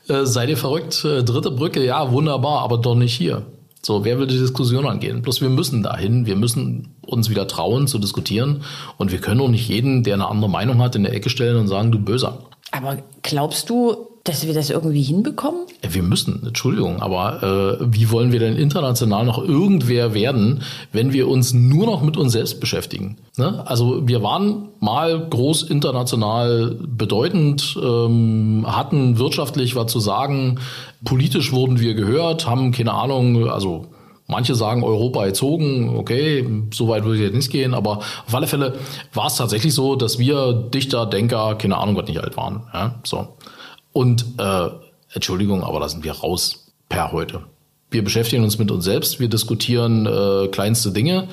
Äh, 0.07 0.25
seid 0.25 0.49
ihr 0.49 0.57
verrückt? 0.57 1.03
Äh, 1.03 1.23
dritte 1.23 1.51
Brücke, 1.51 1.83
ja, 1.83 2.11
wunderbar, 2.11 2.61
aber 2.61 2.77
doch 2.77 2.95
nicht 2.95 3.13
hier. 3.13 3.45
So, 3.83 4.03
wer 4.03 4.19
will 4.19 4.27
die 4.27 4.39
Diskussion 4.39 4.85
angehen? 4.87 5.21
Bloß 5.21 5.41
wir 5.41 5.49
müssen 5.49 5.83
dahin, 5.83 6.25
wir 6.25 6.35
müssen 6.35 6.95
uns 7.05 7.29
wieder 7.29 7.47
trauen 7.47 7.87
zu 7.87 7.99
diskutieren 7.99 8.63
und 8.97 9.11
wir 9.11 9.19
können 9.19 9.41
auch 9.41 9.49
nicht 9.49 9.69
jeden, 9.69 10.03
der 10.03 10.15
eine 10.15 10.27
andere 10.27 10.49
Meinung 10.49 10.81
hat, 10.81 10.95
in 10.95 11.03
der 11.03 11.13
Ecke 11.13 11.29
stellen 11.29 11.57
und 11.57 11.67
sagen, 11.67 11.91
du 11.91 11.99
Böser. 11.99 12.39
Aber 12.71 12.97
glaubst 13.23 13.69
du, 13.69 14.06
dass 14.27 14.45
wir 14.45 14.53
das 14.53 14.69
irgendwie 14.69 15.01
hinbekommen? 15.01 15.61
Wir 15.89 16.03
müssen, 16.03 16.43
Entschuldigung, 16.45 17.01
aber 17.01 17.79
äh, 17.79 17.85
wie 17.89 18.11
wollen 18.11 18.31
wir 18.31 18.39
denn 18.39 18.55
international 18.55 19.25
noch 19.25 19.37
irgendwer 19.41 20.13
werden, 20.13 20.63
wenn 20.91 21.13
wir 21.13 21.27
uns 21.27 21.53
nur 21.53 21.85
noch 21.85 22.01
mit 22.01 22.17
uns 22.17 22.33
selbst 22.33 22.59
beschäftigen? 22.59 23.17
Ne? 23.37 23.63
Also 23.65 24.07
wir 24.07 24.21
waren 24.23 24.69
mal 24.79 25.27
groß 25.29 25.63
international 25.63 26.75
bedeutend, 26.79 27.77
ähm, 27.81 28.65
hatten 28.67 29.17
wirtschaftlich 29.17 29.75
was 29.75 29.91
zu 29.91 29.99
sagen, 29.99 30.59
politisch 31.05 31.53
wurden 31.53 31.79
wir 31.79 31.93
gehört, 31.93 32.47
haben 32.47 32.71
keine 32.71 32.93
Ahnung, 32.93 33.49
also 33.49 33.87
Manche 34.29 34.55
sagen 34.55 34.83
Europa 34.83 35.25
erzogen, 35.25 35.95
okay, 35.95 36.45
so 36.73 36.89
weit 36.89 37.05
würde 37.05 37.15
ich 37.15 37.23
jetzt 37.23 37.35
nicht 37.35 37.49
gehen, 37.49 37.73
aber 37.73 37.99
auf 37.99 38.35
alle 38.35 38.47
Fälle 38.47 38.73
war 39.13 39.27
es 39.27 39.35
tatsächlich 39.35 39.73
so, 39.73 39.95
dass 39.95 40.19
wir 40.19 40.51
Dichter, 40.51 41.05
Denker, 41.05 41.55
keine 41.55 41.77
Ahnung, 41.77 41.95
was 41.95 42.09
nicht 42.09 42.19
alt 42.19 42.35
waren. 42.35 42.63
Ja, 42.73 42.95
so. 43.05 43.37
Und 43.97 44.25
äh, 44.37 44.69
Entschuldigung, 45.11 45.63
aber 45.63 45.79
da 45.79 45.89
sind 45.89 46.03
wir 46.03 46.11
raus 46.11 46.67
per 46.87 47.11
heute. 47.11 47.41
Wir 47.89 48.03
beschäftigen 48.03 48.43
uns 48.43 48.59
mit 48.59 48.69
uns 48.69 48.85
selbst, 48.85 49.19
wir 49.19 49.27
diskutieren 49.27 50.05
äh, 50.05 50.49
kleinste 50.49 50.91
Dinge. 50.91 51.29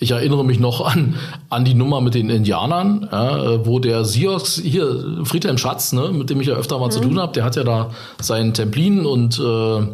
Ich 0.00 0.10
erinnere 0.10 0.44
mich 0.44 0.58
noch 0.58 0.80
an, 0.84 1.14
an 1.48 1.64
die 1.64 1.74
Nummer 1.74 2.00
mit 2.00 2.14
den 2.14 2.28
Indianern, 2.28 3.08
ja, 3.12 3.64
wo 3.64 3.78
der 3.78 4.04
Siox, 4.04 4.56
hier, 4.60 5.20
Friedhelm 5.22 5.58
Schatz, 5.58 5.92
ne, 5.92 6.10
mit 6.12 6.28
dem 6.28 6.40
ich 6.40 6.48
ja 6.48 6.54
öfter 6.54 6.80
mal 6.80 6.86
mhm. 6.86 6.90
zu 6.90 7.00
tun 7.02 7.20
habe, 7.20 7.32
der 7.34 7.44
hat 7.44 7.54
ja 7.54 7.62
da 7.62 7.92
seinen 8.20 8.52
Templin 8.52 9.06
und 9.06 9.38
äh, 9.38 9.86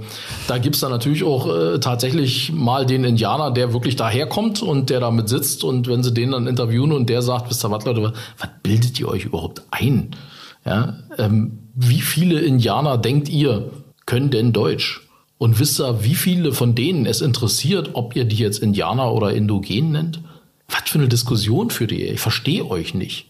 da 0.49 0.57
gibt's 0.57 0.81
dann 0.81 0.93
natürlich 0.93 1.25
auch 1.25 1.47
äh, 1.55 1.79
tatsächlich 1.79 2.53
mal 2.55 2.87
den 2.87 3.05
Indianer, 3.05 3.51
der 3.51 3.75
wirklich 3.75 3.97
daherkommt 3.97 4.63
und 4.63 4.89
der 4.89 5.01
damit 5.01 5.29
sitzt 5.29 5.63
und 5.63 5.89
wenn 5.89 6.03
sie 6.03 6.15
den 6.15 6.31
dann 6.31 6.47
interviewen 6.47 6.93
und 6.93 7.11
der 7.11 7.21
sagt, 7.21 7.51
wisst 7.51 7.63
ihr 7.67 7.71
was, 7.71 7.85
Leute, 7.85 8.03
was 8.03 8.49
bildet 8.63 8.99
ihr 8.99 9.09
euch 9.09 9.27
überhaupt 9.27 9.61
ein? 9.71 10.17
Ja, 10.65 10.95
ähm, 11.19 11.64
wie 11.75 12.01
viele 12.01 12.41
Indianer 12.41 12.99
denkt 12.99 13.29
ihr, 13.29 13.71
können 14.07 14.31
denn 14.31 14.53
Deutsch? 14.53 15.03
Und 15.39 15.59
wisst 15.59 15.81
ihr, 15.81 16.05
wie 16.05 16.15
viele 16.15 16.53
von 16.53 16.75
denen 16.75 17.07
es 17.07 17.21
interessiert, 17.21 17.91
ob 17.95 18.17
ihr 18.17 18.25
die 18.25 18.37
jetzt 18.37 18.59
Indianer 18.59 19.13
oder 19.13 19.33
Indogen 19.33 19.93
nennt? 19.93 20.21
Was 20.69 20.89
für 20.89 20.99
eine 20.99 21.09
Diskussion 21.09 21.71
führt 21.71 21.93
ihr? 21.93 22.13
Ich 22.13 22.21
verstehe 22.21 22.69
euch 22.69 22.95
nicht. 22.95 23.27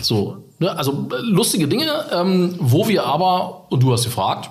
So, 0.00 0.44
ne? 0.58 0.76
also 0.76 1.08
lustige 1.22 1.68
Dinge, 1.68 2.06
ähm, 2.12 2.54
wo 2.58 2.88
wir 2.88 3.06
aber, 3.06 3.66
und 3.70 3.82
du 3.82 3.92
hast 3.92 4.04
gefragt, 4.04 4.50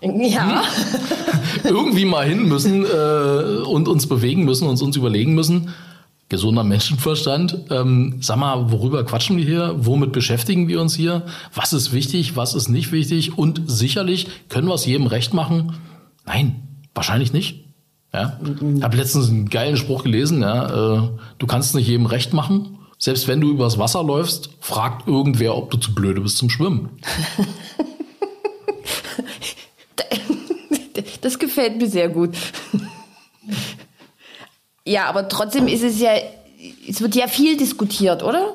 ja. 0.00 0.62
Hm, 0.62 1.60
irgendwie 1.64 2.04
mal 2.04 2.26
hin 2.26 2.48
müssen 2.48 2.84
äh, 2.84 3.62
und 3.66 3.88
uns 3.88 4.06
bewegen 4.08 4.44
müssen 4.44 4.68
und 4.68 4.80
uns 4.80 4.96
überlegen 4.96 5.34
müssen, 5.34 5.74
gesunder 6.28 6.64
Menschenverstand. 6.64 7.66
Ähm, 7.70 8.18
sag 8.20 8.36
mal, 8.38 8.70
worüber 8.70 9.04
quatschen 9.04 9.36
wir 9.36 9.44
hier? 9.44 9.74
Womit 9.78 10.12
beschäftigen 10.12 10.68
wir 10.68 10.80
uns 10.80 10.94
hier? 10.94 11.26
Was 11.54 11.72
ist 11.72 11.92
wichtig? 11.92 12.36
Was 12.36 12.54
ist 12.54 12.68
nicht 12.68 12.92
wichtig? 12.92 13.38
Und 13.38 13.62
sicherlich 13.66 14.26
können 14.48 14.68
wir 14.68 14.74
es 14.74 14.86
jedem 14.86 15.06
recht 15.06 15.34
machen. 15.34 15.74
Nein, 16.24 16.62
wahrscheinlich 16.94 17.32
nicht. 17.32 17.64
Ja? 18.12 18.40
Ich 18.76 18.82
habe 18.82 18.96
letztens 18.96 19.28
einen 19.28 19.48
geilen 19.48 19.76
Spruch 19.76 20.02
gelesen. 20.02 20.42
Ja? 20.42 20.96
Äh, 20.96 21.08
du 21.38 21.46
kannst 21.46 21.74
nicht 21.74 21.88
jedem 21.88 22.06
recht 22.06 22.32
machen. 22.32 22.78
Selbst 22.98 23.28
wenn 23.28 23.40
du 23.40 23.50
übers 23.50 23.78
Wasser 23.78 24.02
läufst, 24.02 24.50
fragt 24.60 25.06
irgendwer, 25.06 25.54
ob 25.56 25.70
du 25.70 25.76
zu 25.76 25.94
blöde 25.94 26.22
bist 26.22 26.38
zum 26.38 26.50
Schwimmen. 26.50 26.90
Das 31.20 31.40
gefällt 31.40 31.78
mir 31.78 31.88
sehr 31.88 32.08
gut. 32.08 32.36
Ja, 34.86 35.06
aber 35.06 35.28
trotzdem 35.28 35.66
ist 35.66 35.82
es 35.82 36.00
ja, 36.00 36.12
es 36.88 37.00
wird 37.00 37.14
ja 37.14 37.26
viel 37.26 37.56
diskutiert, 37.56 38.22
oder? 38.22 38.54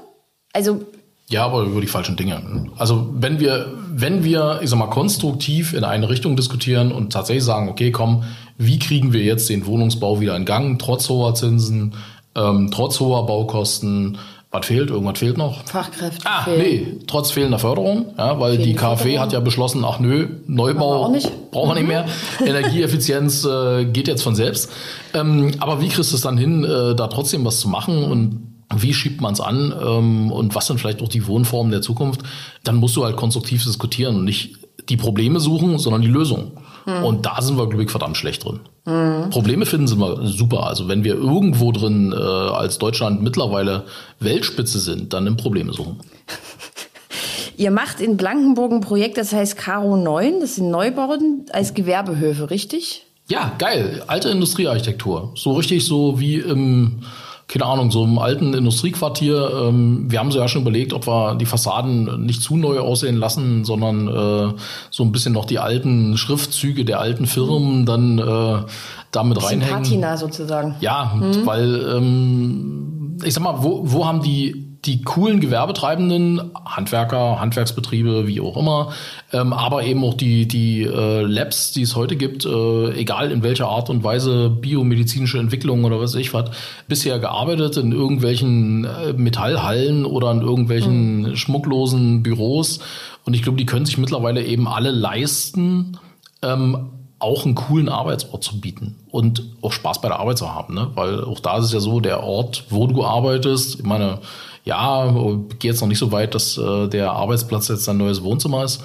Also. 0.53 0.85
Ja, 1.29 1.45
aber 1.45 1.63
über 1.63 1.81
die 1.81 1.87
falschen 1.87 2.15
Dinge. 2.15 2.69
Also 2.77 3.09
wenn 3.13 3.39
wir, 3.39 3.73
wenn 3.89 4.23
wir, 4.23 4.59
ich 4.61 4.69
sag 4.69 4.79
mal, 4.79 4.87
konstruktiv 4.87 5.73
in 5.73 5.83
eine 5.83 6.09
Richtung 6.09 6.35
diskutieren 6.35 6.91
und 6.91 7.13
tatsächlich 7.13 7.43
sagen, 7.43 7.69
okay, 7.69 7.91
komm, 7.91 8.23
wie 8.57 8.79
kriegen 8.79 9.13
wir 9.13 9.23
jetzt 9.23 9.49
den 9.49 9.65
Wohnungsbau 9.65 10.19
wieder 10.19 10.35
in 10.35 10.45
Gang, 10.45 10.77
trotz 10.77 11.07
hoher 11.07 11.33
Zinsen, 11.35 11.95
ähm, 12.35 12.69
trotz 12.71 12.99
hoher 12.99 13.25
Baukosten, 13.25 14.17
was 14.51 14.65
fehlt? 14.65 14.89
Irgendwas 14.89 15.17
fehlt 15.17 15.37
noch? 15.37 15.65
Fachkräfte. 15.65 16.25
Ah, 16.25 16.43
fehlen. 16.43 16.59
nee, 16.59 16.99
trotz 17.07 17.31
fehlender 17.31 17.57
Förderung, 17.57 18.13
ja, 18.17 18.37
weil 18.39 18.57
die 18.57 18.75
KfW 18.75 19.17
hat 19.17 19.31
ja 19.31 19.39
beschlossen, 19.39 19.83
ach 19.85 19.99
nö, 19.99 20.27
Neubau 20.45 21.09
brauchen 21.51 21.69
wir 21.69 21.75
nicht 21.75 21.87
mehr. 21.87 22.05
Energieeffizienz 22.45 23.45
äh, 23.45 23.85
geht 23.85 24.09
jetzt 24.09 24.23
von 24.23 24.35
selbst. 24.35 24.69
Ähm, 25.13 25.53
aber 25.59 25.79
wie 25.79 25.87
kriegst 25.87 26.11
du 26.11 26.15
es 26.17 26.21
dann 26.21 26.37
hin, 26.37 26.65
äh, 26.65 26.95
da 26.95 27.07
trotzdem 27.07 27.45
was 27.45 27.61
zu 27.61 27.69
machen 27.69 28.03
und 28.03 28.51
wie 28.75 28.93
schiebt 28.93 29.21
man 29.21 29.33
es 29.33 29.39
an 29.39 29.73
ähm, 29.81 30.31
und 30.31 30.53
was 30.53 30.67
sind 30.67 30.79
vielleicht 30.79 31.01
auch 31.01 31.09
die 31.09 31.27
Wohnformen 31.27 31.71
der 31.71 31.81
Zukunft? 31.81 32.21
Dann 32.63 32.75
musst 32.75 32.95
du 32.95 33.05
halt 33.05 33.15
konstruktiv 33.15 33.63
diskutieren 33.63 34.17
und 34.17 34.25
nicht 34.25 34.57
die 34.89 34.97
Probleme 34.97 35.39
suchen, 35.39 35.77
sondern 35.77 36.01
die 36.01 36.07
Lösung. 36.07 36.51
Mhm. 36.85 37.03
Und 37.03 37.25
da 37.25 37.41
sind 37.41 37.57
wir, 37.57 37.67
glaube 37.67 37.83
ich, 37.83 37.91
verdammt 37.91 38.17
schlecht 38.17 38.45
drin. 38.45 38.59
Mhm. 38.85 39.29
Probleme 39.29 39.65
finden 39.65 39.87
sind 39.87 39.99
wir 39.99 40.25
super. 40.27 40.67
Also 40.67 40.87
wenn 40.87 41.03
wir 41.03 41.15
irgendwo 41.15 41.71
drin 41.71 42.13
äh, 42.13 42.15
als 42.15 42.77
Deutschland 42.77 43.21
mittlerweile 43.21 43.85
Weltspitze 44.19 44.79
sind, 44.79 45.13
dann 45.13 45.27
im 45.27 45.37
Probleme 45.37 45.73
suchen. 45.73 45.99
Ihr 47.57 47.71
macht 47.71 47.99
in 47.99 48.17
Blankenburg 48.17 48.71
ein 48.71 48.81
Projekt, 48.81 49.17
das 49.17 49.33
heißt 49.33 49.55
Caro 49.55 49.95
9, 49.95 50.39
das 50.39 50.55
sind 50.55 50.71
Neubauten 50.71 51.45
als 51.51 51.73
Gewerbehöfe, 51.75 52.49
richtig? 52.49 53.05
Ja, 53.27 53.53
geil. 53.59 54.03
Alte 54.07 54.29
Industriearchitektur. 54.29 55.33
So 55.35 55.53
richtig 55.53 55.85
so 55.85 56.19
wie 56.19 56.37
im 56.37 57.03
keine 57.51 57.65
Ahnung, 57.65 57.91
so 57.91 58.05
im 58.05 58.17
alten 58.17 58.53
Industriequartier. 58.53 59.67
Ähm, 59.67 60.05
wir 60.07 60.19
haben 60.19 60.31
so 60.31 60.39
ja 60.39 60.47
schon 60.47 60.61
überlegt, 60.61 60.93
ob 60.93 61.05
wir 61.05 61.35
die 61.35 61.45
Fassaden 61.45 62.25
nicht 62.25 62.41
zu 62.41 62.55
neu 62.55 62.79
aussehen 62.79 63.17
lassen, 63.17 63.65
sondern 63.65 64.07
äh, 64.07 64.53
so 64.89 65.03
ein 65.03 65.11
bisschen 65.11 65.33
noch 65.33 65.43
die 65.43 65.59
alten 65.59 66.15
Schriftzüge 66.17 66.85
der 66.85 67.01
alten 67.01 67.25
Firmen 67.25 67.85
dann 67.85 68.19
äh, 68.19 68.63
damit 69.11 69.43
reinhängen. 69.43 69.83
Patina 69.83 70.15
sozusagen. 70.15 70.75
Ja, 70.79 71.13
mhm. 71.13 71.45
weil 71.45 71.85
ähm, 71.97 73.17
ich 73.23 73.33
sag 73.33 73.43
mal, 73.43 73.61
wo, 73.61 73.81
wo 73.83 74.05
haben 74.05 74.21
die 74.21 74.60
die 74.85 75.03
coolen 75.03 75.39
Gewerbetreibenden, 75.39 76.51
Handwerker, 76.65 77.39
Handwerksbetriebe, 77.39 78.27
wie 78.27 78.41
auch 78.41 78.57
immer, 78.57 78.93
ähm, 79.31 79.53
aber 79.53 79.83
eben 79.83 80.03
auch 80.03 80.15
die, 80.15 80.47
die 80.47 80.83
äh, 80.83 81.21
Labs, 81.21 81.71
die 81.71 81.83
es 81.83 81.95
heute 81.95 82.15
gibt, 82.15 82.45
äh, 82.45 82.91
egal 82.93 83.31
in 83.31 83.43
welcher 83.43 83.67
Art 83.67 83.91
und 83.91 84.03
Weise, 84.03 84.49
biomedizinische 84.49 85.37
Entwicklung 85.37 85.83
oder 85.83 85.99
was 85.99 86.15
ich 86.15 86.33
was, 86.33 86.49
bisher 86.87 87.19
gearbeitet 87.19 87.77
in 87.77 87.91
irgendwelchen 87.91 88.85
äh, 88.85 89.13
Metallhallen 89.13 90.05
oder 90.05 90.31
in 90.31 90.41
irgendwelchen 90.41 91.21
mhm. 91.21 91.35
schmucklosen 91.35 92.23
Büros. 92.23 92.79
Und 93.23 93.35
ich 93.35 93.43
glaube, 93.43 93.57
die 93.57 93.67
können 93.67 93.85
sich 93.85 93.99
mittlerweile 93.99 94.43
eben 94.43 94.67
alle 94.67 94.89
leisten, 94.89 95.99
ähm, 96.41 96.89
auch 97.19 97.45
einen 97.45 97.53
coolen 97.53 97.87
Arbeitsort 97.87 98.43
zu 98.43 98.59
bieten 98.59 98.95
und 99.11 99.43
auch 99.61 99.71
Spaß 99.71 100.01
bei 100.01 100.07
der 100.07 100.19
Arbeit 100.19 100.39
zu 100.39 100.51
haben, 100.51 100.73
ne? 100.73 100.89
Weil 100.95 101.23
auch 101.23 101.39
da 101.39 101.59
ist 101.59 101.65
es 101.65 101.73
ja 101.73 101.79
so, 101.79 101.99
der 101.99 102.23
Ort, 102.23 102.65
wo 102.69 102.87
du 102.87 103.05
arbeitest, 103.05 103.75
ich 103.79 103.85
meine, 103.85 104.17
ja, 104.63 105.11
gehe 105.59 105.71
jetzt 105.71 105.81
noch 105.81 105.87
nicht 105.87 105.99
so 105.99 106.11
weit, 106.11 106.35
dass 106.35 106.57
äh, 106.57 106.87
der 106.87 107.11
Arbeitsplatz 107.11 107.67
jetzt 107.67 107.87
ein 107.89 107.97
neues 107.97 108.23
Wohnzimmer 108.23 108.63
ist. 108.63 108.83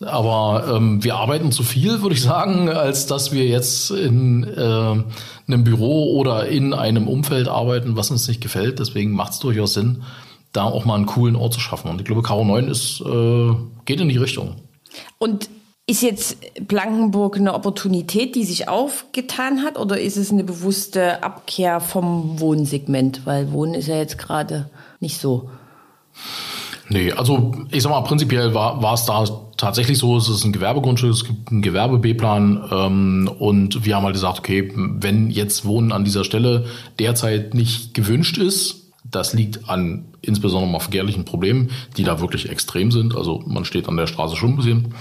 Aber 0.00 0.74
ähm, 0.76 1.02
wir 1.02 1.16
arbeiten 1.16 1.50
zu 1.50 1.64
viel, 1.64 2.02
würde 2.02 2.14
ich 2.14 2.22
sagen, 2.22 2.68
als 2.68 3.06
dass 3.06 3.32
wir 3.32 3.46
jetzt 3.46 3.90
in 3.90 4.44
äh, 4.44 5.02
einem 5.48 5.64
Büro 5.64 6.16
oder 6.16 6.46
in 6.46 6.72
einem 6.72 7.08
Umfeld 7.08 7.48
arbeiten, 7.48 7.96
was 7.96 8.10
uns 8.10 8.28
nicht 8.28 8.40
gefällt. 8.40 8.78
Deswegen 8.78 9.12
macht 9.12 9.32
es 9.32 9.38
durchaus 9.40 9.74
Sinn, 9.74 10.04
da 10.52 10.64
auch 10.64 10.84
mal 10.84 10.94
einen 10.94 11.06
coolen 11.06 11.34
Ort 11.34 11.54
zu 11.54 11.60
schaffen. 11.60 11.90
Und 11.90 12.00
ich 12.00 12.06
glaube, 12.06 12.22
Karo 12.22 12.44
9 12.44 12.68
ist, 12.68 13.00
äh, 13.00 13.54
geht 13.86 14.00
in 14.00 14.08
die 14.08 14.18
Richtung. 14.18 14.56
Und 15.18 15.48
ist 15.88 16.02
jetzt 16.02 16.36
Blankenburg 16.68 17.36
eine 17.36 17.54
Opportunität, 17.54 18.36
die 18.36 18.44
sich 18.44 18.68
aufgetan 18.68 19.62
hat, 19.62 19.78
oder 19.78 19.98
ist 19.98 20.18
es 20.18 20.30
eine 20.30 20.44
bewusste 20.44 21.22
Abkehr 21.22 21.80
vom 21.80 22.38
Wohnsegment? 22.38 23.22
Weil 23.24 23.52
Wohnen 23.52 23.74
ist 23.74 23.88
ja 23.88 23.96
jetzt 23.96 24.18
gerade 24.18 24.70
nicht 25.00 25.18
so. 25.18 25.50
Nee, 26.90 27.12
also 27.12 27.54
ich 27.70 27.82
sag 27.82 27.90
mal, 27.90 28.00
prinzipiell 28.00 28.54
war, 28.54 28.94
es 28.94 29.04
da 29.04 29.24
tatsächlich 29.58 29.98
so, 29.98 30.16
es 30.16 30.28
ist 30.28 30.44
ein 30.44 30.52
Gewerbegrundstück, 30.52 31.10
es 31.10 31.24
gibt 31.24 31.50
einen 31.50 31.60
Gewerbe-B-Plan 31.60 32.68
ähm, 32.70 33.30
und 33.38 33.84
wir 33.84 33.94
haben 33.94 34.04
halt 34.04 34.14
gesagt, 34.14 34.38
okay, 34.38 34.72
wenn 34.74 35.30
jetzt 35.30 35.66
Wohnen 35.66 35.92
an 35.92 36.04
dieser 36.04 36.24
Stelle 36.24 36.66
derzeit 36.98 37.52
nicht 37.52 37.92
gewünscht 37.92 38.38
ist, 38.38 38.92
das 39.04 39.34
liegt 39.34 39.68
an 39.68 40.06
insbesondere 40.22 40.70
mal 40.70 40.80
verkehrlichen 40.80 41.24
Problemen, 41.24 41.70
die 41.96 42.04
da 42.04 42.20
wirklich 42.20 42.48
extrem 42.48 42.90
sind. 42.90 43.16
Also 43.16 43.42
man 43.46 43.64
steht 43.64 43.88
an 43.88 43.96
der 43.96 44.06
Straße 44.06 44.36
schon 44.36 44.50
ein 44.50 44.56
bisschen. 44.56 44.94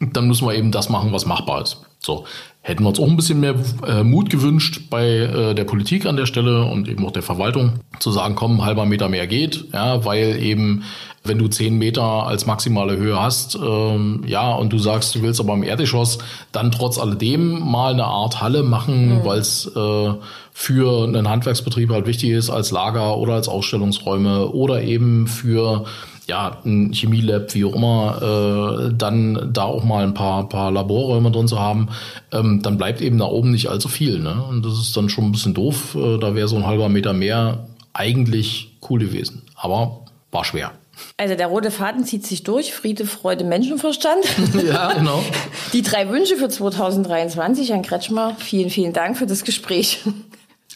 Dann 0.00 0.28
müssen 0.28 0.46
wir 0.46 0.54
eben 0.54 0.72
das 0.72 0.88
machen, 0.88 1.12
was 1.12 1.26
machbar 1.26 1.62
ist. 1.62 1.82
So, 1.98 2.24
hätten 2.66 2.82
wir 2.82 2.88
uns 2.88 2.98
auch 2.98 3.06
ein 3.06 3.14
bisschen 3.14 3.38
mehr 3.38 3.54
äh, 3.86 4.02
Mut 4.02 4.28
gewünscht 4.28 4.90
bei 4.90 5.06
äh, 5.06 5.54
der 5.54 5.62
Politik 5.62 6.04
an 6.04 6.16
der 6.16 6.26
Stelle 6.26 6.64
und 6.64 6.88
eben 6.88 7.06
auch 7.06 7.12
der 7.12 7.22
Verwaltung, 7.22 7.74
zu 8.00 8.10
sagen, 8.10 8.34
komm, 8.34 8.58
ein 8.58 8.64
halber 8.64 8.86
Meter 8.86 9.08
mehr 9.08 9.28
geht, 9.28 9.66
ja, 9.72 10.04
weil 10.04 10.42
eben, 10.42 10.82
wenn 11.22 11.38
du 11.38 11.46
zehn 11.46 11.78
Meter 11.78 12.02
als 12.02 12.44
maximale 12.44 12.96
Höhe 12.96 13.22
hast, 13.22 13.54
ähm, 13.54 14.24
ja, 14.26 14.52
und 14.52 14.72
du 14.72 14.78
sagst, 14.78 15.14
du 15.14 15.22
willst 15.22 15.38
aber 15.38 15.54
im 15.54 15.62
Erdgeschoss 15.62 16.18
dann 16.50 16.72
trotz 16.72 16.98
alledem 16.98 17.60
mal 17.60 17.92
eine 17.92 18.04
Art 18.04 18.40
Halle 18.40 18.64
machen, 18.64 19.20
mhm. 19.20 19.24
weil 19.24 19.38
es 19.38 19.66
äh, 19.66 20.14
für 20.52 21.04
einen 21.04 21.28
Handwerksbetrieb 21.28 21.90
halt 21.90 22.08
wichtig 22.08 22.30
ist 22.30 22.50
als 22.50 22.72
Lager 22.72 23.16
oder 23.16 23.34
als 23.34 23.48
Ausstellungsräume 23.48 24.48
oder 24.48 24.82
eben 24.82 25.28
für 25.28 25.84
ja, 26.26 26.58
ein 26.64 26.92
Chemielab, 26.92 27.54
wie 27.54 27.64
auch 27.64 27.74
immer, 27.74 28.88
äh, 28.90 28.94
dann 28.94 29.50
da 29.52 29.62
auch 29.62 29.84
mal 29.84 30.04
ein 30.04 30.14
paar, 30.14 30.48
paar 30.48 30.72
Laborräume 30.72 31.30
drin 31.30 31.46
zu 31.46 31.58
haben, 31.58 31.88
ähm, 32.32 32.62
dann 32.62 32.78
bleibt 32.78 33.00
eben 33.00 33.18
da 33.18 33.26
oben 33.26 33.52
nicht 33.52 33.68
allzu 33.68 33.88
viel. 33.88 34.18
Ne? 34.18 34.42
Und 34.48 34.64
das 34.66 34.74
ist 34.74 34.96
dann 34.96 35.08
schon 35.08 35.24
ein 35.24 35.32
bisschen 35.32 35.54
doof. 35.54 35.94
Äh, 35.94 36.18
da 36.18 36.34
wäre 36.34 36.48
so 36.48 36.56
ein 36.56 36.66
halber 36.66 36.88
Meter 36.88 37.12
mehr 37.12 37.68
eigentlich 37.92 38.76
cool 38.90 39.00
gewesen. 39.00 39.42
Aber 39.54 40.04
war 40.32 40.44
schwer. 40.44 40.72
Also 41.16 41.34
der 41.34 41.46
rote 41.46 41.70
Faden 41.70 42.04
zieht 42.04 42.26
sich 42.26 42.42
durch. 42.42 42.72
Friede, 42.72 43.06
Freude, 43.06 43.44
Menschenverstand. 43.44 44.24
Ja, 44.66 44.94
genau. 44.94 45.22
Die 45.72 45.82
drei 45.82 46.08
Wünsche 46.08 46.36
für 46.36 46.48
2023, 46.48 47.70
Herrn 47.70 47.82
Kretschmer. 47.82 48.34
Vielen, 48.38 48.70
vielen 48.70 48.92
Dank 48.92 49.16
für 49.16 49.26
das 49.26 49.44
Gespräch. 49.44 50.00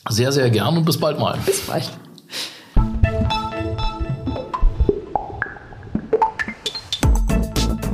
Sehr, 0.08 0.30
sehr 0.32 0.48
gern 0.50 0.76
und 0.76 0.84
bis 0.84 0.98
bald 0.98 1.18
mal. 1.18 1.38
Bis 1.44 1.60
bald. 1.62 1.90